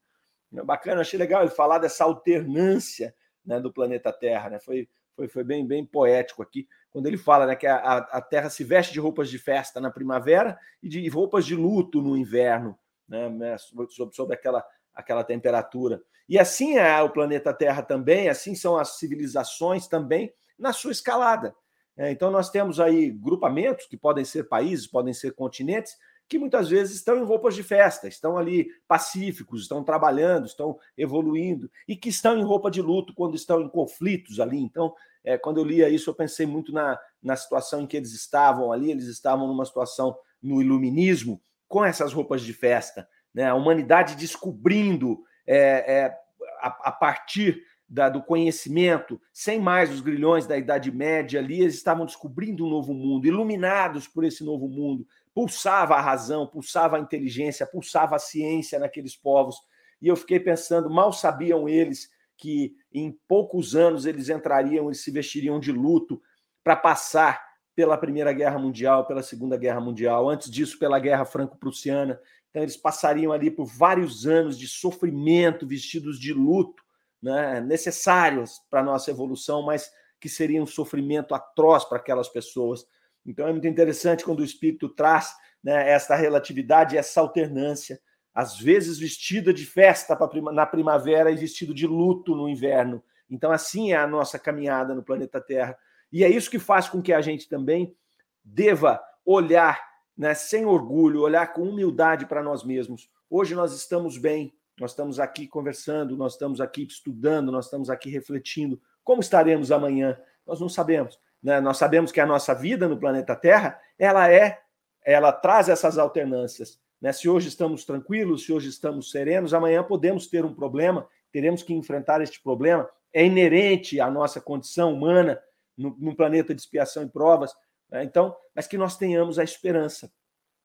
É 0.56 0.64
bacana, 0.64 1.02
achei 1.02 1.20
legal 1.20 1.42
ele 1.42 1.52
falar 1.52 1.80
dessa 1.80 2.06
alternância 2.06 3.14
né, 3.46 3.60
do 3.60 3.72
planeta 3.72 4.14
Terra. 4.14 4.50
Né? 4.50 4.60
Foi, 4.60 4.88
foi, 5.16 5.28
foi 5.28 5.44
bem, 5.44 5.68
bem 5.68 5.86
poético 5.86 6.42
aqui, 6.42 6.68
quando 6.90 7.08
ele 7.08 7.18
fala 7.18 7.46
né, 7.46 7.56
que 7.56 7.68
a, 7.68 7.98
a 7.98 8.22
Terra 8.22 8.50
se 8.50 8.64
veste 8.64 8.94
de 8.94 9.00
roupas 9.00 9.30
de 9.30 9.38
festa 9.38 9.82
na 9.82 9.92
primavera 9.92 10.58
e 10.82 10.88
de 10.88 11.08
roupas 11.10 11.46
de 11.46 11.56
luto 11.56 12.02
no 12.02 12.16
inverno, 12.16 12.80
né, 13.08 13.30
né 13.30 13.58
sobre, 13.58 14.14
sobre 14.14 14.34
aquela, 14.34 14.66
aquela 14.94 15.24
temperatura. 15.24 16.02
E 16.28 16.40
assim 16.40 16.78
é 16.78 17.02
o 17.02 17.10
planeta 17.10 17.54
Terra 17.54 17.84
também, 17.84 18.30
assim 18.30 18.56
são 18.56 18.78
as 18.78 18.98
civilizações 18.98 19.88
também, 19.88 20.34
na 20.58 20.72
sua 20.72 20.92
escalada. 20.92 21.54
É, 21.98 22.12
então, 22.12 22.30
nós 22.30 22.50
temos 22.50 22.80
aí 22.80 23.10
grupamentos 23.10 23.86
que 23.86 23.96
podem 23.96 24.26
ser 24.26 24.46
países, 24.46 24.88
podem 24.88 25.14
ser 25.14 25.34
continentes, 25.34 25.96
que 26.28 26.40
muitas 26.40 26.70
vezes 26.70 26.96
estão 26.96 27.18
em 27.18 27.24
roupas 27.24 27.56
de 27.56 27.64
festa, 27.64 28.08
estão 28.08 28.38
ali 28.38 28.68
pacíficos, 28.88 29.62
estão 29.62 29.84
trabalhando, 29.84 30.46
estão 30.46 30.80
evoluindo, 30.98 31.70
e 31.88 31.96
que 31.96 32.10
estão 32.10 32.38
em 32.38 32.44
roupa 32.44 32.72
de 32.72 32.82
luto 32.82 33.14
quando 33.14 33.36
estão 33.36 33.62
em 33.62 33.70
conflitos 33.70 34.40
ali. 34.40 34.58
Então, 34.58 34.94
é, 35.24 35.38
quando 35.38 35.58
eu 35.58 35.64
lia 35.64 35.90
isso, 35.90 36.10
eu 36.10 36.16
pensei 36.16 36.46
muito 36.46 36.72
na, 36.72 37.00
na 37.22 37.36
situação 37.36 37.82
em 37.82 37.88
que 37.88 37.98
eles 37.98 38.14
estavam 38.14 38.72
ali, 38.72 38.92
eles 38.92 39.06
estavam 39.06 39.48
numa 39.48 39.66
situação 39.66 40.18
no 40.42 40.62
iluminismo 40.62 41.42
com 41.68 41.84
essas 41.84 42.14
roupas 42.14 42.42
de 42.42 42.54
festa, 42.54 43.08
né? 43.34 43.46
A 43.48 43.56
humanidade 43.56 44.16
descobrindo 44.16 45.24
é, 45.46 45.58
é, 45.58 46.18
a, 46.62 46.68
a, 46.90 46.92
partir 46.92 47.64
da, 47.88 48.08
do 48.08 48.22
conhecimento, 48.22 49.20
sem 49.34 49.60
mais 49.60 49.92
os 49.92 50.02
grilhões 50.02 50.48
da 50.48 50.58
Idade 50.58 50.92
Média 50.92 51.40
ali, 51.40 51.62
eles 51.62 51.76
estavam 51.76 52.06
descobrindo 52.06 52.66
um 52.66 52.70
novo 52.70 52.94
mundo, 52.94 53.28
iluminados 53.28 54.08
por 54.08 54.24
esse 54.24 54.44
novo 54.44 54.68
mundo. 54.68 55.06
Pulsava 55.36 55.96
a 55.96 56.02
razão, 56.02 56.48
pulsava 56.48 56.98
a 56.98 57.00
inteligência, 57.00 57.68
pulsava 57.68 58.16
a 58.16 58.20
ciência 58.20 58.80
naqueles 58.80 59.16
povos. 59.16 59.58
E 60.02 60.08
eu 60.08 60.16
fiquei 60.16 60.40
pensando, 60.40 60.90
mal 60.90 61.14
sabiam 61.14 61.70
eles 61.70 62.10
que 62.38 62.76
em 62.92 63.12
poucos 63.28 63.76
anos 63.76 64.06
eles 64.06 64.30
entrariam 64.30 64.90
e 64.90 64.96
se 64.96 65.12
vestiriam 65.12 65.60
de 65.60 65.72
luto 65.72 66.22
para 66.64 66.76
passar 66.76 67.44
pela 67.76 67.98
Primeira 67.98 68.32
Guerra 68.32 68.58
Mundial, 68.58 69.06
pela 69.06 69.22
Segunda 69.22 69.58
Guerra 69.58 69.82
Mundial, 69.82 70.30
antes 70.30 70.50
disso 70.50 70.80
pela 70.80 70.98
Guerra 70.98 71.26
Franco-Prussiana. 71.26 72.20
Então 72.50 72.64
eles 72.64 72.78
passariam 72.78 73.34
ali 73.34 73.52
por 73.52 73.66
vários 73.66 74.26
anos 74.26 74.58
de 74.58 74.68
sofrimento, 74.68 75.68
vestidos 75.68 76.18
de 76.18 76.34
luto, 76.34 76.82
né, 77.22 77.60
necessários 77.60 78.62
para 78.70 78.80
a 78.80 78.84
nossa 78.84 79.12
evolução, 79.12 79.62
mas 79.62 79.92
que 80.22 80.30
seria 80.30 80.64
um 80.64 80.66
sofrimento 80.66 81.36
atroz 81.36 81.84
para 81.84 81.98
aquelas 81.98 82.30
pessoas. 82.30 82.86
Então 83.26 83.48
é 83.48 83.52
muito 83.52 83.68
interessante 83.68 84.24
quando 84.24 84.40
o 84.40 84.46
Espírito 84.46 84.88
traz 84.90 85.34
né, 85.64 85.90
essa 85.90 86.16
relatividade, 86.16 86.98
essa 86.98 87.20
alternância, 87.20 88.00
às 88.34 88.60
vezes 88.60 89.00
vestida 89.00 89.54
de 89.54 89.66
festa 89.66 90.18
na 90.54 90.66
primavera 90.66 91.32
e 91.32 91.36
vestido 91.36 91.74
de 91.74 91.88
luto 91.88 92.36
no 92.36 92.48
inverno. 92.48 93.04
Então 93.30 93.52
assim 93.52 93.94
é 93.94 93.98
a 93.98 94.06
nossa 94.06 94.38
caminhada 94.38 94.94
no 94.94 95.04
planeta 95.04 95.42
Terra. 95.42 95.78
E 96.12 96.24
é 96.24 96.30
isso 96.30 96.52
que 96.52 96.60
faz 96.60 96.88
com 96.88 97.02
que 97.02 97.14
a 97.14 97.22
gente 97.22 97.50
também 97.50 97.96
deva 98.44 99.02
olhar 99.26 99.82
né, 100.16 100.34
sem 100.34 100.66
orgulho, 100.66 101.22
olhar 101.22 101.52
com 101.54 101.64
humildade 101.64 102.26
para 102.26 102.44
nós 102.44 102.64
mesmos. 102.64 103.10
Hoje 103.30 103.56
nós 103.56 103.74
estamos 103.74 104.18
bem, 104.18 104.54
nós 104.80 104.92
estamos 104.92 105.20
aqui 105.20 105.48
conversando, 105.48 106.16
nós 106.16 106.34
estamos 106.34 106.62
aqui 106.62 106.84
estudando, 106.84 107.52
nós 107.52 107.66
estamos 107.66 107.90
aqui 107.90 108.10
refletindo. 108.10 108.80
Como 109.04 109.22
estaremos 109.22 109.72
amanhã? 109.72 110.18
Nós 110.46 110.60
não 110.60 110.70
sabemos. 110.70 111.20
Né? 111.46 111.62
Nós 111.62 111.78
sabemos 111.78 112.12
que 112.12 112.20
a 112.20 112.26
nossa 112.26 112.56
vida 112.56 112.88
no 112.88 112.98
planeta 112.98 113.36
Terra, 113.36 113.80
ela 114.00 114.28
é, 114.28 114.62
ela 115.06 115.32
traz 115.32 115.70
essas 115.70 116.00
alternâncias. 116.00 116.82
Né? 117.00 117.14
Se 117.14 117.30
hoje 117.30 117.50
estamos 117.50 117.86
tranquilos, 117.86 118.46
se 118.46 118.52
hoje 118.52 118.68
estamos 118.68 119.12
serenos, 119.12 119.54
amanhã 119.54 119.84
podemos 119.84 120.26
ter 120.26 120.44
um 120.44 120.56
problema, 120.56 121.08
teremos 121.32 121.62
que 121.62 121.72
enfrentar 121.72 122.20
este 122.20 122.42
problema. 122.42 122.90
É 123.14 123.24
inerente 123.24 124.02
à 124.02 124.10
nossa 124.10 124.42
condição 124.42 124.92
humana 124.92 125.40
no, 125.78 125.96
no 126.00 126.16
planeta 126.16 126.56
de 126.56 126.60
expiação 126.60 127.04
e 127.04 127.10
provas. 127.10 127.54
Né? 127.92 128.04
Então, 128.04 128.36
mas 128.56 128.66
que 128.66 128.76
nós 128.76 128.98
tenhamos 128.98 129.38
a 129.38 129.44
esperança. 129.44 130.12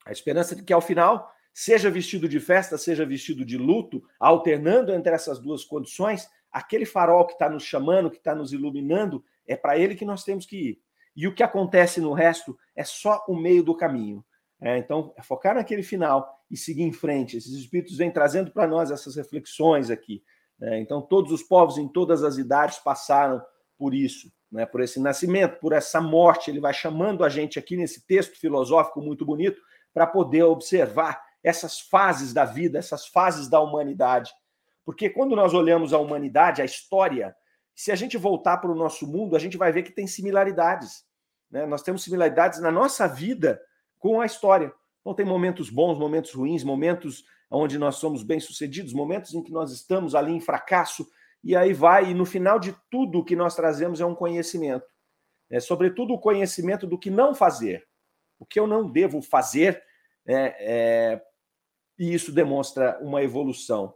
A 0.06 0.12
esperança 0.12 0.56
de 0.56 0.62
que 0.62 0.72
ao 0.72 0.80
final 0.80 1.30
seja 1.52 1.90
vestido 1.90 2.26
de 2.26 2.40
festa, 2.40 2.78
seja 2.78 3.04
vestido 3.04 3.44
de 3.44 3.58
luto, 3.58 4.02
alternando 4.18 4.94
entre 4.94 5.12
essas 5.12 5.38
duas 5.38 5.62
condições, 5.62 6.26
aquele 6.50 6.86
farol 6.86 7.26
que 7.26 7.34
está 7.34 7.50
nos 7.50 7.64
chamando, 7.64 8.10
que 8.10 8.16
está 8.16 8.34
nos 8.34 8.54
iluminando, 8.54 9.22
é 9.52 9.56
para 9.56 9.78
ele 9.78 9.94
que 9.94 10.04
nós 10.04 10.24
temos 10.24 10.46
que 10.46 10.56
ir. 10.56 10.78
E 11.16 11.26
o 11.26 11.34
que 11.34 11.42
acontece 11.42 12.00
no 12.00 12.12
resto 12.12 12.56
é 12.76 12.84
só 12.84 13.24
o 13.28 13.36
meio 13.36 13.62
do 13.62 13.76
caminho. 13.76 14.24
É, 14.60 14.78
então, 14.78 15.12
é 15.16 15.22
focar 15.22 15.54
naquele 15.54 15.82
final 15.82 16.38
e 16.50 16.56
seguir 16.56 16.82
em 16.82 16.92
frente. 16.92 17.36
Esses 17.36 17.52
espíritos 17.52 17.96
vêm 17.96 18.10
trazendo 18.10 18.50
para 18.52 18.66
nós 18.66 18.90
essas 18.90 19.16
reflexões 19.16 19.90
aqui. 19.90 20.22
Né? 20.58 20.80
Então, 20.80 21.00
todos 21.00 21.32
os 21.32 21.42
povos 21.42 21.78
em 21.78 21.88
todas 21.88 22.22
as 22.22 22.36
idades 22.36 22.78
passaram 22.78 23.42
por 23.78 23.94
isso, 23.94 24.30
né? 24.52 24.66
por 24.66 24.82
esse 24.82 25.00
nascimento, 25.00 25.58
por 25.58 25.72
essa 25.72 26.00
morte. 26.00 26.50
Ele 26.50 26.60
vai 26.60 26.74
chamando 26.74 27.24
a 27.24 27.28
gente 27.28 27.58
aqui 27.58 27.76
nesse 27.76 28.06
texto 28.06 28.38
filosófico 28.38 29.00
muito 29.00 29.24
bonito 29.24 29.60
para 29.92 30.06
poder 30.06 30.42
observar 30.44 31.20
essas 31.42 31.80
fases 31.80 32.34
da 32.34 32.44
vida, 32.44 32.78
essas 32.78 33.06
fases 33.06 33.48
da 33.48 33.60
humanidade. 33.60 34.30
Porque 34.84 35.08
quando 35.08 35.34
nós 35.34 35.54
olhamos 35.54 35.94
a 35.94 35.98
humanidade, 35.98 36.60
a 36.60 36.64
história, 36.64 37.34
se 37.80 37.90
a 37.90 37.96
gente 37.96 38.18
voltar 38.18 38.58
para 38.58 38.70
o 38.70 38.74
nosso 38.74 39.06
mundo, 39.06 39.34
a 39.34 39.38
gente 39.38 39.56
vai 39.56 39.72
ver 39.72 39.82
que 39.82 39.90
tem 39.90 40.06
similaridades. 40.06 41.02
Né? 41.50 41.64
Nós 41.64 41.82
temos 41.82 42.04
similaridades 42.04 42.60
na 42.60 42.70
nossa 42.70 43.08
vida 43.08 43.58
com 43.98 44.20
a 44.20 44.26
história. 44.26 44.70
Então, 45.00 45.14
tem 45.14 45.24
momentos 45.24 45.70
bons, 45.70 45.98
momentos 45.98 46.34
ruins, 46.34 46.62
momentos 46.62 47.24
onde 47.50 47.78
nós 47.78 47.96
somos 47.96 48.22
bem-sucedidos, 48.22 48.92
momentos 48.92 49.32
em 49.32 49.42
que 49.42 49.50
nós 49.50 49.72
estamos 49.72 50.14
ali 50.14 50.30
em 50.30 50.42
fracasso, 50.42 51.08
e 51.42 51.56
aí 51.56 51.72
vai, 51.72 52.10
e 52.10 52.14
no 52.14 52.26
final 52.26 52.58
de 52.58 52.76
tudo 52.90 53.24
que 53.24 53.34
nós 53.34 53.56
trazemos 53.56 53.98
é 53.98 54.04
um 54.04 54.14
conhecimento. 54.14 54.86
É, 55.48 55.58
sobretudo 55.58 56.12
o 56.12 56.20
conhecimento 56.20 56.86
do 56.86 56.98
que 56.98 57.08
não 57.08 57.34
fazer. 57.34 57.88
O 58.38 58.44
que 58.44 58.60
eu 58.60 58.66
não 58.66 58.90
devo 58.90 59.22
fazer 59.22 59.82
é, 60.26 60.34
é, 60.60 61.22
e 61.98 62.12
isso 62.12 62.30
demonstra 62.30 62.98
uma 63.00 63.22
evolução. 63.22 63.94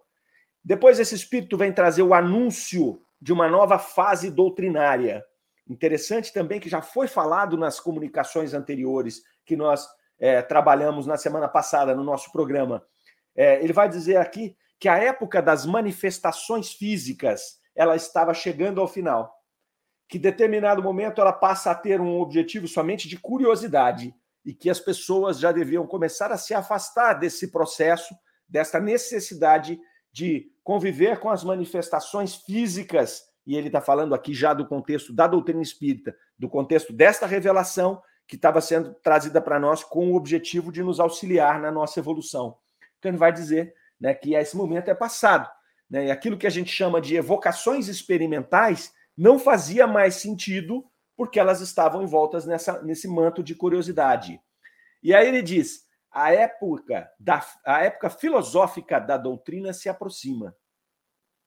Depois, 0.65 0.99
esse 0.99 1.15
espírito 1.15 1.59
vem 1.59 1.71
trazer 1.71 2.01
o 2.01 2.15
anúncio 2.15 3.05
de 3.25 3.33
uma 3.33 3.49
nova 3.49 3.79
fase 3.79 4.31
doutrinária. 4.31 5.25
Interessante 5.67 6.31
também 6.31 6.61
que 6.61 6.69
já 6.69 6.83
foi 6.83 7.09
falado 7.09 7.57
nas 7.57 7.81
comunicações 7.81 8.53
anteriores 8.53 9.23
que 9.47 9.57
nós 9.57 9.89
é, 10.19 10.43
trabalhamos 10.43 11.07
na 11.07 11.17
semana 11.17 11.49
passada 11.49 11.95
no 11.95 12.05
nosso 12.05 12.31
programa. 12.31 12.85
É, 13.35 13.65
ele 13.65 13.73
vai 13.73 13.89
dizer 13.89 14.19
aqui 14.19 14.55
que 14.79 14.91
a 14.91 14.99
época 14.99 15.41
das 15.41 15.65
manifestações 15.65 16.75
físicas 16.75 17.59
ela 17.75 17.97
estava 17.97 18.35
chegando 18.35 18.79
ao 18.79 18.87
final. 18.87 19.35
Que 20.07 20.19
determinado 20.19 20.83
momento 20.83 21.19
ela 21.19 21.33
passa 21.33 21.71
a 21.71 21.75
ter 21.75 22.03
um 22.03 22.21
objetivo 22.21 22.69
somente 22.69 23.09
de 23.09 23.17
curiosidade 23.17 24.15
e 24.45 24.53
que 24.53 24.69
as 24.69 24.81
pessoas 24.81 25.39
já 25.39 25.51
deviam 25.51 25.87
começar 25.87 26.31
a 26.31 26.37
se 26.37 26.53
afastar 26.53 27.15
desse 27.15 27.51
processo, 27.51 28.15
dessa 28.47 28.79
necessidade 28.79 29.81
de 30.13 30.53
conviver 30.65 31.21
com 31.21 31.29
as 31.29 31.45
manifestações 31.45 32.35
físicas. 32.35 33.23
E 33.47 33.55
ele 33.55 33.67
está 33.67 33.81
falando 33.81 34.15
aqui 34.15 34.33
já 34.33 34.55
do 34.55 34.67
contexto 34.67 35.13
da 35.13 35.27
doutrina 35.27 35.61
espírita, 35.61 36.17
do 36.39 36.49
contexto 36.49 36.93
desta 36.93 37.27
revelação 37.27 38.03
que 38.27 38.37
estava 38.37 38.61
sendo 38.63 38.95
trazida 38.95 39.41
para 39.41 39.61
nós 39.61 39.85
com 39.85 40.11
o 40.11 40.17
objetivo 40.17 40.73
de 40.73 40.83
nos 40.83 40.99
auxiliar 40.99 41.61
na 41.61 41.71
nossa 41.71 42.01
evolução. 42.01 42.57
Então 42.99 43.11
ele 43.11 43.19
vai 43.19 43.31
dizer 43.31 43.75
né, 44.01 44.15
que 44.15 44.35
esse 44.35 44.57
momento 44.57 44.89
é 44.89 44.95
passado. 44.95 45.49
Né, 45.91 46.07
e 46.07 46.11
aquilo 46.11 46.39
que 46.39 46.47
a 46.47 46.51
gente 46.51 46.73
chama 46.73 47.03
de 47.03 47.15
evocações 47.15 47.87
experimentais 47.87 48.91
não 49.17 49.39
fazia 49.39 49.87
mais 49.87 50.15
sentido 50.15 50.83
porque 51.15 51.39
elas 51.39 51.61
estavam 51.61 52.03
envoltas 52.03 52.47
nessa, 52.47 52.83
nesse 52.83 53.07
manto 53.07 53.43
de 53.43 53.55
curiosidade. 53.55 54.41
E 55.03 55.15
aí 55.15 55.29
ele 55.29 55.43
diz: 55.43 55.85
a 56.15 56.33
época, 56.33 57.11
da, 57.19 57.45
a 57.67 57.83
época 57.83 58.09
filosófica 58.09 59.01
da 59.01 59.17
doutrina 59.17 59.73
se 59.73 59.89
aproxima. 59.89 60.57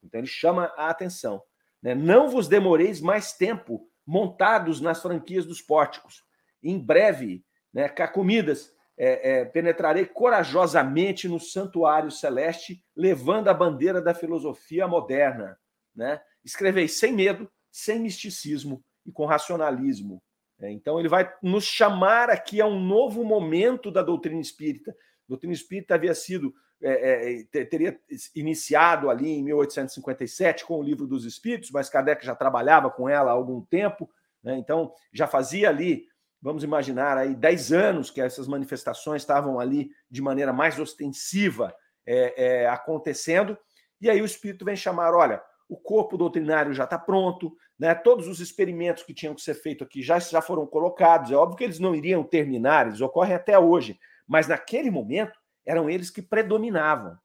Então 0.04 0.20
ele 0.20 0.28
chama 0.28 0.74
a 0.76 0.90
atenção. 0.90 1.42
Né? 1.82 1.96
Não 1.96 2.30
vos 2.30 2.48
demoreis 2.48 3.00
mais 3.00 3.32
tempo 3.32 3.90
montados 4.06 4.82
nas 4.82 5.02
franquias 5.02 5.46
dos 5.46 5.62
pórticos. 5.62 6.24
Em 6.62 6.78
breve, 6.78 7.46
né, 7.74 7.88
comidas, 7.90 8.74
é, 8.98 9.40
é, 9.40 9.46
penetrarei 9.46 10.06
corajosamente 10.06 11.28
no 11.28 11.40
santuário 11.40 12.12
celeste, 12.12 12.84
levando 12.96 13.48
a 13.48 13.54
bandeira 13.54 14.02
da 14.02 14.14
filosofia 14.14 14.88
moderna. 14.88 15.58
Né? 15.96 16.20
Escrevei 16.44 16.88
sem 16.88 17.14
medo, 17.14 17.50
sem 17.72 18.00
misticismo, 18.00 18.84
e 19.06 19.12
com 19.12 19.26
racionalismo. 19.26 20.22
É, 20.60 20.72
então, 20.72 21.00
ele 21.00 21.08
vai 21.08 21.32
nos 21.42 21.66
chamar 21.66 22.30
aqui 22.30 22.60
a 22.60 22.66
um 22.66 22.80
novo 22.80 23.24
momento 23.24 23.92
da 23.92 24.02
doutrina 24.02 24.42
espírita. 24.42 24.92
A 24.92 25.28
doutrina 25.28 25.54
espírita 25.54 25.96
havia 25.96 26.16
sido, 26.16 26.54
é, 26.82 27.46
é, 27.54 27.66
teria 27.66 28.00
iniciado 28.36 29.10
ali 29.10 29.30
em 29.30 29.44
1857 29.44 30.66
com 30.66 30.80
o 30.80 30.84
Livro 30.84 31.06
dos 31.06 31.26
Espíritos, 31.26 31.70
mas 31.72 31.90
Kardec 31.90 32.26
já 32.26 32.36
trabalhava 32.36 32.90
com 32.90 33.08
ela 33.08 33.32
há 33.32 33.34
algum 33.34 33.62
tempo, 33.62 34.10
né? 34.44 34.58
então 34.58 34.94
já 35.12 35.28
fazia 35.28 35.70
ali, 35.70 36.08
vamos 36.42 36.64
imaginar, 36.64 37.18
aí 37.18 37.36
10 37.36 37.74
anos 37.74 38.10
que 38.10 38.22
essas 38.22 38.48
manifestações 38.48 39.22
estavam 39.22 39.60
ali 39.60 39.92
de 40.10 40.22
maneira 40.22 40.54
mais 40.54 40.80
ostensiva 40.80 41.76
é, 42.06 42.62
é, 42.64 42.70
acontecendo, 42.70 43.58
e 44.00 44.10
aí 44.10 44.22
o 44.22 44.26
Espírito 44.26 44.64
vem 44.64 44.76
chamar: 44.76 45.14
olha, 45.14 45.42
o 45.70 45.76
corpo 45.76 46.18
doutrinário 46.18 46.74
já 46.74 46.86
está 46.86 46.98
pronto, 46.98 47.56
né? 47.78 47.94
todos 47.94 48.28
os 48.28 48.40
experimentos 48.40 49.04
que 49.04 49.14
tinham 49.14 49.36
que 49.36 49.42
ser 49.42 49.54
feitos 49.56 49.86
aqui 49.86 50.02
já, 50.02 50.18
já 50.20 50.42
foram 50.42 50.66
colocados. 50.66 51.32
É 51.32 51.36
óbvio 51.36 51.58
que 51.58 51.64
eles 51.64 51.80
não 51.80 51.94
iriam 51.94 52.24
terminar, 52.24 52.88
eles 52.88 53.02
ocorrem 53.02 53.36
até 53.36 53.60
hoje, 53.60 54.00
mas 54.26 54.48
naquele 54.48 54.90
momento 54.90 55.38
eram 55.66 55.90
eles 55.90 56.10
que 56.10 56.22
predominavam. 56.22 57.18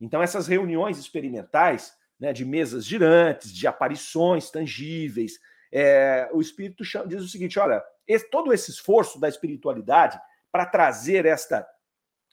Então, 0.00 0.20
essas 0.20 0.48
reuniões 0.48 0.98
experimentais, 0.98 1.94
né, 2.18 2.32
de 2.32 2.44
mesas 2.44 2.84
girantes, 2.84 3.52
de 3.52 3.66
aparições 3.66 4.50
tangíveis, 4.50 5.38
é, 5.72 6.28
o 6.32 6.40
Espírito 6.40 6.82
diz 7.06 7.22
o 7.22 7.28
seguinte: 7.28 7.58
olha, 7.58 7.82
esse, 8.06 8.28
todo 8.28 8.52
esse 8.52 8.70
esforço 8.70 9.20
da 9.20 9.28
espiritualidade 9.28 10.18
para 10.50 10.66
trazer 10.66 11.26
esta, 11.26 11.66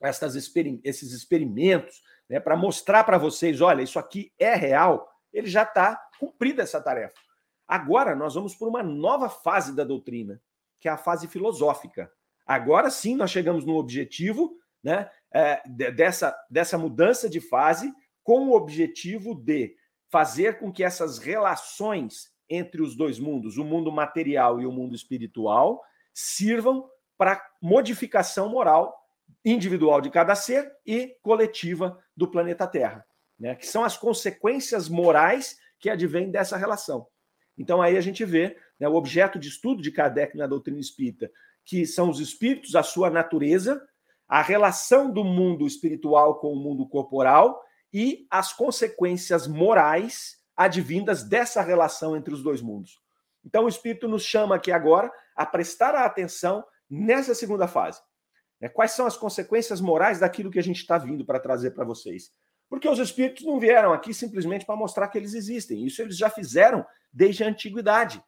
estas, 0.02 0.36
esses 0.36 1.12
experimentos, 1.14 2.02
né, 2.28 2.40
para 2.40 2.58
mostrar 2.58 3.04
para 3.04 3.20
vocês: 3.20 3.62
olha, 3.62 3.84
isso 3.84 4.00
aqui 4.00 4.32
é 4.40 4.56
real 4.56 5.11
ele 5.34 5.48
já 5.48 5.64
está 5.64 5.96
cumprida 6.20 6.64
essa 6.64 6.82
tarefa. 6.82 7.16
Agora 7.68 8.16
nós 8.16 8.36
vamos 8.36 8.56
por 8.56 8.68
uma 8.68 8.84
nova 8.84 9.30
fase 9.30 9.76
da 9.76 9.84
doutrina, 9.84 10.42
que 10.80 10.88
é 10.88 10.92
a 10.92 10.98
fase 10.98 11.28
filosófica. 11.28 12.12
Agora 12.46 12.90
sim 12.90 13.16
nós 13.16 13.32
chegamos 13.32 13.66
no 13.66 13.76
objetivo 13.76 14.58
né, 14.84 15.10
é, 15.32 15.62
dessa, 15.92 16.36
dessa 16.50 16.78
mudança 16.78 17.30
de 17.30 17.40
fase 17.40 17.94
com 18.24 18.50
o 18.50 18.54
objetivo 18.54 19.34
de 19.36 19.76
fazer 20.10 20.60
com 20.60 20.72
que 20.72 20.84
essas 20.84 21.18
relações 21.18 22.32
entre 22.50 22.82
os 22.82 22.96
dois 22.96 23.18
mundos, 23.18 23.58
o 23.58 23.64
mundo 23.64 23.90
material 23.92 24.60
e 24.60 24.66
o 24.66 24.72
mundo 24.72 24.94
espiritual, 24.94 25.82
sirvam 26.14 26.90
para 27.18 27.42
modificação 27.62 28.50
moral 28.50 29.02
individual 29.46 30.02
de 30.02 30.10
cada 30.10 30.36
ser 30.36 30.70
e 30.86 31.16
coletiva 31.22 31.98
do 32.16 32.30
planeta 32.30 32.68
Terra, 32.68 33.06
né? 33.42 33.56
que 33.56 33.66
são 33.66 33.84
as 33.84 33.98
consequências 33.98 34.88
morais 34.88 35.58
que 35.80 35.90
advêm 35.90 36.30
dessa 36.30 36.56
relação. 36.56 37.08
Então 37.58 37.82
aí 37.82 37.98
a 37.98 38.02
gente 38.02 38.24
vê 38.24 38.56
né, 38.80 38.88
o 38.88 38.94
objeto 38.94 39.40
de 39.40 39.50
estudo 39.50 39.82
de 39.82 39.92
Kardec 39.92 40.38
na 40.38 40.46
doutrina 40.46 40.80
espírita, 40.80 41.30
que 41.66 41.86
são 41.88 42.10
os 42.10 42.20
espíritos, 42.20 42.76
a 42.76 42.84
sua 42.84 43.10
natureza, 43.10 43.82
a 44.28 44.42
relação 44.42 45.12
do 45.12 45.24
mundo 45.24 45.66
espiritual 45.66 46.40
com 46.40 46.54
o 46.54 46.56
mundo 46.56 46.88
corporal 46.88 47.62
e 47.92 48.28
as 48.30 48.54
consequências 48.54 49.48
morais 49.48 50.38
advindas 50.56 51.24
dessa 51.24 51.62
relação 51.62 52.16
entre 52.16 52.34
os 52.34 52.44
dois 52.44 52.62
mundos. 52.62 53.00
Então, 53.44 53.66
o 53.66 53.68
Espírito 53.68 54.08
nos 54.08 54.24
chama 54.24 54.56
aqui 54.56 54.72
agora 54.72 55.12
a 55.36 55.46
prestar 55.46 55.96
atenção 55.96 56.64
nessa 56.88 57.34
segunda 57.34 57.68
fase. 57.68 58.00
Né? 58.60 58.70
Quais 58.70 58.92
são 58.92 59.08
as 59.08 59.18
consequências 59.18 59.82
morais 59.82 60.20
daquilo 60.20 60.52
que 60.52 60.60
a 60.60 60.64
gente 60.64 60.78
está 60.78 60.98
vindo 60.98 61.26
para 61.26 61.40
trazer 61.40 61.72
para 61.72 61.84
vocês? 61.84 62.32
Porque 62.72 62.88
os 62.88 63.00
Espíritos 63.00 63.44
não 63.44 63.60
vieram 63.60 63.92
aqui 63.92 64.14
simplesmente 64.14 64.66
para 64.66 64.78
mostrar 64.78 65.10
que 65.10 65.18
eles 65.18 65.34
existem. 65.34 65.86
Isso 65.86 66.02
eles 66.02 66.16
já 66.16 66.30
fizeram 66.30 66.86
desde 67.12 67.44
a 67.44 67.48
antiguidade. 67.48 68.24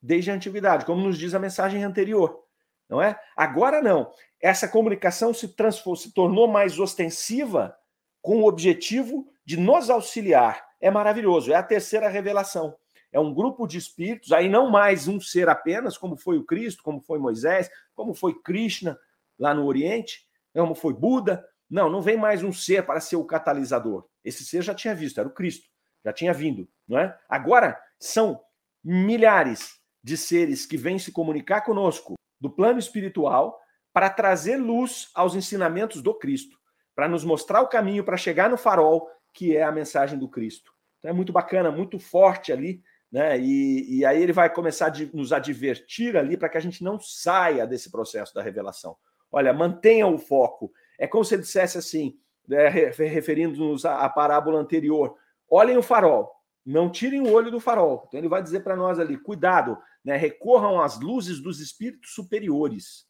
Desde 0.00 0.30
a 0.30 0.34
antiguidade, 0.34 0.84
como 0.86 1.02
nos 1.02 1.18
diz 1.18 1.34
a 1.34 1.40
mensagem 1.40 1.82
anterior. 1.82 2.44
Não 2.88 3.02
é? 3.02 3.20
Agora 3.36 3.82
não. 3.82 4.12
Essa 4.40 4.68
comunicação 4.68 5.34
se, 5.34 5.52
se 5.96 6.14
tornou 6.14 6.46
mais 6.46 6.78
ostensiva 6.78 7.76
com 8.20 8.42
o 8.42 8.46
objetivo 8.46 9.28
de 9.44 9.56
nos 9.56 9.90
auxiliar. 9.90 10.64
É 10.80 10.88
maravilhoso, 10.88 11.52
é 11.52 11.56
a 11.56 11.64
terceira 11.64 12.08
revelação. 12.08 12.76
É 13.10 13.18
um 13.18 13.34
grupo 13.34 13.66
de 13.66 13.76
espíritos, 13.76 14.30
aí 14.30 14.48
não 14.48 14.70
mais 14.70 15.08
um 15.08 15.20
ser 15.20 15.48
apenas, 15.48 15.98
como 15.98 16.16
foi 16.16 16.38
o 16.38 16.44
Cristo, 16.44 16.84
como 16.84 17.00
foi 17.00 17.18
Moisés, 17.18 17.68
como 17.92 18.14
foi 18.14 18.40
Krishna 18.40 18.96
lá 19.36 19.52
no 19.52 19.66
Oriente, 19.66 20.28
como 20.54 20.76
foi 20.76 20.94
Buda. 20.94 21.44
Não, 21.72 21.88
não 21.88 22.02
vem 22.02 22.18
mais 22.18 22.42
um 22.42 22.52
ser 22.52 22.84
para 22.84 23.00
ser 23.00 23.16
o 23.16 23.24
catalisador. 23.24 24.06
Esse 24.22 24.44
ser 24.44 24.60
já 24.60 24.74
tinha 24.74 24.94
visto, 24.94 25.18
era 25.18 25.26
o 25.26 25.32
Cristo, 25.32 25.66
já 26.04 26.12
tinha 26.12 26.30
vindo, 26.34 26.68
não 26.86 26.98
é? 26.98 27.18
Agora 27.26 27.80
são 27.98 28.38
milhares 28.84 29.80
de 30.04 30.18
seres 30.18 30.66
que 30.66 30.76
vêm 30.76 30.98
se 30.98 31.10
comunicar 31.10 31.62
conosco 31.62 32.12
do 32.38 32.50
plano 32.50 32.78
espiritual 32.78 33.58
para 33.90 34.10
trazer 34.10 34.56
luz 34.56 35.08
aos 35.14 35.34
ensinamentos 35.34 36.02
do 36.02 36.12
Cristo 36.12 36.58
para 36.94 37.08
nos 37.08 37.24
mostrar 37.24 37.62
o 37.62 37.68
caminho 37.68 38.04
para 38.04 38.18
chegar 38.18 38.50
no 38.50 38.58
farol, 38.58 39.08
que 39.32 39.56
é 39.56 39.62
a 39.62 39.72
mensagem 39.72 40.18
do 40.18 40.28
Cristo. 40.28 40.74
Então 40.98 41.10
é 41.10 41.14
muito 41.14 41.32
bacana, 41.32 41.70
muito 41.70 41.98
forte 41.98 42.52
ali, 42.52 42.82
né? 43.10 43.40
E, 43.40 43.98
e 43.98 44.04
aí 44.04 44.22
ele 44.22 44.32
vai 44.34 44.52
começar 44.52 44.88
a 44.88 45.16
nos 45.16 45.32
advertir 45.32 46.18
ali 46.18 46.36
para 46.36 46.50
que 46.50 46.58
a 46.58 46.60
gente 46.60 46.84
não 46.84 47.00
saia 47.00 47.66
desse 47.66 47.90
processo 47.90 48.34
da 48.34 48.42
revelação. 48.42 48.94
Olha, 49.30 49.54
mantenha 49.54 50.06
o 50.06 50.18
foco. 50.18 50.70
É 51.02 51.08
como 51.08 51.24
se 51.24 51.34
ele 51.34 51.42
dissesse 51.42 51.76
assim, 51.76 52.16
né, 52.46 52.68
referindo-nos 52.68 53.84
à, 53.84 54.08
parábola 54.08 54.60
anterior: 54.60 55.16
olhem 55.50 55.76
o 55.76 55.82
farol, 55.82 56.30
não 56.64 56.88
tirem 56.88 57.20
o 57.20 57.32
olho 57.32 57.50
do 57.50 57.58
farol. 57.58 58.04
Então 58.06 58.20
ele 58.20 58.28
vai 58.28 58.40
dizer 58.40 58.60
para 58.60 58.76
nós 58.76 59.00
ali: 59.00 59.18
cuidado, 59.18 59.76
né? 60.04 60.16
recorram 60.16 60.80
às 60.80 61.00
luzes 61.00 61.40
dos 61.40 61.58
espíritos 61.58 62.14
superiores. 62.14 63.04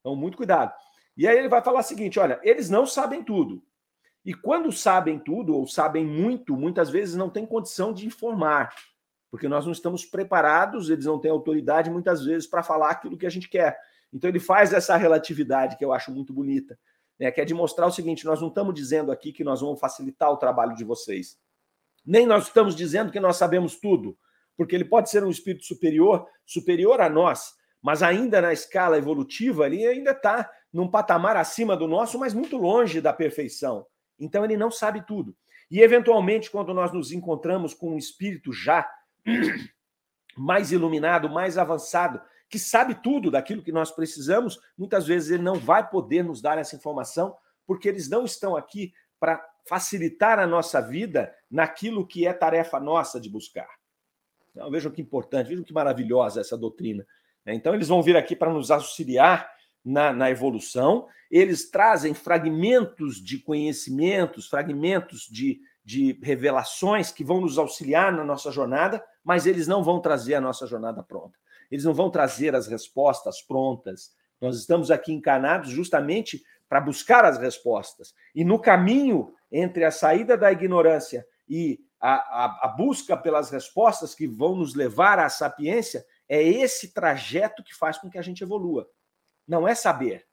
Então, 0.00 0.14
muito 0.14 0.36
cuidado. 0.36 0.70
E 1.16 1.26
aí 1.26 1.38
ele 1.38 1.48
vai 1.48 1.62
falar 1.62 1.80
o 1.80 1.82
seguinte: 1.82 2.20
olha, 2.20 2.38
eles 2.42 2.68
não 2.68 2.84
sabem 2.84 3.24
tudo. 3.24 3.64
E 4.22 4.34
quando 4.34 4.70
sabem 4.70 5.18
tudo, 5.18 5.56
ou 5.56 5.66
sabem 5.66 6.04
muito, 6.04 6.54
muitas 6.54 6.90
vezes 6.90 7.14
não 7.14 7.30
têm 7.30 7.46
condição 7.46 7.90
de 7.90 8.06
informar, 8.06 8.74
porque 9.30 9.48
nós 9.48 9.64
não 9.64 9.72
estamos 9.72 10.04
preparados, 10.04 10.90
eles 10.90 11.06
não 11.06 11.18
têm 11.18 11.30
autoridade 11.30 11.88
muitas 11.88 12.22
vezes 12.22 12.46
para 12.46 12.62
falar 12.62 12.90
aquilo 12.90 13.16
que 13.16 13.26
a 13.26 13.30
gente 13.30 13.48
quer. 13.48 13.78
Então 14.12 14.28
ele 14.28 14.38
faz 14.38 14.74
essa 14.74 14.94
relatividade 14.96 15.76
que 15.78 15.84
eu 15.84 15.92
acho 15.92 16.12
muito 16.12 16.32
bonita, 16.32 16.78
né, 17.18 17.30
que 17.30 17.40
é 17.40 17.44
de 17.44 17.54
mostrar 17.54 17.86
o 17.86 17.92
seguinte: 17.92 18.24
nós 18.24 18.40
não 18.40 18.48
estamos 18.48 18.74
dizendo 18.74 19.12
aqui 19.12 19.32
que 19.32 19.44
nós 19.44 19.60
vamos 19.60 19.80
facilitar 19.80 20.30
o 20.30 20.36
trabalho 20.36 20.74
de 20.74 20.84
vocês. 20.84 21.38
Nem 22.04 22.26
nós 22.26 22.46
estamos 22.46 22.74
dizendo 22.74 23.10
que 23.10 23.20
nós 23.20 23.36
sabemos 23.36 23.76
tudo, 23.76 24.16
porque 24.56 24.74
ele 24.74 24.84
pode 24.84 25.10
ser 25.10 25.24
um 25.24 25.30
espírito 25.30 25.64
superior, 25.64 26.26
superior 26.44 27.00
a 27.00 27.08
nós, 27.08 27.54
mas 27.82 28.02
ainda 28.02 28.40
na 28.40 28.52
escala 28.52 28.98
evolutiva, 28.98 29.66
ele 29.66 29.86
ainda 29.86 30.10
está 30.10 30.50
num 30.72 30.90
patamar 30.90 31.36
acima 31.36 31.76
do 31.76 31.86
nosso, 31.86 32.18
mas 32.18 32.34
muito 32.34 32.56
longe 32.56 33.00
da 33.00 33.12
perfeição. 33.12 33.86
Então 34.18 34.44
ele 34.44 34.56
não 34.56 34.70
sabe 34.70 35.06
tudo. 35.06 35.34
E 35.70 35.80
eventualmente, 35.80 36.50
quando 36.50 36.74
nós 36.74 36.92
nos 36.92 37.10
encontramos 37.10 37.72
com 37.72 37.94
um 37.94 37.98
espírito 37.98 38.52
já 38.52 38.88
mais 40.36 40.72
iluminado, 40.72 41.28
mais 41.28 41.56
avançado, 41.56 42.20
que 42.54 42.58
sabe 42.60 42.94
tudo 42.94 43.32
daquilo 43.32 43.64
que 43.64 43.72
nós 43.72 43.90
precisamos, 43.90 44.60
muitas 44.78 45.08
vezes 45.08 45.32
ele 45.32 45.42
não 45.42 45.56
vai 45.56 45.90
poder 45.90 46.22
nos 46.22 46.40
dar 46.40 46.56
essa 46.56 46.76
informação, 46.76 47.36
porque 47.66 47.88
eles 47.88 48.08
não 48.08 48.24
estão 48.24 48.54
aqui 48.54 48.94
para 49.18 49.44
facilitar 49.68 50.38
a 50.38 50.46
nossa 50.46 50.80
vida 50.80 51.34
naquilo 51.50 52.06
que 52.06 52.28
é 52.28 52.32
tarefa 52.32 52.78
nossa 52.78 53.20
de 53.20 53.28
buscar. 53.28 53.66
Então, 54.52 54.70
vejam 54.70 54.92
que 54.92 55.02
importante, 55.02 55.48
vejam 55.48 55.64
que 55.64 55.72
maravilhosa 55.72 56.40
essa 56.40 56.56
doutrina. 56.56 57.04
Né? 57.44 57.54
Então, 57.54 57.74
eles 57.74 57.88
vão 57.88 58.00
vir 58.00 58.16
aqui 58.16 58.36
para 58.36 58.52
nos 58.52 58.70
auxiliar 58.70 59.50
na, 59.84 60.12
na, 60.12 60.30
evolução, 60.30 61.08
eles 61.28 61.68
trazem 61.68 62.14
fragmentos 62.14 63.16
de 63.16 63.40
conhecimentos, 63.40 64.46
fragmentos 64.46 65.22
de, 65.28 65.58
de 65.84 66.16
revelações 66.22 67.10
que 67.10 67.24
vão 67.24 67.40
nos 67.40 67.58
auxiliar 67.58 68.12
na 68.12 68.22
nossa 68.22 68.52
jornada, 68.52 69.04
mas 69.24 69.44
eles 69.44 69.66
não 69.66 69.82
vão 69.82 70.00
trazer 70.00 70.36
a 70.36 70.40
nossa 70.40 70.68
jornada 70.68 71.02
pronta. 71.02 71.36
Eles 71.70 71.84
não 71.84 71.94
vão 71.94 72.10
trazer 72.10 72.54
as 72.54 72.66
respostas 72.66 73.42
prontas. 73.42 74.12
Nós 74.40 74.56
estamos 74.58 74.90
aqui 74.90 75.12
encarnados 75.12 75.70
justamente 75.70 76.42
para 76.68 76.80
buscar 76.80 77.24
as 77.24 77.38
respostas. 77.38 78.14
E 78.34 78.44
no 78.44 78.58
caminho 78.58 79.32
entre 79.50 79.84
a 79.84 79.90
saída 79.90 80.36
da 80.36 80.50
ignorância 80.50 81.26
e 81.48 81.78
a, 82.00 82.14
a, 82.14 82.60
a 82.64 82.68
busca 82.68 83.16
pelas 83.16 83.50
respostas 83.50 84.14
que 84.14 84.26
vão 84.26 84.56
nos 84.56 84.74
levar 84.74 85.18
à 85.18 85.28
sapiência, 85.28 86.04
é 86.28 86.42
esse 86.42 86.92
trajeto 86.92 87.62
que 87.62 87.74
faz 87.74 87.98
com 87.98 88.10
que 88.10 88.18
a 88.18 88.22
gente 88.22 88.42
evolua. 88.42 88.88
Não 89.46 89.66
é 89.66 89.74
saber, 89.74 90.26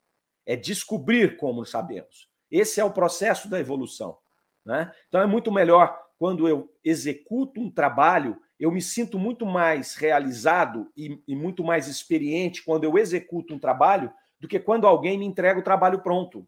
é 0.45 0.55
descobrir 0.55 1.37
como 1.37 1.65
sabemos. 1.65 2.29
Esse 2.49 2.81
é 2.81 2.83
o 2.83 2.91
processo 2.91 3.49
da 3.49 3.59
evolução. 3.59 4.17
Né? 4.65 4.91
Então 5.07 5.21
é 5.21 5.25
muito 5.25 5.51
melhor 5.51 5.97
quando 6.17 6.47
eu 6.47 6.71
executo 6.83 7.59
um 7.59 7.71
trabalho, 7.71 8.39
eu 8.61 8.71
me 8.71 8.81
sinto 8.81 9.19
muito 9.19 9.45
mais 9.45 9.95
realizado 9.95 10.89
e, 10.95 11.21
e 11.27 11.35
muito 11.35 11.63
mais 11.63 11.87
experiente 11.87 12.63
quando 12.63 12.83
eu 12.83 12.97
executo 12.97 13.53
um 13.53 13.59
trabalho 13.59 14.13
do 14.39 14.47
que 14.47 14.59
quando 14.59 14.87
alguém 14.87 15.17
me 15.17 15.25
entrega 15.25 15.59
o 15.59 15.63
trabalho 15.63 16.01
pronto. 16.01 16.47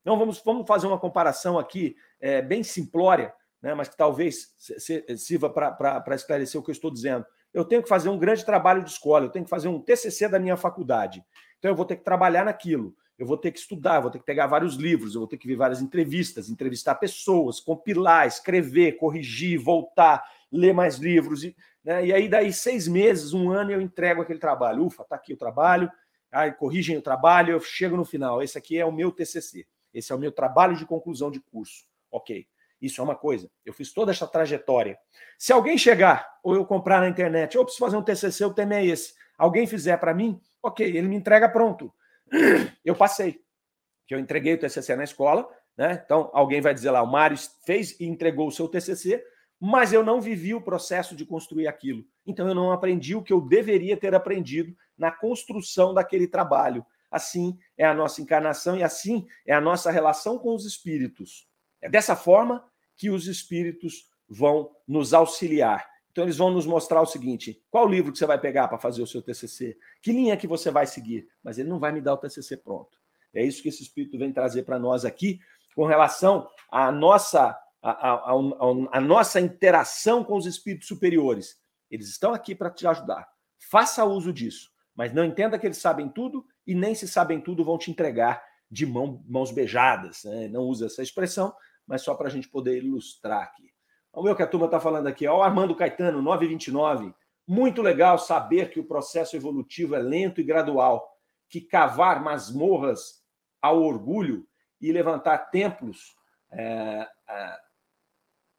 Então 0.00 0.18
vamos, 0.18 0.40
vamos 0.42 0.66
fazer 0.66 0.86
uma 0.86 0.98
comparação 0.98 1.58
aqui 1.58 1.96
é, 2.20 2.40
bem 2.40 2.62
simplória, 2.62 3.34
né, 3.60 3.74
mas 3.74 3.88
que 3.88 3.96
talvez 3.96 4.54
sirva 5.18 5.50
para 5.50 6.14
esclarecer 6.14 6.60
o 6.60 6.64
que 6.64 6.70
eu 6.70 6.74
estou 6.74 6.90
dizendo 6.90 7.26
eu 7.56 7.64
tenho 7.64 7.82
que 7.82 7.88
fazer 7.88 8.10
um 8.10 8.18
grande 8.18 8.44
trabalho 8.44 8.84
de 8.84 8.90
escola, 8.90 9.24
eu 9.24 9.30
tenho 9.30 9.46
que 9.46 9.50
fazer 9.50 9.66
um 9.68 9.80
TCC 9.80 10.28
da 10.28 10.38
minha 10.38 10.58
faculdade. 10.58 11.24
Então 11.58 11.70
eu 11.70 11.74
vou 11.74 11.86
ter 11.86 11.96
que 11.96 12.04
trabalhar 12.04 12.44
naquilo, 12.44 12.94
eu 13.18 13.26
vou 13.26 13.38
ter 13.38 13.50
que 13.50 13.58
estudar, 13.58 13.96
eu 13.96 14.02
vou 14.02 14.10
ter 14.10 14.18
que 14.18 14.26
pegar 14.26 14.46
vários 14.46 14.74
livros, 14.74 15.14
eu 15.14 15.22
vou 15.22 15.26
ter 15.26 15.38
que 15.38 15.48
ver 15.48 15.56
várias 15.56 15.80
entrevistas, 15.80 16.50
entrevistar 16.50 16.96
pessoas, 16.96 17.58
compilar, 17.58 18.26
escrever, 18.26 18.98
corrigir, 18.98 19.58
voltar, 19.58 20.22
ler 20.50 20.72
mais 20.72 20.96
livros. 20.96 21.44
E, 21.44 21.56
né? 21.84 22.06
e 22.06 22.12
aí, 22.12 22.28
daí, 22.28 22.52
seis 22.52 22.88
meses, 22.88 23.32
um 23.32 23.50
ano, 23.50 23.72
eu 23.72 23.80
entrego 23.80 24.22
aquele 24.22 24.38
trabalho. 24.38 24.84
Ufa, 24.84 25.04
tá 25.04 25.16
aqui 25.16 25.32
o 25.32 25.36
trabalho, 25.36 25.90
aí 26.30 26.52
corrigem 26.52 26.96
o 26.96 27.02
trabalho, 27.02 27.52
eu 27.52 27.60
chego 27.60 27.96
no 27.96 28.04
final. 28.04 28.42
Esse 28.42 28.58
aqui 28.58 28.78
é 28.78 28.84
o 28.84 28.92
meu 28.92 29.10
TCC, 29.12 29.66
esse 29.92 30.12
é 30.12 30.14
o 30.14 30.18
meu 30.18 30.32
trabalho 30.32 30.76
de 30.76 30.86
conclusão 30.86 31.30
de 31.30 31.40
curso. 31.40 31.84
Ok. 32.10 32.46
Isso 32.80 33.00
é 33.00 33.04
uma 33.04 33.16
coisa. 33.16 33.50
Eu 33.64 33.72
fiz 33.72 33.92
toda 33.92 34.12
essa 34.12 34.26
trajetória. 34.26 34.98
Se 35.38 35.52
alguém 35.52 35.78
chegar 35.78 36.28
ou 36.42 36.54
eu 36.54 36.64
comprar 36.64 37.00
na 37.00 37.08
internet, 37.08 37.56
ou 37.56 37.64
preciso 37.64 37.84
fazer 37.84 37.96
um 37.96 38.02
TCC, 38.02 38.44
o 38.44 38.52
tema 38.52 38.74
é 38.74 38.84
esse. 38.84 39.14
Alguém 39.38 39.66
fizer 39.66 39.96
para 39.98 40.14
mim, 40.14 40.40
ok, 40.62 40.86
ele 40.86 41.08
me 41.08 41.16
entrega 41.16 41.48
pronto. 41.48 41.92
Eu 42.84 42.94
passei. 42.94 43.40
Que 44.06 44.14
eu 44.14 44.18
entreguei 44.18 44.54
o 44.54 44.58
TCC 44.58 44.94
na 44.94 45.04
escola, 45.04 45.48
né? 45.76 46.00
Então 46.04 46.30
alguém 46.32 46.60
vai 46.60 46.72
dizer 46.72 46.90
lá, 46.90 47.02
o 47.02 47.06
Mário 47.06 47.36
fez 47.64 47.98
e 48.00 48.06
entregou 48.06 48.46
o 48.46 48.52
seu 48.52 48.68
TCC, 48.68 49.22
mas 49.60 49.92
eu 49.92 50.04
não 50.04 50.20
vivi 50.20 50.54
o 50.54 50.60
processo 50.60 51.16
de 51.16 51.24
construir 51.24 51.66
aquilo. 51.66 52.04
Então 52.26 52.46
eu 52.48 52.54
não 52.54 52.72
aprendi 52.72 53.14
o 53.14 53.22
que 53.22 53.32
eu 53.32 53.40
deveria 53.40 53.96
ter 53.96 54.14
aprendido 54.14 54.76
na 54.96 55.10
construção 55.10 55.94
daquele 55.94 56.26
trabalho. 56.26 56.84
Assim 57.10 57.58
é 57.76 57.84
a 57.84 57.94
nossa 57.94 58.20
encarnação 58.20 58.76
e 58.76 58.82
assim 58.82 59.26
é 59.46 59.54
a 59.54 59.60
nossa 59.60 59.90
relação 59.90 60.38
com 60.38 60.54
os 60.54 60.64
espíritos. 60.64 61.48
É 61.80 61.88
dessa 61.88 62.16
forma 62.16 62.64
que 62.96 63.10
os 63.10 63.26
espíritos 63.26 64.10
vão 64.28 64.70
nos 64.86 65.14
auxiliar. 65.14 65.88
Então 66.10 66.24
eles 66.24 66.36
vão 66.36 66.50
nos 66.50 66.66
mostrar 66.66 67.00
o 67.00 67.06
seguinte: 67.06 67.62
qual 67.70 67.88
livro 67.88 68.10
que 68.10 68.18
você 68.18 68.26
vai 68.26 68.40
pegar 68.40 68.68
para 68.68 68.78
fazer 68.78 69.02
o 69.02 69.06
seu 69.06 69.22
TCC? 69.22 69.78
Que 70.02 70.12
linha 70.12 70.36
que 70.36 70.46
você 70.46 70.70
vai 70.70 70.86
seguir? 70.86 71.28
Mas 71.42 71.58
ele 71.58 71.68
não 71.68 71.78
vai 71.78 71.92
me 71.92 72.00
dar 72.00 72.14
o 72.14 72.18
TCC 72.18 72.56
pronto. 72.56 72.98
É 73.34 73.44
isso 73.44 73.62
que 73.62 73.68
esse 73.68 73.82
espírito 73.82 74.18
vem 74.18 74.32
trazer 74.32 74.62
para 74.62 74.78
nós 74.78 75.04
aqui 75.04 75.40
com 75.74 75.84
relação 75.84 76.48
à 76.70 76.90
nossa 76.90 77.56
a, 77.90 78.32
a, 78.32 78.98
a, 78.98 79.00
nossa 79.00 79.40
interação 79.40 80.24
com 80.24 80.36
os 80.36 80.46
espíritos 80.46 80.88
superiores. 80.88 81.56
Eles 81.90 82.08
estão 82.08 82.34
aqui 82.34 82.54
para 82.54 82.70
te 82.70 82.86
ajudar. 82.86 83.28
Faça 83.70 84.04
uso 84.04 84.32
disso, 84.32 84.70
mas 84.94 85.12
não 85.12 85.24
entenda 85.24 85.58
que 85.58 85.66
eles 85.66 85.78
sabem 85.78 86.08
tudo 86.08 86.44
e 86.66 86.74
nem 86.74 86.94
se 86.94 87.06
sabem 87.06 87.40
tudo 87.40 87.64
vão 87.64 87.78
te 87.78 87.90
entregar 87.90 88.42
de 88.68 88.84
mão, 88.84 89.22
mãos 89.28 89.52
beijadas. 89.52 90.24
Né? 90.24 90.48
Não 90.48 90.62
usa 90.62 90.86
essa 90.86 91.02
expressão, 91.02 91.54
mas 91.86 92.02
só 92.02 92.14
para 92.14 92.26
a 92.26 92.30
gente 92.30 92.48
poder 92.48 92.82
ilustrar 92.82 93.42
aqui. 93.42 93.70
Vamos 94.12 94.28
ver 94.28 94.34
o 94.34 94.36
que 94.36 94.42
a 94.42 94.48
turma 94.48 94.66
está 94.66 94.80
falando 94.80 95.06
aqui. 95.06 95.26
Ó, 95.28 95.38
o 95.38 95.42
Armando 95.42 95.76
Caetano, 95.76 96.20
929. 96.20 97.14
Muito 97.46 97.82
legal 97.82 98.18
saber 98.18 98.70
que 98.70 98.80
o 98.80 98.86
processo 98.86 99.36
evolutivo 99.36 99.94
é 99.94 100.00
lento 100.00 100.40
e 100.40 100.44
gradual, 100.44 101.08
que 101.48 101.60
cavar 101.60 102.20
masmorras 102.20 103.22
ao 103.62 103.80
orgulho 103.80 104.44
e 104.80 104.90
levantar 104.90 105.50
templos, 105.50 106.16
é, 106.50 107.08
a, 107.28 107.60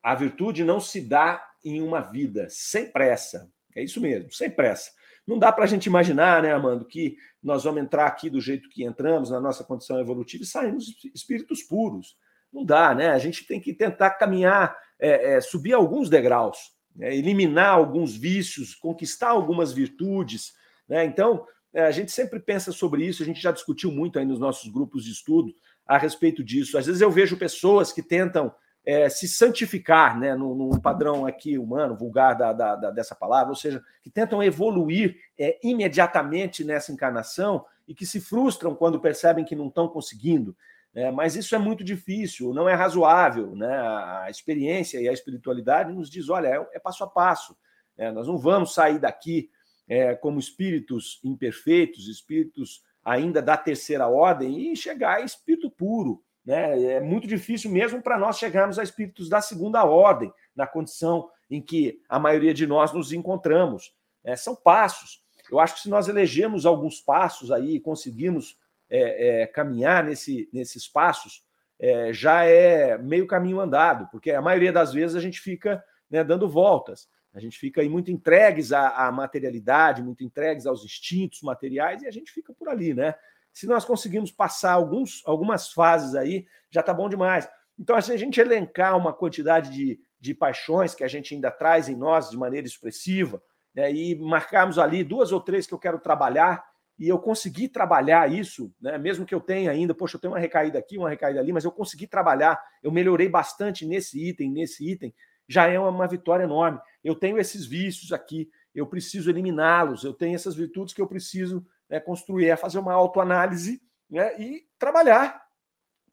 a 0.08 0.16
virtude 0.16 0.64
não 0.64 0.80
se 0.80 1.01
dá 1.01 1.45
em 1.66 1.82
uma 1.82 1.99
vida, 1.99 2.47
sem 2.49 2.89
pressa. 2.89 3.51
É 3.76 3.84
isso 3.84 3.99
mesmo, 3.99 4.32
sem 4.32 4.49
pressa. 4.49 4.89
Não 5.28 5.38
dá 5.38 5.51
para 5.51 5.66
a 5.66 5.68
gente 5.68 5.88
imaginar, 5.88 6.41
né, 6.41 6.53
Armando, 6.53 6.86
que 6.86 7.18
nós 7.43 7.66
vamos 7.66 7.82
entrar 7.82 8.08
aqui 8.08 8.30
do 8.30 8.39
jeito 8.39 8.70
que 8.70 8.86
entramos, 8.86 9.32
na 9.32 9.41
nossa 9.41 9.66
condição 9.66 9.99
evolutiva, 9.99 10.45
e 10.45 10.47
saímos 10.47 10.95
espíritos 11.14 11.62
puros. 11.62 12.16
Não 12.53 12.64
dá, 12.64 12.95
né? 12.95 13.10
A 13.10 13.18
gente 13.18 13.45
tem 13.45 13.60
que 13.60 13.74
tentar 13.74 14.12
caminhar, 14.12 14.78
é, 14.97 15.34
é, 15.34 15.41
subir 15.41 15.74
alguns 15.74 16.10
degraus, 16.10 16.58
né? 16.95 17.14
eliminar 17.14 17.72
alguns 17.72 18.16
vícios, 18.16 18.74
conquistar 18.74 19.32
algumas 19.32 19.74
virtudes. 19.74 20.53
Né? 20.88 21.03
Então, 21.03 21.45
é, 21.74 21.82
a 21.82 21.91
gente 21.91 22.14
sempre 22.14 22.39
pensa 22.39 22.72
sobre 22.72 23.05
isso, 23.05 23.22
a 23.22 23.26
gente 23.26 23.41
já 23.41 23.51
discutiu 23.51 23.91
muito 23.91 24.18
aí 24.18 24.26
nos 24.26 24.39
nossos 24.39 24.72
grupos 24.72 25.03
de 25.03 25.12
estudo 25.12 25.53
a 25.86 25.97
respeito 25.97 26.45
disso. 26.45 26.78
Às 26.78 26.86
vezes 26.86 27.01
eu 27.01 27.12
vejo 27.12 27.36
pessoas 27.36 27.91
que 27.91 28.01
tentam 28.01 28.55
é, 28.88 29.10
se 29.10 29.28
santificar, 29.28 30.18
né, 30.18 30.34
num, 30.34 30.56
num, 30.56 30.80
padrão 30.80 31.26
aqui 31.26 31.58
humano, 31.58 31.94
vulgar 31.94 32.38
da, 32.38 32.54
da, 32.54 32.74
da, 32.74 32.90
dessa 32.90 33.14
palavra, 33.14 33.50
ou 33.50 33.56
seja, 33.56 33.84
que 34.02 34.10
tentam 34.10 34.42
evoluir 34.42 35.18
é, 35.38 35.60
imediatamente 35.62 36.64
nessa 36.64 36.94
encarnação 36.94 37.66
e 37.86 37.94
que 37.94 38.06
se 38.06 38.22
frustram 38.22 38.74
quando 38.74 38.98
percebem 38.98 39.44
que 39.44 39.58
não 39.58 39.68
estão 39.68 39.90
conseguindo. 39.90 40.56
Né? 40.96 41.12
Mas 41.12 41.36
isso 41.36 41.54
é 41.54 41.58
muito 41.58 41.84
difícil, 41.84 42.54
não 42.54 42.70
é 42.70 42.76
razoável. 42.76 43.54
Né? 43.58 43.68
A 43.70 44.28
experiência 44.30 45.02
e 45.02 45.10
a 45.10 45.12
espiritualidade 45.12 45.92
nos 45.92 46.10
diz: 46.10 46.30
olha, 46.30 46.48
é, 46.48 46.78
é 46.78 46.80
passo 46.80 47.04
a 47.04 47.08
passo. 47.08 47.58
Né? 47.98 48.10
Nós 48.14 48.26
não 48.26 48.38
vamos 48.38 48.74
sair 48.74 49.00
daqui 49.00 49.50
é, 49.86 50.16
como 50.16 50.40
espíritos 50.40 51.20
imperfeitos, 51.26 52.08
espíritos 52.08 52.82
ainda 53.04 53.42
da 53.42 53.58
terceira 53.58 54.08
ordem, 54.08 54.72
e 54.72 54.78
chegar 54.78 55.18
a 55.18 55.22
espírito 55.22 55.70
puro. 55.70 56.24
Né? 56.48 56.93
É 56.93 57.00
muito 57.02 57.28
difícil 57.28 57.70
mesmo 57.70 58.02
para 58.02 58.18
nós 58.18 58.39
chegarmos 58.39 58.80
a 58.80 58.84
espíritos 58.84 59.28
da 59.28 59.41
segunda 59.41 59.84
ordem, 59.84 60.32
na 60.56 60.66
condição 60.66 61.30
em 61.50 61.62
que 61.62 62.02
a 62.08 62.18
maioria 62.18 62.54
de 62.54 62.66
nós 62.66 62.93
nos 62.93 63.12
encontramos. 63.12 63.93
É, 64.24 64.34
são 64.38 64.56
passos. 64.56 65.22
Eu 65.52 65.60
acho 65.60 65.76
que 65.76 65.82
se 65.82 65.89
nós 65.89 66.08
elegemos 66.08 66.66
alguns 66.66 67.02
passos 67.02 67.52
aí 67.52 67.76
e 67.76 67.80
conseguimos 67.82 68.58
é, 68.89 69.41
é, 69.41 69.48
caminhar 69.48 70.06
nesse, 70.06 70.50
nesses 70.54 70.88
passos, 70.88 71.43
é, 71.78 72.14
já 72.14 72.45
é 72.45 72.98
meio 72.98 73.28
caminho 73.28 73.60
andado, 73.60 74.08
porque 74.10 74.32
a 74.32 74.41
maioria 74.41 74.72
das 74.72 74.93
vezes 74.93 75.18
a 75.18 75.20
gente 75.20 75.41
fica 75.41 75.84
né, 76.10 76.24
dando 76.24 76.48
voltas. 76.48 77.10
A 77.34 77.41
gente 77.41 77.60
fica 77.60 77.82
aí 77.82 77.89
muito 77.89 78.10
entregues 78.10 78.72
à, 78.72 79.08
à 79.08 79.12
materialidade, 79.12 80.02
muito 80.02 80.24
entregues 80.24 80.66
aos 80.66 80.86
instintos 80.86 81.41
materiais, 81.41 82.04
e 82.04 82.08
a 82.08 82.12
gente 82.12 82.32
fica 82.32 82.54
por 82.54 82.70
ali, 82.70 82.93
né? 82.93 83.14
Se 83.58 83.66
nós 83.66 83.84
conseguimos 83.84 84.32
passar 84.32 84.74
alguns, 84.74 85.24
algumas 85.26 85.72
fases 85.72 86.14
aí, 86.14 86.45
já 86.70 86.82
está 86.82 86.93
bom 86.93 87.10
demais. 87.10 87.49
Então, 87.80 87.95
assim, 87.95 88.14
a 88.14 88.18
gente 88.18 88.39
elencar 88.39 88.95
uma 88.95 89.12
quantidade 89.12 89.72
de, 89.72 89.99
de 90.20 90.36
paixões 90.36 90.93
que 90.93 91.03
a 91.03 91.08
gente 91.08 91.34
ainda 91.34 91.49
traz 91.49 91.89
em 91.89 91.95
nós 91.95 92.30
de 92.30 92.38
maneira 92.38 92.68
expressiva, 92.68 93.41
né, 93.74 93.91
e 93.91 94.14
marcarmos 94.14 94.78
ali 94.78 95.03
duas 95.03 95.32
ou 95.32 95.41
três 95.41 95.66
que 95.66 95.74
eu 95.74 95.80
quero 95.80 95.97
trabalhar, 95.97 96.64
e 96.99 97.10
eu 97.10 97.18
consegui 97.18 97.68
trabalhar 97.68 98.32
isso, 98.32 98.72
né, 98.80 98.95
mesmo 98.99 99.26
que 99.26 99.34
eu 99.34 99.41
tenha 99.41 99.72
ainda, 99.72 99.91
poxa, 99.91 100.18
eu 100.18 100.22
tenho 100.22 100.34
uma 100.34 100.39
recaída 100.39 100.78
aqui, 100.78 100.95
uma 100.95 101.10
recaída 101.10 101.39
ali, 101.39 101.51
mas 101.51 101.66
eu 101.66 101.72
consegui 101.72 102.05
trabalhar, 102.05 102.62
eu 102.84 102.91
melhorei 102.91 103.28
bastante 103.28 103.88
nesse 103.88 104.24
item, 104.24 104.51
nesse 104.51 104.88
item, 104.88 105.12
já 105.47 105.66
é 105.66 105.80
uma 105.80 106.08
vitória 106.08 106.43
enorme. 106.43 106.80
Eu 107.03 107.16
tenho 107.16 107.39
esses 107.39 107.66
vícios 107.66 108.14
aqui, 108.14 108.51
eu 108.76 108.86
preciso 108.86 109.32
eliminá-los, 109.32 110.03
eu 110.03 110.14
tenho 110.14 110.36
essas 110.36 110.53
virtudes 110.53 110.93
que 110.93 111.01
eu 111.01 111.08
preciso 111.08 111.66
né, 111.90 112.00
construir, 112.00 112.50
é 112.50 112.56
fazer 112.56 112.80
uma 112.80 112.94
autoanálise 112.94 113.82
né, 114.10 114.40
e 114.40 114.66
trabalhar 114.78 115.42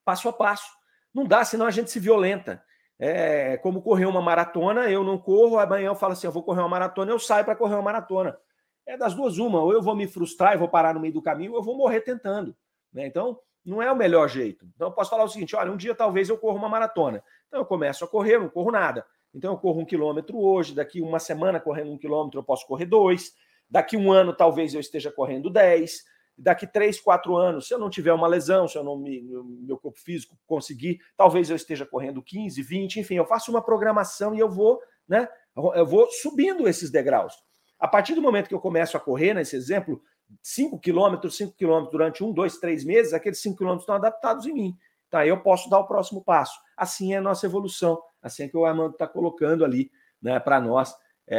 passo 0.04 0.28
a 0.28 0.32
passo. 0.32 0.70
Não 1.12 1.24
dá, 1.24 1.44
senão 1.44 1.66
a 1.66 1.70
gente 1.70 1.90
se 1.90 1.98
violenta. 1.98 2.62
É 2.98 3.56
como 3.58 3.82
correr 3.82 4.06
uma 4.06 4.22
maratona, 4.22 4.88
eu 4.88 5.02
não 5.02 5.18
corro, 5.18 5.58
amanhã 5.58 5.86
eu 5.86 5.96
falo 5.96 6.12
assim, 6.12 6.26
eu 6.26 6.32
vou 6.32 6.42
correr 6.42 6.60
uma 6.60 6.68
maratona, 6.68 7.10
eu 7.10 7.18
saio 7.18 7.44
para 7.44 7.56
correr 7.56 7.74
uma 7.74 7.82
maratona. 7.82 8.38
É 8.86 8.96
das 8.96 9.14
duas 9.14 9.38
uma, 9.38 9.60
ou 9.60 9.72
eu 9.72 9.82
vou 9.82 9.96
me 9.96 10.06
frustrar 10.06 10.54
e 10.54 10.58
vou 10.58 10.68
parar 10.68 10.94
no 10.94 11.00
meio 11.00 11.12
do 11.12 11.22
caminho, 11.22 11.52
ou 11.52 11.58
eu 11.58 11.62
vou 11.62 11.76
morrer 11.76 12.02
tentando. 12.02 12.54
Né? 12.92 13.06
Então, 13.06 13.38
não 13.64 13.82
é 13.82 13.90
o 13.90 13.96
melhor 13.96 14.28
jeito. 14.28 14.66
Então, 14.74 14.88
eu 14.88 14.92
posso 14.92 15.10
falar 15.10 15.24
o 15.24 15.28
seguinte: 15.28 15.56
olha, 15.56 15.72
um 15.72 15.76
dia 15.76 15.94
talvez 15.94 16.28
eu 16.28 16.38
corra 16.38 16.58
uma 16.58 16.68
maratona. 16.68 17.22
Então, 17.48 17.60
eu 17.60 17.66
começo 17.66 18.04
a 18.04 18.08
correr, 18.08 18.38
não 18.38 18.48
corro 18.48 18.70
nada. 18.70 19.04
Então, 19.32 19.52
eu 19.52 19.58
corro 19.58 19.80
um 19.80 19.84
quilômetro 19.84 20.38
hoje, 20.38 20.74
daqui 20.74 21.00
uma 21.00 21.18
semana 21.18 21.58
correndo 21.58 21.90
um 21.90 21.98
quilômetro, 21.98 22.38
eu 22.38 22.44
posso 22.44 22.66
correr 22.66 22.86
dois. 22.86 23.32
Daqui 23.68 23.96
um 23.96 24.12
ano, 24.12 24.34
talvez 24.34 24.74
eu 24.74 24.80
esteja 24.80 25.10
correndo 25.10 25.50
10. 25.50 26.04
Daqui 26.36 26.66
três, 26.66 27.00
quatro 27.00 27.36
anos, 27.36 27.68
se 27.68 27.74
eu 27.74 27.78
não 27.78 27.88
tiver 27.88 28.12
uma 28.12 28.26
lesão, 28.26 28.66
se 28.66 28.76
eu 28.76 28.82
não 28.82 28.98
me, 28.98 29.22
meu 29.22 29.78
corpo 29.78 29.98
físico 30.00 30.36
conseguir, 30.46 30.98
talvez 31.16 31.48
eu 31.48 31.54
esteja 31.54 31.86
correndo 31.86 32.20
15, 32.20 32.60
20, 32.60 33.00
enfim, 33.00 33.14
eu 33.14 33.24
faço 33.24 33.52
uma 33.52 33.62
programação 33.62 34.34
e 34.34 34.40
eu 34.40 34.50
vou, 34.50 34.80
né? 35.08 35.28
Eu 35.56 35.86
vou 35.86 36.10
subindo 36.10 36.68
esses 36.68 36.90
degraus. 36.90 37.34
A 37.78 37.86
partir 37.86 38.14
do 38.14 38.22
momento 38.22 38.48
que 38.48 38.54
eu 38.54 38.60
começo 38.60 38.96
a 38.96 39.00
correr, 39.00 39.32
nesse 39.32 39.54
exemplo, 39.54 40.02
5 40.42 40.78
quilômetros, 40.80 41.36
5 41.36 41.54
quilômetros 41.54 41.92
durante 41.92 42.24
um, 42.24 42.32
dois, 42.32 42.58
três 42.58 42.84
meses, 42.84 43.12
aqueles 43.12 43.40
5 43.40 43.56
quilômetros 43.56 43.84
estão 43.84 43.94
adaptados 43.94 44.46
em 44.46 44.52
mim. 44.52 44.76
Tá, 45.10 45.24
eu 45.24 45.40
posso 45.40 45.70
dar 45.70 45.78
o 45.78 45.86
próximo 45.86 46.24
passo. 46.24 46.58
Assim 46.76 47.14
é 47.14 47.18
a 47.18 47.20
nossa 47.20 47.46
evolução, 47.46 48.02
assim 48.20 48.44
é 48.44 48.48
que 48.48 48.56
o 48.56 48.64
Armando 48.64 48.94
está 48.94 49.06
colocando 49.06 49.64
ali 49.64 49.90
né, 50.20 50.40
para 50.40 50.60
nós 50.60 50.96
é, 51.26 51.38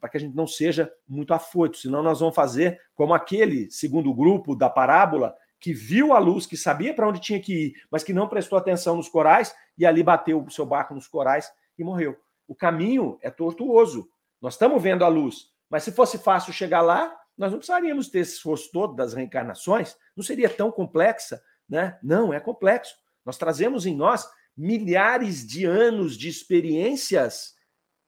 para 0.00 0.08
que 0.10 0.16
a 0.16 0.20
gente 0.20 0.34
não 0.34 0.46
seja 0.46 0.90
muito 1.06 1.34
afoito, 1.34 1.76
senão 1.76 2.02
nós 2.02 2.20
vamos 2.20 2.34
fazer 2.34 2.80
como 2.94 3.14
aquele 3.14 3.70
segundo 3.70 4.12
grupo 4.14 4.56
da 4.56 4.70
parábola 4.70 5.34
que 5.58 5.72
viu 5.72 6.12
a 6.12 6.18
luz, 6.18 6.46
que 6.46 6.56
sabia 6.56 6.94
para 6.94 7.08
onde 7.08 7.20
tinha 7.20 7.40
que 7.40 7.66
ir, 7.66 7.74
mas 7.90 8.04
que 8.04 8.12
não 8.12 8.28
prestou 8.28 8.58
atenção 8.58 8.96
nos 8.96 9.08
corais 9.08 9.54
e 9.76 9.84
ali 9.84 10.02
bateu 10.02 10.42
o 10.42 10.50
seu 10.50 10.64
barco 10.64 10.94
nos 10.94 11.08
corais 11.08 11.50
e 11.78 11.84
morreu. 11.84 12.16
O 12.46 12.54
caminho 12.54 13.18
é 13.20 13.30
tortuoso. 13.30 14.08
Nós 14.40 14.54
estamos 14.54 14.82
vendo 14.82 15.04
a 15.04 15.08
luz, 15.08 15.50
mas 15.68 15.82
se 15.82 15.92
fosse 15.92 16.18
fácil 16.18 16.52
chegar 16.52 16.82
lá, 16.82 17.14
nós 17.36 17.50
não 17.50 17.58
precisaríamos 17.58 18.08
ter 18.08 18.20
esse 18.20 18.34
esforço 18.34 18.70
todo 18.72 18.94
das 18.94 19.12
reencarnações, 19.12 19.96
não 20.16 20.24
seria 20.24 20.48
tão 20.48 20.70
complexa, 20.70 21.42
né? 21.68 21.98
Não, 22.02 22.32
é 22.32 22.40
complexo. 22.40 22.96
Nós 23.24 23.36
trazemos 23.36 23.84
em 23.84 23.94
nós 23.94 24.26
milhares 24.56 25.46
de 25.46 25.64
anos 25.64 26.16
de 26.16 26.28
experiências 26.28 27.55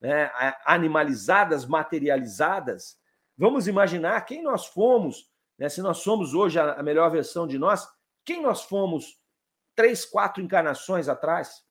né, 0.01 0.31
animalizadas, 0.65 1.67
materializadas. 1.67 2.99
Vamos 3.37 3.67
imaginar 3.67 4.21
quem 4.23 4.43
nós 4.43 4.67
fomos, 4.67 5.31
né, 5.59 5.69
se 5.69 5.83
nós 5.83 5.99
somos 5.99 6.35
hoje 6.35 6.59
a, 6.59 6.83
melhor 6.83 7.11
versão 7.11 7.47
de 7.47 7.59
nós, 7.59 7.89
quem 8.25 8.43
nós 8.43 8.65
fomos 8.65 9.19
três, 9.75 10.05
quatro 10.05 10.43
encarnações 10.43 11.09
atrás. 11.09 11.63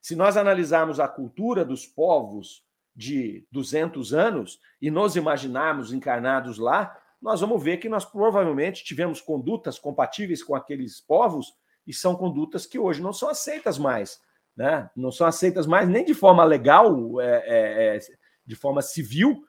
Se 0.00 0.14
nós 0.14 0.36
analisarmos 0.36 1.00
a 1.00 1.08
cultura 1.08 1.64
dos 1.64 1.86
povos 1.86 2.64
de 2.94 3.46
200 3.50 4.12
anos 4.12 4.60
e 4.80 4.90
nos 4.90 5.16
imaginarmos 5.16 5.92
encarnados 5.92 6.58
lá, 6.58 6.96
nós 7.20 7.40
vamos 7.40 7.62
ver 7.62 7.76
que 7.76 7.88
nós 7.88 8.04
provavelmente 8.04 8.82
tivemos 8.82 9.20
condutas 9.20 9.78
compatíveis 9.78 10.42
com 10.42 10.54
aqueles 10.54 11.00
povos 11.00 11.54
e 11.86 11.92
são 11.92 12.16
condutas 12.16 12.66
que 12.66 12.78
hoje 12.78 13.02
não 13.02 13.12
são 13.12 13.28
aceitas 13.28 13.78
mais 13.78 14.20
né? 14.56 14.90
não 14.96 15.10
são 15.10 15.26
aceitas 15.26 15.66
mais 15.66 15.88
nem 15.88 16.04
de 16.04 16.14
forma 16.14 16.44
legal, 16.44 17.20
é, 17.20 17.42
é, 17.46 17.96
é, 17.96 18.00
de 18.44 18.56
forma 18.56 18.82
civil, 18.82 19.42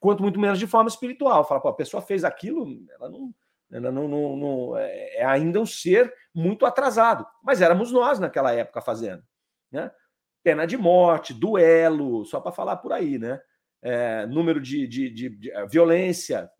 quanto 0.00 0.22
muito 0.22 0.40
menos 0.40 0.58
de 0.58 0.66
forma 0.66 0.88
espiritual. 0.88 1.44
Fala, 1.46 1.60
pô, 1.60 1.68
a 1.68 1.74
pessoa 1.74 2.02
fez 2.02 2.24
aquilo, 2.24 2.66
ela 2.90 3.08
não, 3.08 3.34
ela 3.70 3.90
não, 3.90 4.08
não, 4.08 4.36
não, 4.36 4.76
é, 4.76 5.16
é 5.16 5.24
ainda 5.24 5.60
um 5.60 5.66
ser 5.66 6.12
muito 6.34 6.66
atrasado, 6.66 7.26
mas 7.42 7.60
éramos 7.60 7.90
nós 7.92 8.18
naquela 8.18 8.52
época 8.52 8.80
fazendo, 8.80 9.22
né? 9.70 9.90
Pena 10.42 10.66
de 10.66 10.76
morte, 10.76 11.32
duelo, 11.32 12.24
só 12.26 12.38
para 12.38 12.52
falar 12.52 12.76
por 12.76 12.92
aí, 12.92 13.18
né? 13.18 13.40
É, 13.80 14.26
número 14.26 14.60
de, 14.60 14.86
de, 14.86 15.10
de, 15.10 15.28
de, 15.28 15.52
violência, 15.68 16.50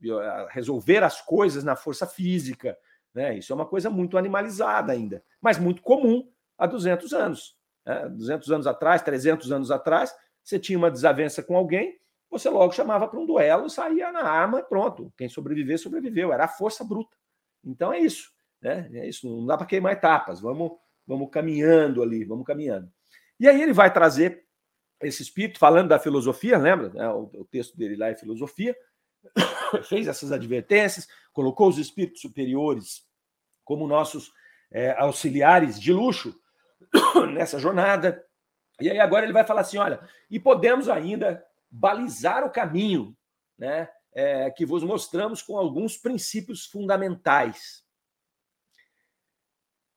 resolver 0.51 1.03
as 1.03 1.23
coisas 1.23 1.65
na 1.65 1.75
força 1.77 2.07
física, 2.07 2.77
né? 3.15 3.37
Isso 3.37 3.53
é 3.53 3.57
uma 3.57 3.67
coisa 3.67 3.89
muito 3.89 4.19
animalizada 4.19 4.93
ainda, 4.93 5.23
mas 5.41 5.59
muito 5.59 5.83
comum 5.83 6.29
há 6.59 6.67
200 6.67 7.13
anos. 7.13 7.57
200 7.85 8.49
né, 8.49 8.55
anos 8.55 8.67
atrás, 8.67 9.03
300 9.03 9.53
anos 9.53 9.71
atrás, 9.71 10.15
Você 10.43 10.59
tinha 10.59 10.79
uma 10.79 10.91
desavença 10.91 11.43
com 11.43 11.57
alguém, 11.57 11.99
você 12.31 12.51
logo 12.51 12.73
chamava 12.73 13.07
para 13.07 13.21
um 13.21 13.27
duelo, 13.27 13.71
saía 13.71 14.11
na 14.11 14.23
arma, 14.23 14.61
pronto. 14.63 15.13
Quem 15.17 15.29
sobreviver, 15.29 15.79
sobreviveu. 15.79 16.33
Era 16.33 16.47
a 16.47 16.49
força 16.49 16.83
bruta. 16.83 17.17
Então 17.65 17.93
é 17.93 18.01
isso. 18.01 18.33
Né? 18.61 18.91
É 18.93 19.09
isso. 19.09 19.29
Não 19.29 19.47
dá 19.47 19.57
para 19.57 19.67
queimar 19.67 19.93
etapas. 19.93 20.41
Vamos, 20.41 20.73
vamos 21.07 21.31
caminhando 21.31 22.03
ali, 22.03 22.25
vamos 22.25 22.45
caminhando. 22.45 22.91
E 23.39 23.47
aí 23.47 23.63
ele 23.63 23.73
vai 23.73 23.93
trazer 23.93 24.45
esse 25.01 25.23
espírito, 25.23 25.61
falando 25.61 25.91
da 25.91 25.99
filosofia, 25.99 26.59
lembra? 26.59 26.93
É, 26.97 27.09
o, 27.09 27.31
o 27.35 27.45
texto 27.45 27.77
dele 27.77 27.95
lá 27.95 28.09
é 28.09 28.17
filosofia, 28.17 28.77
fez 29.89 30.09
essas 30.09 30.33
advertências, 30.33 31.07
colocou 31.33 31.69
os 31.69 31.79
espíritos 31.79 32.21
superiores 32.21 33.07
como 33.65 33.87
nossos 33.87 34.33
é, 34.73 34.91
auxiliares 34.99 35.81
de 35.81 35.93
luxo 35.93 36.35
nessa 37.33 37.59
jornada. 37.59 38.25
E 38.81 38.91
aí 38.91 38.99
agora 38.99 39.25
ele 39.25 39.33
vai 39.33 39.45
falar 39.45 39.63
assim: 39.63 39.79
olha, 39.79 40.01
e 40.31 40.39
podemos 40.39 40.89
ainda 40.89 41.45
balizar 41.71 42.45
o 42.45 42.51
caminho, 42.51 43.17
né? 43.59 43.89
É, 44.13 44.49
que 44.51 44.65
vos 44.65 44.85
mostramos 44.85 45.43
com 45.43 45.59
alguns 45.59 45.97
princípios 45.97 46.67
fundamentais. 46.67 47.85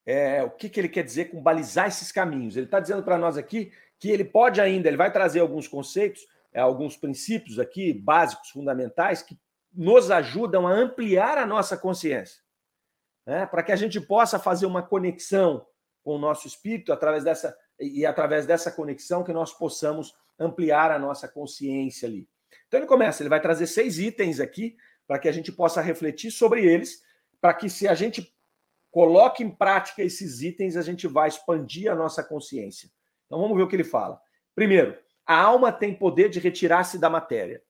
É, 0.05 0.41
o 0.41 0.49
que, 0.49 0.69
que 0.69 0.79
ele 0.79 0.89
quer 0.89 1.03
dizer 1.03 1.25
com 1.25 1.41
balizar 1.41 1.87
esses 1.87 2.11
caminhos? 2.11 2.55
Ele 2.55 2.65
está 2.65 2.79
dizendo 2.79 3.03
para 3.03 3.17
nós 3.17 3.37
aqui 3.37 3.71
que 3.99 4.09
ele 4.09 4.23
pode 4.23 4.61
ainda, 4.61 4.87
ele 4.87 4.97
vai 4.97 5.11
trazer 5.11 5.39
alguns 5.39 5.67
conceitos, 5.67 6.25
é, 6.53 6.59
alguns 6.59 6.95
princípios 6.95 7.59
aqui 7.59 7.93
básicos, 7.93 8.49
fundamentais, 8.49 9.21
que 9.21 9.37
nos 9.73 10.09
ajudam 10.09 10.67
a 10.67 10.71
ampliar 10.71 11.37
a 11.37 11.45
nossa 11.45 11.77
consciência, 11.77 12.41
né? 13.25 13.45
para 13.45 13.61
que 13.61 13.71
a 13.71 13.75
gente 13.75 13.99
possa 13.99 14.39
fazer 14.39 14.65
uma 14.65 14.81
conexão 14.81 15.65
com 16.07 16.15
o 16.15 16.17
nosso 16.17 16.47
espírito 16.47 16.93
através 16.93 17.25
dessa 17.25 17.53
e 17.77 18.05
através 18.05 18.45
dessa 18.45 18.71
conexão 18.71 19.25
que 19.25 19.33
nós 19.33 19.51
possamos 19.51 20.15
ampliar 20.39 20.89
a 20.89 20.97
nossa 20.97 21.27
consciência 21.27 22.07
ali. 22.07 22.29
Então 22.65 22.79
ele 22.79 22.87
começa, 22.87 23.21
ele 23.21 23.29
vai 23.29 23.41
trazer 23.41 23.67
seis 23.67 23.99
itens 23.99 24.39
aqui 24.39 24.77
para 25.05 25.19
que 25.19 25.27
a 25.27 25.33
gente 25.33 25.51
possa 25.51 25.81
refletir 25.81 26.31
sobre 26.31 26.65
eles, 26.65 27.03
para 27.41 27.53
que 27.53 27.69
se 27.69 27.89
a 27.89 27.93
gente 27.93 28.33
coloque 28.89 29.43
em 29.43 29.53
prática 29.53 30.01
esses 30.01 30.41
itens, 30.41 30.77
a 30.77 30.81
gente 30.81 31.07
vai 31.07 31.27
expandir 31.27 31.91
a 31.91 31.95
nossa 31.95 32.23
consciência. 32.23 32.89
Então 33.25 33.41
vamos 33.41 33.57
ver 33.57 33.63
o 33.63 33.67
que 33.67 33.75
ele 33.75 33.83
fala. 33.83 34.17
Primeiro, 34.55 34.97
a 35.25 35.37
alma 35.37 35.73
tem 35.73 35.93
poder 35.93 36.29
de 36.29 36.39
retirar-se 36.39 36.97
da 36.97 37.09
matéria. 37.09 37.61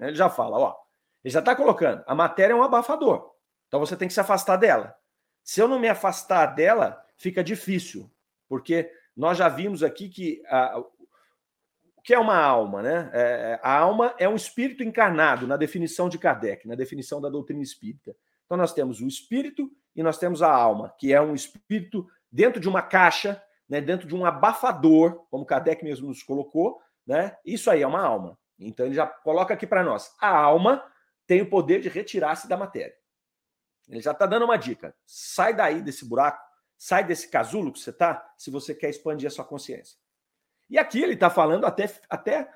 Ele 0.00 0.14
já 0.14 0.30
fala, 0.30 0.58
ó, 0.58 0.74
ele 1.22 1.34
já 1.34 1.40
está 1.40 1.54
colocando, 1.54 2.02
a 2.06 2.14
matéria 2.14 2.54
é 2.54 2.56
um 2.56 2.62
abafador. 2.62 3.34
Então 3.68 3.78
você 3.78 3.94
tem 3.94 4.08
que 4.08 4.14
se 4.14 4.20
afastar 4.20 4.56
dela. 4.56 4.96
Se 5.42 5.60
eu 5.60 5.68
não 5.68 5.78
me 5.78 5.88
afastar 5.90 6.46
dela, 6.46 7.03
fica 7.16 7.42
difícil, 7.42 8.10
porque 8.48 8.90
nós 9.16 9.38
já 9.38 9.48
vimos 9.48 9.82
aqui 9.82 10.08
que 10.08 10.42
a, 10.46 10.78
o 10.78 12.02
que 12.02 12.12
é 12.12 12.18
uma 12.18 12.36
alma, 12.36 12.82
né? 12.82 13.10
É, 13.14 13.60
a 13.62 13.78
alma 13.78 14.14
é 14.18 14.28
um 14.28 14.34
espírito 14.34 14.82
encarnado, 14.82 15.46
na 15.46 15.56
definição 15.56 16.08
de 16.08 16.18
Kardec, 16.18 16.68
na 16.68 16.74
definição 16.74 17.20
da 17.20 17.30
doutrina 17.30 17.62
espírita. 17.62 18.14
Então 18.44 18.58
nós 18.58 18.74
temos 18.74 19.00
o 19.00 19.06
espírito 19.06 19.70
e 19.96 20.02
nós 20.02 20.18
temos 20.18 20.42
a 20.42 20.50
alma, 20.50 20.94
que 20.98 21.14
é 21.14 21.20
um 21.20 21.34
espírito 21.34 22.06
dentro 22.30 22.60
de 22.60 22.68
uma 22.68 22.82
caixa 22.82 23.42
né, 23.68 23.80
dentro 23.80 24.06
de 24.06 24.14
um 24.14 24.24
abafador, 24.24 25.26
como 25.30 25.46
Kardec 25.46 25.82
mesmo 25.82 26.08
nos 26.08 26.22
colocou, 26.22 26.80
né? 27.06 27.36
Isso 27.44 27.70
aí 27.70 27.82
é 27.82 27.86
uma 27.86 28.02
alma. 28.02 28.38
Então 28.58 28.86
ele 28.86 28.94
já 28.94 29.06
coloca 29.06 29.54
aqui 29.54 29.66
para 29.66 29.82
nós: 29.82 30.14
a 30.20 30.28
alma 30.28 30.84
tem 31.26 31.42
o 31.42 31.50
poder 31.50 31.80
de 31.80 31.88
retirar-se 31.88 32.48
da 32.48 32.56
matéria. 32.56 32.94
Ele 33.88 34.00
já 34.00 34.12
está 34.12 34.26
dando 34.26 34.44
uma 34.44 34.56
dica. 34.56 34.94
Sai 35.06 35.54
daí 35.54 35.82
desse 35.82 36.06
buraco, 36.06 36.42
sai 36.76 37.04
desse 37.04 37.28
casulo 37.28 37.72
que 37.72 37.78
você 37.78 37.90
está, 37.90 38.32
se 38.36 38.50
você 38.50 38.74
quer 38.74 38.90
expandir 38.90 39.26
a 39.26 39.30
sua 39.30 39.44
consciência. 39.44 39.98
E 40.68 40.78
aqui 40.78 41.02
ele 41.02 41.14
está 41.14 41.30
falando 41.30 41.66
até, 41.66 41.90
até 42.08 42.50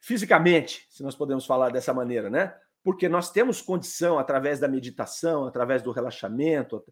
fisicamente, 0.00 0.86
se 0.90 1.02
nós 1.02 1.16
podemos 1.16 1.44
falar 1.44 1.70
dessa 1.70 1.92
maneira, 1.92 2.30
né? 2.30 2.56
Porque 2.82 3.08
nós 3.08 3.32
temos 3.32 3.60
condição, 3.60 4.18
através 4.18 4.60
da 4.60 4.68
meditação, 4.68 5.46
através 5.46 5.82
do 5.82 5.90
relaxamento, 5.90 6.84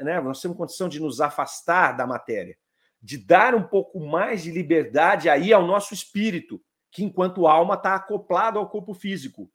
né? 0.00 0.18
nós 0.20 0.40
temos 0.40 0.56
condição 0.56 0.88
de 0.88 0.98
nos 0.98 1.20
afastar 1.20 1.92
da 1.92 2.06
matéria 2.06 2.56
de 3.04 3.18
dar 3.18 3.54
um 3.54 3.62
pouco 3.62 4.00
mais 4.00 4.42
de 4.42 4.50
liberdade 4.50 5.28
aí 5.28 5.52
ao 5.52 5.66
nosso 5.66 5.92
espírito, 5.92 6.58
que 6.90 7.04
enquanto 7.04 7.46
alma 7.46 7.74
está 7.74 7.94
acoplado 7.94 8.58
ao 8.58 8.70
corpo 8.70 8.94
físico. 8.94 9.52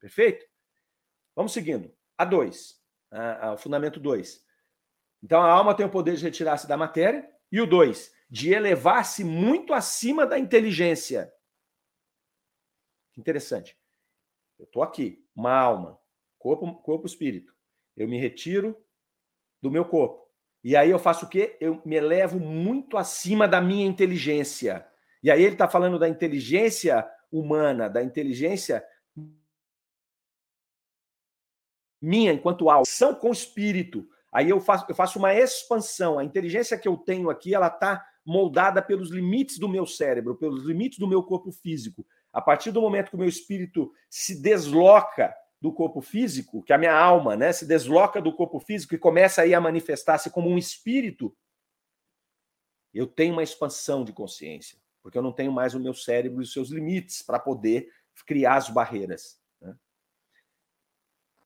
Perfeito? 0.00 0.46
Vamos 1.36 1.52
seguindo. 1.52 1.94
A 2.16 2.24
2, 2.24 2.74
o 3.52 3.56
fundamento 3.58 4.00
2. 4.00 4.42
Então 5.22 5.40
a 5.42 5.50
alma 5.50 5.74
tem 5.74 5.84
o 5.84 5.90
poder 5.90 6.16
de 6.16 6.24
retirar-se 6.24 6.66
da 6.66 6.76
matéria. 6.76 7.28
E 7.50 7.60
o 7.60 7.66
2, 7.66 8.12
de 8.30 8.52
elevar-se 8.52 9.24
muito 9.24 9.72
acima 9.72 10.26
da 10.26 10.38
inteligência. 10.38 11.32
Interessante. 13.16 13.76
Eu 14.58 14.64
estou 14.64 14.82
aqui, 14.82 15.24
uma 15.34 15.52
alma, 15.52 15.98
corpo, 16.38 16.74
corpo, 16.82 17.06
espírito. 17.06 17.54
Eu 17.96 18.06
me 18.06 18.20
retiro 18.20 18.76
do 19.62 19.70
meu 19.70 19.84
corpo. 19.84 20.28
E 20.62 20.76
aí 20.76 20.90
eu 20.90 20.98
faço 20.98 21.26
o 21.26 21.28
quê? 21.28 21.56
Eu 21.60 21.80
me 21.84 21.96
elevo 21.96 22.38
muito 22.38 22.96
acima 22.96 23.48
da 23.48 23.60
minha 23.60 23.86
inteligência. 23.86 24.86
E 25.22 25.30
aí 25.30 25.42
ele 25.42 25.54
está 25.54 25.68
falando 25.68 25.98
da 25.98 26.08
inteligência 26.08 27.08
humana, 27.30 27.88
da 27.88 28.02
inteligência 28.02 28.84
minha 32.00 32.32
enquanto 32.32 32.70
alma, 32.70 32.84
são 32.84 33.14
com 33.14 33.32
espírito. 33.32 34.08
Aí 34.38 34.50
eu 34.50 34.60
faço, 34.60 34.86
eu 34.88 34.94
faço 34.94 35.18
uma 35.18 35.34
expansão. 35.34 36.16
A 36.16 36.22
inteligência 36.22 36.78
que 36.78 36.86
eu 36.86 36.96
tenho 36.96 37.28
aqui, 37.28 37.56
ela 37.56 37.66
está 37.66 38.06
moldada 38.24 38.80
pelos 38.80 39.10
limites 39.10 39.58
do 39.58 39.68
meu 39.68 39.84
cérebro, 39.84 40.36
pelos 40.36 40.62
limites 40.62 40.96
do 40.96 41.08
meu 41.08 41.24
corpo 41.24 41.50
físico. 41.50 42.06
A 42.32 42.40
partir 42.40 42.70
do 42.70 42.80
momento 42.80 43.08
que 43.08 43.16
o 43.16 43.18
meu 43.18 43.26
espírito 43.26 43.92
se 44.08 44.40
desloca 44.40 45.34
do 45.60 45.72
corpo 45.72 46.00
físico, 46.00 46.62
que 46.62 46.72
a 46.72 46.78
minha 46.78 46.96
alma 46.96 47.34
né, 47.34 47.52
se 47.52 47.66
desloca 47.66 48.22
do 48.22 48.32
corpo 48.32 48.60
físico 48.60 48.94
e 48.94 48.98
começa 48.98 49.42
aí 49.42 49.54
a 49.54 49.60
manifestar-se 49.60 50.30
como 50.30 50.48
um 50.48 50.56
espírito, 50.56 51.36
eu 52.94 53.08
tenho 53.08 53.32
uma 53.32 53.42
expansão 53.42 54.04
de 54.04 54.12
consciência, 54.12 54.78
porque 55.02 55.18
eu 55.18 55.22
não 55.22 55.32
tenho 55.32 55.50
mais 55.50 55.74
o 55.74 55.80
meu 55.80 55.94
cérebro 55.94 56.40
e 56.40 56.44
os 56.44 56.52
seus 56.52 56.70
limites 56.70 57.22
para 57.22 57.40
poder 57.40 57.90
criar 58.24 58.54
as 58.54 58.68
barreiras. 58.68 59.37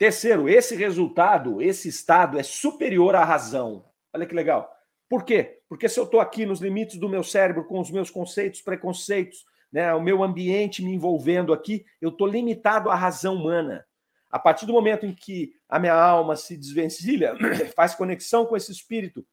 Terceiro, 0.03 0.49
esse 0.49 0.75
resultado, 0.75 1.63
esse 1.63 1.89
estado 1.89 2.37
é 2.37 2.43
superior 2.43 3.15
à 3.15 3.25
razão. 3.25 3.85
Olha 4.13 4.27
que 4.27 4.35
legal. 4.35 4.69
Por 5.09 5.25
quê? 5.25 5.61
Porque 5.69 5.89
se 5.89 6.01
eu 6.01 6.03
estou 6.03 6.19
aqui 6.19 6.45
nos 6.45 6.61
limites 6.61 6.99
do 6.99 7.09
meu 7.09 7.23
cérebro, 7.23 7.65
com 7.69 7.79
os 7.79 7.89
meus 7.89 8.11
conceitos, 8.11 8.61
preconceitos, 8.61 9.45
né, 9.73 9.95
o 9.95 10.03
meu 10.03 10.25
ambiente 10.25 10.83
me 10.83 10.93
envolvendo 10.93 11.53
aqui, 11.53 11.87
eu 12.01 12.09
estou 12.09 12.27
limitado 12.27 12.91
à 12.91 12.97
razão 12.97 13.37
humana. 13.37 13.87
A 14.29 14.41
partir 14.41 14.67
do 14.67 14.73
momento 14.73 15.07
em 15.07 15.15
que 15.15 15.55
a 15.69 15.79
minha 15.79 15.95
alma 15.95 16.35
se 16.35 16.57
desvencilha, 16.57 17.37
faz 17.77 17.95
conexão 17.95 18.45
com 18.45 18.57
esse 18.57 18.73
espírito, 18.73 19.25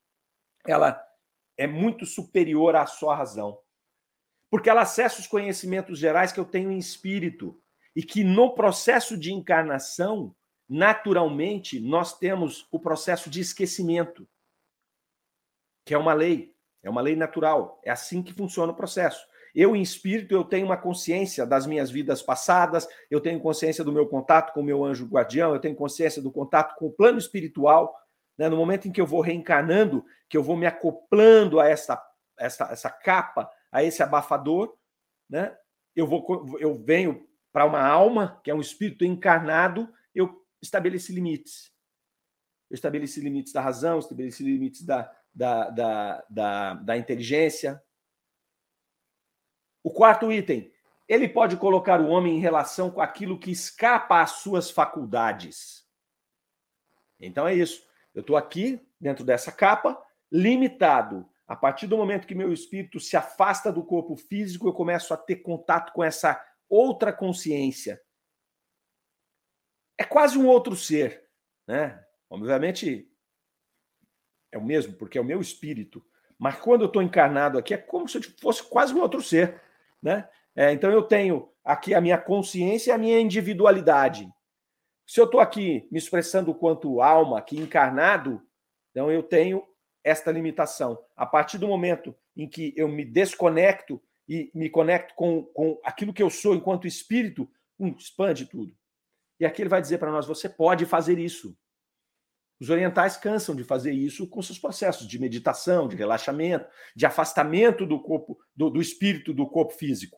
ela 0.67 1.03
é 1.57 1.65
muito 1.65 2.05
superior 2.05 2.75
à 2.75 2.85
sua 2.85 3.15
razão. 3.15 3.57
Porque 4.51 4.69
ela 4.69 4.81
acessa 4.81 5.19
os 5.19 5.25
conhecimentos 5.25 5.97
gerais 5.97 6.31
que 6.31 6.39
eu 6.39 6.45
tenho 6.45 6.71
em 6.71 6.77
espírito 6.77 7.59
e 7.95 8.03
que 8.03 8.23
no 8.23 8.53
processo 8.53 9.17
de 9.17 9.33
encarnação, 9.33 10.35
naturalmente, 10.69 11.79
nós 11.79 12.17
temos 12.17 12.67
o 12.71 12.79
processo 12.79 13.29
de 13.29 13.41
esquecimento, 13.41 14.27
que 15.83 15.93
é 15.95 15.97
uma 15.97 16.13
lei, 16.13 16.53
é 16.83 16.89
uma 16.89 17.01
lei 17.01 17.15
natural, 17.15 17.81
é 17.83 17.89
assim 17.89 18.21
que 18.21 18.33
funciona 18.33 18.71
o 18.71 18.75
processo. 18.75 19.27
Eu, 19.55 19.75
em 19.75 19.81
espírito, 19.81 20.33
eu 20.33 20.43
tenho 20.43 20.67
uma 20.67 20.77
consciência 20.77 21.45
das 21.45 21.65
minhas 21.65 21.89
vidas 21.89 22.21
passadas, 22.21 22.87
eu 23.09 23.19
tenho 23.19 23.39
consciência 23.39 23.83
do 23.83 23.91
meu 23.91 24.07
contato 24.07 24.53
com 24.53 24.61
o 24.61 24.63
meu 24.63 24.85
anjo 24.85 25.07
guardião, 25.07 25.53
eu 25.53 25.59
tenho 25.59 25.75
consciência 25.75 26.21
do 26.21 26.31
contato 26.31 26.75
com 26.75 26.85
o 26.85 26.91
plano 26.91 27.17
espiritual. 27.17 27.97
Né? 28.37 28.47
No 28.47 28.57
momento 28.57 28.87
em 28.87 28.91
que 28.91 29.01
eu 29.01 29.07
vou 29.07 29.21
reencarnando, 29.21 30.05
que 30.29 30.37
eu 30.37 30.43
vou 30.43 30.55
me 30.55 30.67
acoplando 30.67 31.59
a 31.59 31.67
essa, 31.67 31.99
essa, 32.37 32.65
essa 32.71 32.89
capa, 32.91 33.49
a 33.71 33.83
esse 33.83 34.03
abafador, 34.03 34.75
né? 35.27 35.57
eu, 35.95 36.05
vou, 36.05 36.57
eu 36.59 36.75
venho 36.75 37.27
para 37.51 37.65
uma 37.65 37.81
alma, 37.81 38.39
que 38.43 38.51
é 38.51 38.53
um 38.53 38.61
espírito 38.61 39.03
encarnado, 39.03 39.91
estabeleci 40.61 41.13
limites. 41.13 41.71
Eu 42.69 42.75
estabeleci 42.75 43.19
limites 43.19 43.51
da 43.51 43.61
razão, 43.61 43.99
estabeleci 43.99 44.43
limites 44.43 44.83
da, 44.83 45.11
da, 45.33 45.69
da, 45.69 46.25
da, 46.29 46.73
da 46.75 46.97
inteligência, 46.97 47.81
o 49.83 49.91
quarto 49.91 50.31
item, 50.31 50.71
ele 51.07 51.27
pode 51.27 51.57
colocar 51.57 52.01
o 52.01 52.09
homem 52.09 52.37
em 52.37 52.39
relação 52.39 52.91
com 52.91 53.01
aquilo 53.01 53.39
que 53.39 53.49
escapa 53.49 54.21
às 54.21 54.31
suas 54.31 54.69
faculdades. 54.69 55.85
Então 57.19 57.47
é 57.47 57.55
isso. 57.55 57.83
Eu 58.13 58.21
estou 58.21 58.35
aqui, 58.35 58.79
dentro 58.99 59.23
dessa 59.23 59.51
capa, 59.51 59.99
limitado. 60.31 61.27
A 61.47 61.55
partir 61.55 61.87
do 61.87 61.97
momento 61.97 62.27
que 62.27 62.35
meu 62.35 62.53
espírito 62.53 62.99
se 62.99 63.17
afasta 63.17 63.71
do 63.71 63.83
corpo 63.83 64.15
físico, 64.15 64.67
eu 64.67 64.73
começo 64.73 65.13
a 65.13 65.17
ter 65.17 65.37
contato 65.37 65.91
com 65.93 66.03
essa 66.03 66.39
outra 66.69 67.11
consciência. 67.11 67.99
É 69.99 70.05
quase 70.05 70.37
um 70.37 70.47
outro 70.47 70.77
ser, 70.77 71.25
né? 71.67 72.01
Obviamente 72.29 73.11
é 74.49 74.57
o 74.57 74.63
mesmo, 74.63 74.93
porque 74.93 75.17
é 75.17 75.21
o 75.21 75.25
meu 75.25 75.41
espírito. 75.41 76.01
Mas 76.37 76.55
quando 76.55 76.81
eu 76.81 76.87
estou 76.87 77.01
encarnado 77.01 77.57
aqui, 77.57 77.73
é 77.73 77.77
como 77.77 78.07
se 78.07 78.17
eu 78.17 78.23
fosse 78.39 78.63
quase 78.63 78.93
um 78.93 79.01
outro 79.01 79.21
ser. 79.21 79.61
Né? 80.01 80.27
É, 80.55 80.71
então 80.71 80.89
eu 80.89 81.03
tenho 81.03 81.49
aqui 81.63 81.93
a 81.93 81.99
minha 81.99 82.17
consciência 82.17 82.91
e 82.91 82.93
a 82.93 82.97
minha 82.97 83.19
individualidade. 83.19 84.31
Se 85.05 85.19
eu 85.19 85.25
estou 85.25 85.41
aqui 85.41 85.85
me 85.91 85.97
expressando 85.97 86.53
quanto 86.53 87.01
alma, 87.01 87.37
aqui 87.37 87.59
encarnado, 87.59 88.41
então 88.91 89.11
eu 89.11 89.21
tenho 89.21 89.67
esta 90.03 90.31
limitação. 90.31 90.97
A 91.15 91.25
partir 91.25 91.57
do 91.57 91.67
momento 91.67 92.15
em 92.37 92.47
que 92.47 92.73
eu 92.77 92.87
me 92.87 93.03
desconecto 93.03 94.01
e 94.27 94.49
me 94.53 94.69
conecto 94.69 95.13
com, 95.15 95.43
com 95.43 95.77
aquilo 95.83 96.13
que 96.13 96.23
eu 96.23 96.29
sou 96.29 96.55
enquanto 96.55 96.87
espírito, 96.87 97.49
um, 97.77 97.89
expande 97.89 98.45
tudo. 98.45 98.78
E 99.39 99.45
aqui 99.45 99.61
ele 99.61 99.69
vai 99.69 99.81
dizer 99.81 99.97
para 99.97 100.11
nós: 100.11 100.27
você 100.27 100.49
pode 100.49 100.85
fazer 100.85 101.17
isso. 101.17 101.57
Os 102.59 102.69
orientais 102.69 103.15
cansam 103.15 103.55
de 103.55 103.63
fazer 103.63 103.93
isso 103.93 104.27
com 104.27 104.41
seus 104.41 104.59
processos 104.59 105.07
de 105.07 105.17
meditação, 105.17 105.87
de 105.87 105.95
relaxamento, 105.95 106.69
de 106.93 107.05
afastamento 107.05 107.85
do 107.85 108.01
corpo, 108.01 108.37
do, 108.53 108.69
do 108.69 108.81
espírito 108.81 109.33
do 109.33 109.47
corpo 109.47 109.73
físico. 109.73 110.17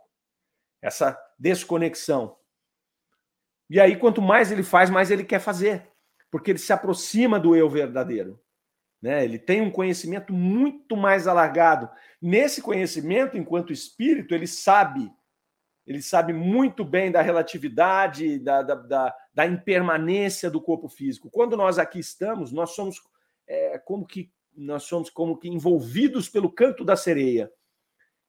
Essa 0.81 1.15
desconexão. 1.37 2.35
E 3.69 3.79
aí, 3.79 3.95
quanto 3.95 4.21
mais 4.21 4.51
ele 4.51 4.63
faz, 4.63 4.89
mais 4.89 5.11
ele 5.11 5.23
quer 5.23 5.39
fazer, 5.39 5.87
porque 6.31 6.51
ele 6.51 6.57
se 6.59 6.73
aproxima 6.73 7.39
do 7.39 7.55
eu 7.55 7.69
verdadeiro. 7.69 8.41
Né? 8.99 9.23
Ele 9.23 9.37
tem 9.37 9.61
um 9.61 9.71
conhecimento 9.71 10.33
muito 10.33 10.97
mais 10.97 11.27
alargado. 11.27 11.89
Nesse 12.19 12.61
conhecimento, 12.61 13.37
enquanto 13.37 13.71
espírito, 13.71 14.33
ele 14.33 14.47
sabe 14.47 15.11
ele 15.85 16.01
sabe 16.01 16.31
muito 16.33 16.85
bem 16.85 17.11
da 17.11 17.21
relatividade, 17.21 18.39
da, 18.39 18.61
da, 18.61 18.75
da, 18.75 19.15
da 19.33 19.45
impermanência 19.47 20.49
do 20.49 20.61
corpo 20.61 20.87
físico. 20.87 21.29
Quando 21.29 21.57
nós 21.57 21.79
aqui 21.79 21.99
estamos, 21.99 22.51
nós 22.51 22.71
somos 22.71 23.01
é, 23.47 23.79
como 23.79 24.05
que 24.05 24.31
nós 24.55 24.83
somos 24.83 25.09
como 25.09 25.37
que 25.37 25.47
envolvidos 25.47 26.27
pelo 26.27 26.51
canto 26.51 26.83
da 26.83 26.95
sereia, 26.95 27.49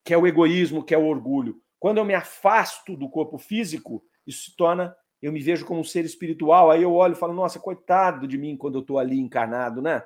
que 0.04 0.14
é 0.14 0.18
o 0.18 0.26
egoísmo, 0.26 0.84
que 0.84 0.94
é 0.94 0.98
o 0.98 1.06
orgulho. 1.06 1.60
Quando 1.78 1.98
eu 1.98 2.04
me 2.04 2.14
afasto 2.14 2.96
do 2.96 3.10
corpo 3.10 3.38
físico, 3.38 4.04
isso 4.26 4.50
se 4.50 4.56
torna, 4.56 4.94
eu 5.20 5.32
me 5.32 5.40
vejo 5.40 5.66
como 5.66 5.80
um 5.80 5.84
ser 5.84 6.04
espiritual. 6.04 6.70
Aí 6.70 6.82
eu 6.82 6.92
olho 6.92 7.14
e 7.14 7.18
falo, 7.18 7.34
nossa, 7.34 7.58
coitado 7.58 8.26
de 8.26 8.38
mim 8.38 8.56
quando 8.56 8.76
eu 8.76 8.82
estou 8.82 8.98
ali 8.98 9.18
encarnado, 9.18 9.82
né? 9.82 10.02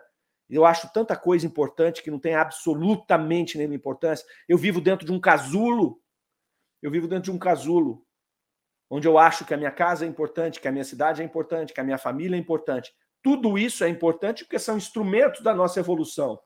Eu 0.49 0.64
acho 0.64 0.92
tanta 0.92 1.16
coisa 1.16 1.47
importante 1.47 2.03
que 2.03 2.11
não 2.11 2.18
tem 2.18 2.34
absolutamente 2.34 3.59
nenhuma 3.59 3.74
importância. 3.74 4.24
Eu 4.49 4.57
vivo 4.57 4.80
dentro 4.80 5.05
de 5.05 5.12
um 5.12 5.20
casulo 5.20 6.01
eu 6.83 6.91
vivo 6.91 7.09
dentro 7.09 7.24
de 7.24 7.31
um 7.31 7.39
casulo, 7.39 8.05
onde 8.91 9.09
eu 9.09 9.18
acho 9.18 9.45
que 9.45 9.55
a 9.55 9.57
minha 9.57 9.70
casa 9.70 10.05
é 10.05 10.09
importante, 10.09 10.61
que 10.61 10.68
a 10.68 10.72
minha 10.72 10.85
cidade 10.85 11.22
é 11.22 11.24
importante, 11.24 11.72
que 11.72 11.81
a 11.81 11.85
minha 11.85 11.99
família 11.99 12.37
é 12.37 12.39
importante. 12.39 12.95
Tudo 13.22 13.59
isso 13.59 13.83
é 13.83 13.89
importante 13.89 14.45
porque 14.45 14.59
são 14.59 14.77
instrumentos 14.77 15.41
da 15.41 15.55
nossa 15.55 15.81
evolução. 15.81 16.39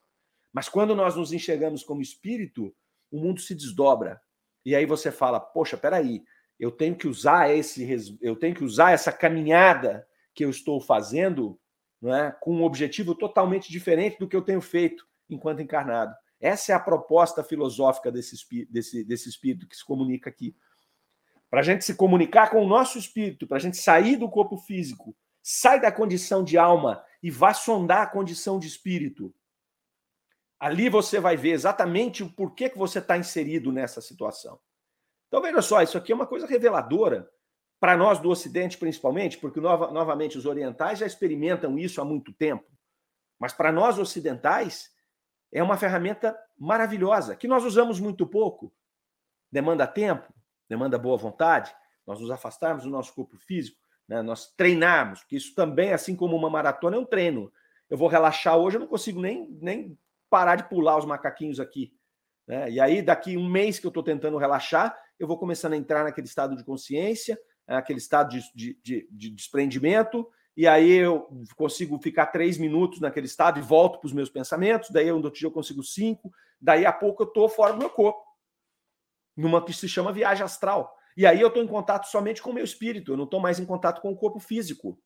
Mas 0.53 0.69
quando 0.69 0.95
nós 0.95 1.17
nos 1.17 1.33
enxergamos 1.33 1.83
como 1.83 2.01
espírito, 2.01 2.75
o 3.11 3.21
mundo 3.21 3.41
se 3.41 3.55
desdobra. 3.55 4.21
E 4.65 4.75
aí 4.75 4.87
você 4.87 5.13
fala: 5.13 5.39
"Poxa, 5.39 5.77
peraí, 5.77 6.23
eu 6.59 6.71
tenho 6.71 6.95
que 6.95 7.09
usar 7.09 7.51
esse 7.51 8.19
eu 8.21 8.37
tenho 8.37 8.55
que 8.55 8.65
usar 8.65 8.93
essa 8.93 9.13
caminhada 9.13 10.07
que 10.35 10.45
eu 10.45 10.51
estou 10.51 10.81
fazendo, 10.81 11.59
não 12.01 12.15
é, 12.15 12.31
com 12.41 12.55
um 12.55 12.63
objetivo 12.63 13.15
totalmente 13.15 13.71
diferente 13.71 14.19
do 14.19 14.29
que 14.29 14.37
eu 14.37 14.43
tenho 14.43 14.61
feito 14.61 15.07
enquanto 15.29 15.63
encarnado. 15.63 16.15
Essa 16.41 16.73
é 16.73 16.75
a 16.75 16.81
proposta 16.81 17.45
filosófica 17.45 18.11
desse, 18.11 18.37
desse, 18.71 19.05
desse 19.05 19.29
espírito 19.29 19.69
que 19.69 19.77
se 19.77 19.85
comunica 19.85 20.31
aqui. 20.31 20.57
Para 21.51 21.61
a 21.61 21.63
gente 21.63 21.85
se 21.85 21.95
comunicar 21.95 22.51
com 22.51 22.65
o 22.65 22.69
nosso 22.69 22.99
espírito, 22.99 23.47
para 23.47 23.59
a 23.59 23.61
gente 23.61 23.77
sair 23.77 24.17
do 24.17 24.29
corpo 24.29 24.57
físico, 24.57 25.15
sai 25.43 25.81
da 25.81 25.93
condição 25.93 26.43
de 26.43 26.57
alma 26.57 27.05
e 27.23 27.31
vá 27.31 27.53
sondar 27.53 28.03
a 28.03 28.07
condição 28.07 28.59
de 28.59 28.67
espírito. 28.67 29.35
Ali 30.59 30.89
você 30.89 31.21
vai 31.21 31.37
ver 31.37 31.51
exatamente 31.51 32.23
o 32.23 32.31
porquê 32.31 32.71
que 32.71 32.79
você 32.79 33.01
está 33.01 33.19
inserido 33.19 33.73
nessa 33.73 34.01
situação. 34.01 34.59
Então 35.29 35.43
veja 35.43 35.61
só, 35.61 35.83
isso 35.83 35.99
aqui 35.99 36.13
é 36.13 36.15
uma 36.15 36.27
coisa 36.27 36.47
reveladora 36.47 37.31
para 37.79 37.97
nós 37.97 38.19
do 38.19 38.29
Ocidente, 38.29 38.77
principalmente, 38.77 39.39
porque 39.39 39.61
nova, 39.61 39.91
novamente 39.91 40.37
os 40.37 40.45
orientais 40.45 40.99
já 40.99 41.07
experimentam 41.07 41.79
isso 41.79 42.01
há 42.01 42.05
muito 42.05 42.33
tempo. 42.33 42.67
Mas 43.39 43.55
para 43.55 43.73
nós 43.73 43.99
ocidentais, 43.99 44.93
é 45.53 45.63
uma 45.63 45.77
ferramenta 45.77 46.39
maravilhosa, 46.59 47.37
que 47.37 47.49
nós 47.49 47.65
usamos 47.65 47.99
muito 47.99 48.27
pouco. 48.27 48.73
Demanda 49.51 49.87
tempo, 49.87 50.33
demanda 50.69 50.99
boa 50.99 51.17
vontade, 51.17 51.75
nós 52.07 52.21
nos 52.21 52.31
afastarmos 52.31 52.85
do 52.85 52.91
nosso 52.91 53.15
corpo 53.15 53.37
físico, 53.37 53.79
né? 54.09 54.23
nós 54.23 54.53
treinarmos, 54.57 55.21
porque 55.21 55.37
isso 55.37 55.55
também, 55.55 55.93
assim 55.93 56.15
como 56.15 56.37
uma 56.37 56.51
maratona, 56.51 56.97
é 56.97 57.01
um 57.01 57.05
treino. 57.05 57.53
Eu 57.89 57.99
vou 57.99 58.09
relaxar 58.09 58.57
hoje, 58.57 58.77
eu 58.77 58.81
não 58.81 58.87
consigo 58.87 59.21
nem, 59.21 59.49
nem 59.61 59.99
parar 60.29 60.57
de 60.57 60.69
pular 60.69 60.97
os 60.97 61.05
macaquinhos 61.05 61.59
aqui. 61.59 61.93
Né? 62.47 62.71
E 62.71 62.81
aí, 62.81 63.03
daqui 63.03 63.37
um 63.37 63.49
mês 63.49 63.79
que 63.79 63.87
eu 63.87 63.91
estou 63.91 64.03
tentando 64.03 64.39
relaxar, 64.39 64.97
eu 65.19 65.27
vou 65.27 65.39
começando 65.39 65.73
a 65.73 65.77
entrar 65.77 66.05
naquele 66.05 66.27
estado 66.27 66.57
de 66.57 66.65
consciência, 66.65 67.39
aquele 67.67 67.99
estado 67.99 68.31
de, 68.31 68.43
de, 68.55 68.79
de, 68.83 69.09
de 69.11 69.31
desprendimento, 69.31 70.29
e 70.57 70.67
aí 70.67 70.91
eu 70.93 71.29
consigo 71.57 71.99
ficar 72.01 72.27
três 72.27 72.59
minutos 72.59 73.01
naquele 73.01 73.27
estado 73.27 73.59
e 73.59 73.63
volto 73.63 73.99
para 73.99 74.07
os 74.07 74.13
meus 74.13 74.29
pensamentos, 74.29 74.91
daí 74.91 75.11
outro 75.11 75.31
dia 75.31 75.47
eu 75.47 75.53
consigo 75.53 75.83
cinco, 75.83 76.31
daí 76.61 76.85
a 76.85 76.93
pouco 76.93 77.23
eu 77.23 77.29
estou 77.29 77.49
fora 77.49 77.73
do 77.73 77.79
meu 77.79 77.91
corpo, 77.91 78.23
numa 79.37 79.65
que 79.65 79.73
se 79.73 79.89
chama 79.89 80.13
viagem 80.13 80.45
astral. 80.45 80.95
E 81.17 81.27
aí 81.27 81.41
eu 81.41 81.49
estou 81.49 81.63
em 81.63 81.67
contato 81.67 82.07
somente 82.07 82.43
com 82.43 82.51
o 82.51 82.55
meu 82.55 82.65
espírito, 82.65 83.13
eu 83.13 83.17
não 83.17 83.25
estou 83.25 83.41
mais 83.41 83.59
em 83.59 83.65
contato 83.65 84.01
com 84.01 84.11
o 84.11 84.17
corpo 84.17 84.39
físico. 84.39 84.99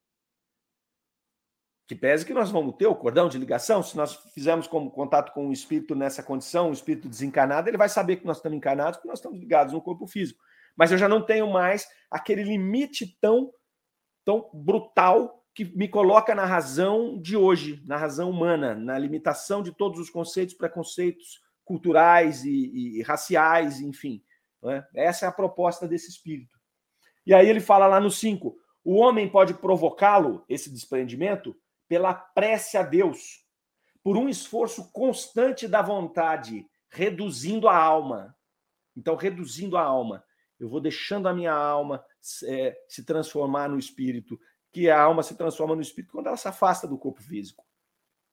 Que 1.87 1.95
pese 1.95 2.25
que 2.25 2.33
nós 2.33 2.51
vamos 2.51 2.77
ter 2.77 2.87
o 2.87 2.95
cordão 2.95 3.29
de 3.29 3.37
ligação, 3.37 3.83
se 3.83 3.95
nós 3.97 4.15
fizermos 4.33 4.67
como 4.67 4.91
contato 4.91 5.33
com 5.33 5.49
o 5.49 5.53
espírito 5.53 5.95
nessa 5.95 6.23
condição, 6.23 6.71
o 6.71 6.73
espírito 6.73 7.09
desencarnado, 7.09 7.69
ele 7.69 7.77
vai 7.77 7.91
saber 7.91 8.17
que 8.17 8.27
nós 8.27 8.39
estamos 8.39 8.57
encarnados, 8.57 8.97
porque 8.97 9.09
nós 9.09 9.19
estamos 9.19 9.39
ligados 9.39 9.75
no 9.75 9.83
corpo 9.83 10.07
físico. 10.07 10.43
Mas 10.75 10.91
eu 10.91 10.99
já 10.99 11.09
não 11.09 11.25
tenho 11.25 11.51
mais 11.51 11.87
aquele 12.11 12.43
limite 12.43 13.19
tão, 13.21 13.53
tão 14.25 14.51
brutal 14.53 15.45
que 15.55 15.65
me 15.65 15.89
coloca 15.89 16.35
na 16.35 16.45
razão 16.45 17.21
de 17.21 17.37
hoje, 17.37 17.83
na 17.87 17.97
razão 17.97 18.31
humana, 18.31 18.75
na 18.75 18.99
limitação 18.99 19.63
de 19.63 19.71
todos 19.71 20.01
os 20.01 20.11
conceitos, 20.11 20.55
preconceitos 20.55 21.41
culturais 21.65 22.45
e, 22.45 22.99
e 22.99 23.03
raciais, 23.03 23.81
enfim. 23.81 24.23
É? 24.67 24.85
Essa 24.95 25.27
é 25.27 25.29
a 25.29 25.33
proposta 25.33 25.87
desse 25.87 26.09
espírito. 26.09 26.59
E 27.27 27.33
aí 27.33 27.49
ele 27.49 27.61
fala 27.61 27.87
lá 27.87 28.01
no 28.01 28.11
5: 28.11 28.57
o 28.85 28.97
homem 28.97 29.29
pode 29.29 29.55
provocá-lo, 29.55 30.45
esse 30.49 30.71
desprendimento, 30.71 31.57
pela 31.89 32.13
prece 32.13 32.77
a 32.77 32.83
Deus, 32.83 33.45
por 34.03 34.17
um 34.17 34.29
esforço 34.29 34.91
constante 34.93 35.69
da 35.69 35.81
vontade, 35.81 36.67
reduzindo 36.91 37.69
a 37.69 37.77
alma. 37.77 38.37
Então, 38.97 39.17
reduzindo 39.17 39.77
a 39.77 39.83
alma. 39.83 40.25
Eu 40.59 40.69
vou 40.69 40.81
deixando 40.81 41.29
a 41.29 41.35
minha 41.35 41.53
alma 41.53 42.05
é, 42.45 42.77
se 42.89 43.05
transformar 43.05 43.69
no 43.69 43.79
espírito, 43.79 44.39
que 44.73 44.89
a 44.91 45.01
alma 45.01 45.23
se 45.23 45.37
transforma 45.37 45.75
no 45.75 45.83
espírito 45.83 46.13
quando 46.13 46.27
ela 46.27 46.37
se 46.37 46.49
afasta 46.49 46.87
do 46.87 46.99
corpo 46.99 47.23
físico. 47.23 47.65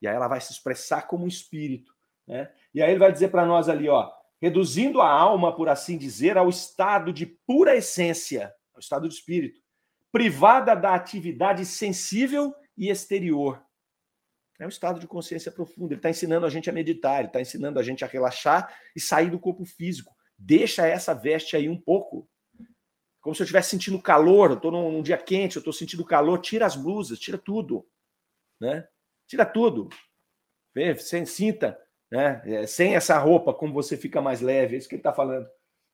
E 0.01 0.07
aí 0.07 0.15
ela 0.15 0.27
vai 0.27 0.41
se 0.41 0.51
expressar 0.51 1.03
como 1.03 1.25
um 1.25 1.27
espírito. 1.27 1.93
Né? 2.27 2.51
E 2.73 2.81
aí 2.81 2.91
ele 2.91 2.99
vai 2.99 3.11
dizer 3.11 3.29
para 3.29 3.45
nós 3.45 3.69
ali, 3.69 3.87
ó, 3.87 4.11
reduzindo 4.41 5.01
a 5.01 5.09
alma, 5.09 5.55
por 5.55 5.69
assim 5.69 5.97
dizer, 5.97 6.37
ao 6.37 6.49
estado 6.49 7.13
de 7.13 7.25
pura 7.25 7.75
essência, 7.75 8.51
ao 8.73 8.79
estado 8.79 9.07
de 9.07 9.13
espírito, 9.13 9.61
privada 10.11 10.75
da 10.75 10.95
atividade 10.95 11.65
sensível 11.65 12.53
e 12.75 12.89
exterior. 12.89 13.63
É 14.59 14.65
um 14.65 14.69
estado 14.69 14.99
de 14.99 15.07
consciência 15.07 15.51
profunda. 15.51 15.93
Ele 15.93 15.99
está 15.99 16.09
ensinando 16.09 16.45
a 16.45 16.49
gente 16.49 16.69
a 16.69 16.73
meditar, 16.73 17.19
ele 17.19 17.27
está 17.27 17.41
ensinando 17.41 17.79
a 17.79 17.83
gente 17.83 18.03
a 18.03 18.07
relaxar 18.07 18.71
e 18.95 18.99
sair 18.99 19.29
do 19.29 19.39
corpo 19.39 19.65
físico. 19.65 20.15
Deixa 20.43 20.87
essa 20.87 21.13
veste 21.13 21.55
aí 21.55 21.69
um 21.69 21.77
pouco 21.79 22.27
como 23.21 23.35
se 23.35 23.41
eu 23.41 23.45
estivesse 23.45 23.69
sentindo 23.69 24.01
calor, 24.01 24.49
eu 24.49 24.55
estou 24.55 24.71
num, 24.71 24.91
num, 24.91 25.03
dia 25.03 25.17
quente, 25.17 25.55
eu 25.55 25.59
estou 25.59 25.71
sentindo 25.71 26.03
calor, 26.03 26.39
tira 26.39 26.65
as 26.65 26.75
blusas, 26.75 27.19
tira 27.19 27.37
tudo, 27.37 27.87
né? 28.59 28.87
Tira 29.27 29.45
tudo. 29.45 29.89
Vê, 30.73 30.95
sem 30.95 31.23
cinta, 31.25 31.79
né? 32.09 32.41
É, 32.45 32.65
sem 32.65 32.95
essa 32.95 33.17
roupa, 33.19 33.53
como 33.53 33.73
você 33.73 33.95
fica 33.95 34.19
mais 34.19 34.41
leve, 34.41 34.75
é 34.75 34.79
isso 34.79 34.89
que 34.89 34.95
ele 34.95 35.01
está 35.01 35.13
falando, 35.13 35.47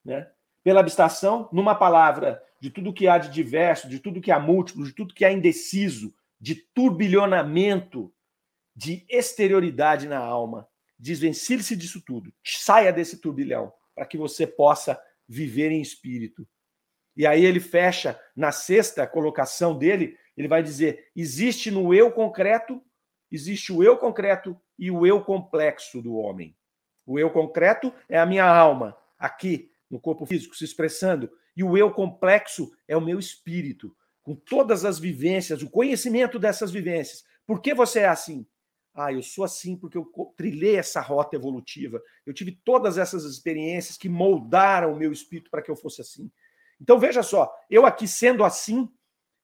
né? 0.06 0.32
Pela 0.64 0.80
abstração, 0.80 1.50
numa 1.52 1.76
palavra, 1.76 2.42
de 2.62 2.70
tudo 2.70 2.94
que 2.94 3.08
há 3.08 3.18
de 3.18 3.30
diverso, 3.30 3.90
de 3.90 4.00
tudo 4.00 4.22
que 4.22 4.32
há 4.32 4.40
múltiplo, 4.40 4.86
de 4.86 4.94
tudo 4.94 5.14
que 5.14 5.26
há 5.26 5.32
indeciso, 5.32 6.16
de 6.40 6.56
turbilhonamento, 6.56 8.14
de 8.74 9.06
exterioridade 9.10 10.08
na 10.08 10.20
alma. 10.20 10.68
Desvencilhe-se 10.98 11.76
disso 11.76 12.02
tudo. 12.02 12.34
Saia 12.44 12.94
desse 12.94 13.18
turbilhão, 13.18 13.74
para 13.98 14.06
que 14.06 14.18
você 14.18 14.46
possa 14.46 15.02
viver 15.28 15.72
em 15.72 15.82
espírito 15.82 16.48
e 17.18 17.26
aí 17.26 17.44
ele 17.44 17.60
fecha 17.60 18.18
na 18.36 18.52
sexta 18.52 19.08
colocação 19.08 19.76
dele, 19.76 20.16
ele 20.38 20.48
vai 20.48 20.62
dizer: 20.62 21.10
existe 21.16 21.72
no 21.72 21.92
eu 21.92 22.12
concreto, 22.12 22.80
existe 23.32 23.74
o 23.74 23.84
eu 23.84 23.98
concreto 23.98 24.56
e 24.78 24.92
o 24.92 25.06
eu 25.06 25.24
complexo 25.24 26.00
do 26.00 26.14
homem. 26.14 26.56
O 27.08 27.18
eu 27.18 27.32
concreto 27.32 27.92
é 28.08 28.20
a 28.20 28.26
minha 28.26 28.46
alma, 28.46 28.96
aqui 29.18 29.72
no 29.90 30.00
corpo 30.00 30.28
físico, 30.28 30.56
se 30.56 30.64
expressando, 30.64 31.32
e 31.56 31.64
o 31.64 31.76
eu 31.76 31.92
complexo 31.92 32.72
é 32.88 32.96
o 32.96 33.02
meu 33.02 33.18
espírito, 33.18 33.96
com 34.22 34.36
todas 34.36 34.86
as 34.86 35.00
vivências, 35.00 35.64
o 35.64 35.70
conhecimento 35.70 36.38
dessas 36.38 36.70
vivências. 36.70 37.24
Por 37.48 37.62
que 37.62 37.74
você 37.74 38.02
é 38.02 38.08
assim? 38.08 38.46
Ah, 39.00 39.14
eu 39.14 39.22
sou 39.22 39.44
assim 39.44 39.78
porque 39.78 39.96
eu 39.96 40.12
trilhei 40.36 40.76
essa 40.76 41.00
rota 41.00 41.36
evolutiva. 41.36 42.02
Eu 42.26 42.34
tive 42.34 42.60
todas 42.66 42.98
essas 42.98 43.26
experiências 43.26 43.96
que 43.96 44.10
moldaram 44.10 44.92
o 44.92 44.96
meu 44.96 45.14
espírito 45.14 45.52
para 45.52 45.62
que 45.62 45.70
eu 45.70 45.76
fosse 45.76 46.02
assim. 46.02 46.32
Então 46.82 46.98
veja 46.98 47.22
só, 47.22 47.54
eu 47.70 47.86
aqui 47.86 48.08
sendo 48.08 48.44
assim, 48.44 48.90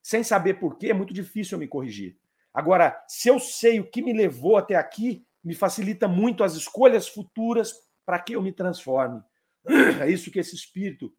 sem 0.02 0.24
saber 0.24 0.56
porquê, 0.56 0.88
é 0.88 0.94
muito 0.94 1.14
difícil 1.14 1.56
eu 1.56 1.60
me 1.60 1.68
corrigir. 1.68 2.18
Agora, 2.52 3.00
se 3.08 3.30
eu 3.30 3.40
sei 3.40 3.80
o 3.80 3.88
que 3.88 4.02
me 4.02 4.12
levou 4.12 4.58
até 4.58 4.74
aqui, 4.74 5.24
me 5.44 5.54
facilita 5.54 6.08
muito 6.08 6.44
as 6.44 6.56
escolhas 6.56 7.08
futuras 7.08 7.76
para 8.04 8.20
que 8.20 8.36
eu 8.36 8.42
me 8.42 8.52
transforme. 8.52 9.22
É 10.02 10.10
isso 10.10 10.32
que 10.32 10.40
esse 10.40 10.56
espírito 10.56 11.14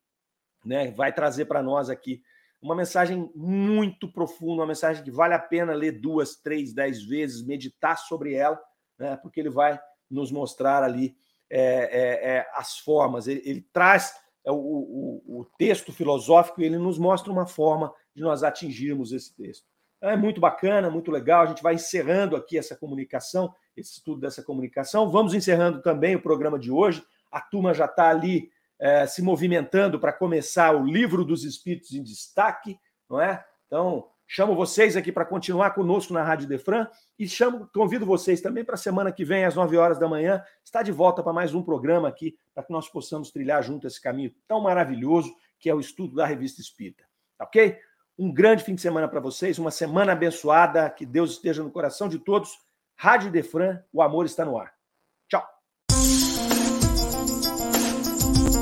né, 0.64 0.90
vai 0.90 1.12
trazer 1.12 1.44
para 1.44 1.62
nós 1.62 1.88
aqui. 1.88 2.20
Uma 2.64 2.74
mensagem 2.74 3.30
muito 3.36 4.10
profunda, 4.10 4.62
uma 4.62 4.66
mensagem 4.66 5.04
que 5.04 5.10
vale 5.10 5.34
a 5.34 5.38
pena 5.38 5.74
ler 5.74 6.00
duas, 6.00 6.36
três, 6.36 6.72
dez 6.72 7.04
vezes, 7.04 7.44
meditar 7.44 7.98
sobre 7.98 8.32
ela, 8.32 8.58
né, 8.98 9.18
porque 9.18 9.38
ele 9.38 9.50
vai 9.50 9.78
nos 10.10 10.32
mostrar 10.32 10.82
ali 10.82 11.14
é, 11.50 11.60
é, 11.60 12.36
é, 12.36 12.46
as 12.54 12.78
formas. 12.78 13.28
Ele, 13.28 13.42
ele 13.44 13.68
traz 13.70 14.14
é, 14.46 14.50
o, 14.50 14.56
o, 14.56 15.40
o, 15.40 15.44
texto 15.58 15.92
filosófico 15.92 16.62
e 16.62 16.64
ele 16.64 16.78
nos 16.78 16.98
mostra 16.98 17.30
uma 17.30 17.46
forma 17.46 17.92
de 18.16 18.22
nós 18.22 18.42
atingirmos 18.42 19.12
esse 19.12 19.36
texto. 19.36 19.66
É 20.00 20.16
muito 20.16 20.40
bacana, 20.40 20.88
muito 20.88 21.10
legal. 21.10 21.42
A 21.42 21.46
gente 21.46 21.62
vai 21.62 21.74
encerrando 21.74 22.34
aqui 22.34 22.56
essa 22.56 22.74
comunicação, 22.74 23.54
esse 23.76 23.98
estudo 23.98 24.22
dessa 24.22 24.42
comunicação. 24.42 25.10
Vamos 25.10 25.34
encerrando 25.34 25.82
também 25.82 26.16
o 26.16 26.22
programa 26.22 26.58
de 26.58 26.70
hoje. 26.70 27.04
A 27.30 27.42
turma 27.42 27.74
já 27.74 27.84
está 27.84 28.08
ali 28.08 28.50
é, 28.80 29.06
se 29.06 29.22
movimentando 29.22 29.98
para 29.98 30.12
começar 30.12 30.74
o 30.74 30.84
livro 30.84 31.24
dos 31.24 31.44
Espíritos 31.44 31.92
em 31.92 32.02
destaque, 32.02 32.78
não 33.08 33.20
é? 33.20 33.44
Então, 33.66 34.08
chamo 34.26 34.54
vocês 34.54 34.96
aqui 34.96 35.12
para 35.12 35.24
continuar 35.24 35.70
conosco 35.70 36.12
na 36.12 36.22
Rádio 36.22 36.48
Defran 36.48 36.86
e 37.18 37.28
chamo, 37.28 37.68
convido 37.72 38.04
vocês 38.04 38.40
também 38.40 38.64
para 38.64 38.74
a 38.74 38.78
semana 38.78 39.12
que 39.12 39.24
vem, 39.24 39.44
às 39.44 39.54
9 39.54 39.76
horas 39.76 39.98
da 39.98 40.08
manhã, 40.08 40.42
estar 40.64 40.82
de 40.82 40.92
volta 40.92 41.22
para 41.22 41.32
mais 41.32 41.54
um 41.54 41.62
programa 41.62 42.08
aqui, 42.08 42.36
para 42.54 42.64
que 42.64 42.72
nós 42.72 42.88
possamos 42.88 43.30
trilhar 43.30 43.62
junto 43.62 43.86
esse 43.86 44.00
caminho 44.00 44.34
tão 44.46 44.60
maravilhoso 44.60 45.34
que 45.58 45.70
é 45.70 45.74
o 45.74 45.80
estudo 45.80 46.14
da 46.14 46.26
Revista 46.26 46.60
Espírita. 46.60 47.04
Tá 47.38 47.44
ok? 47.44 47.78
Um 48.18 48.32
grande 48.32 48.62
fim 48.62 48.74
de 48.74 48.80
semana 48.80 49.08
para 49.08 49.20
vocês, 49.20 49.58
uma 49.58 49.70
semana 49.70 50.12
abençoada, 50.12 50.88
que 50.90 51.04
Deus 51.04 51.32
esteja 51.32 51.62
no 51.62 51.70
coração 51.70 52.08
de 52.08 52.18
todos. 52.18 52.58
Rádio 52.96 53.30
Defran, 53.30 53.82
o 53.92 54.00
amor 54.00 54.24
está 54.24 54.44
no 54.44 54.56
ar. 54.56 54.74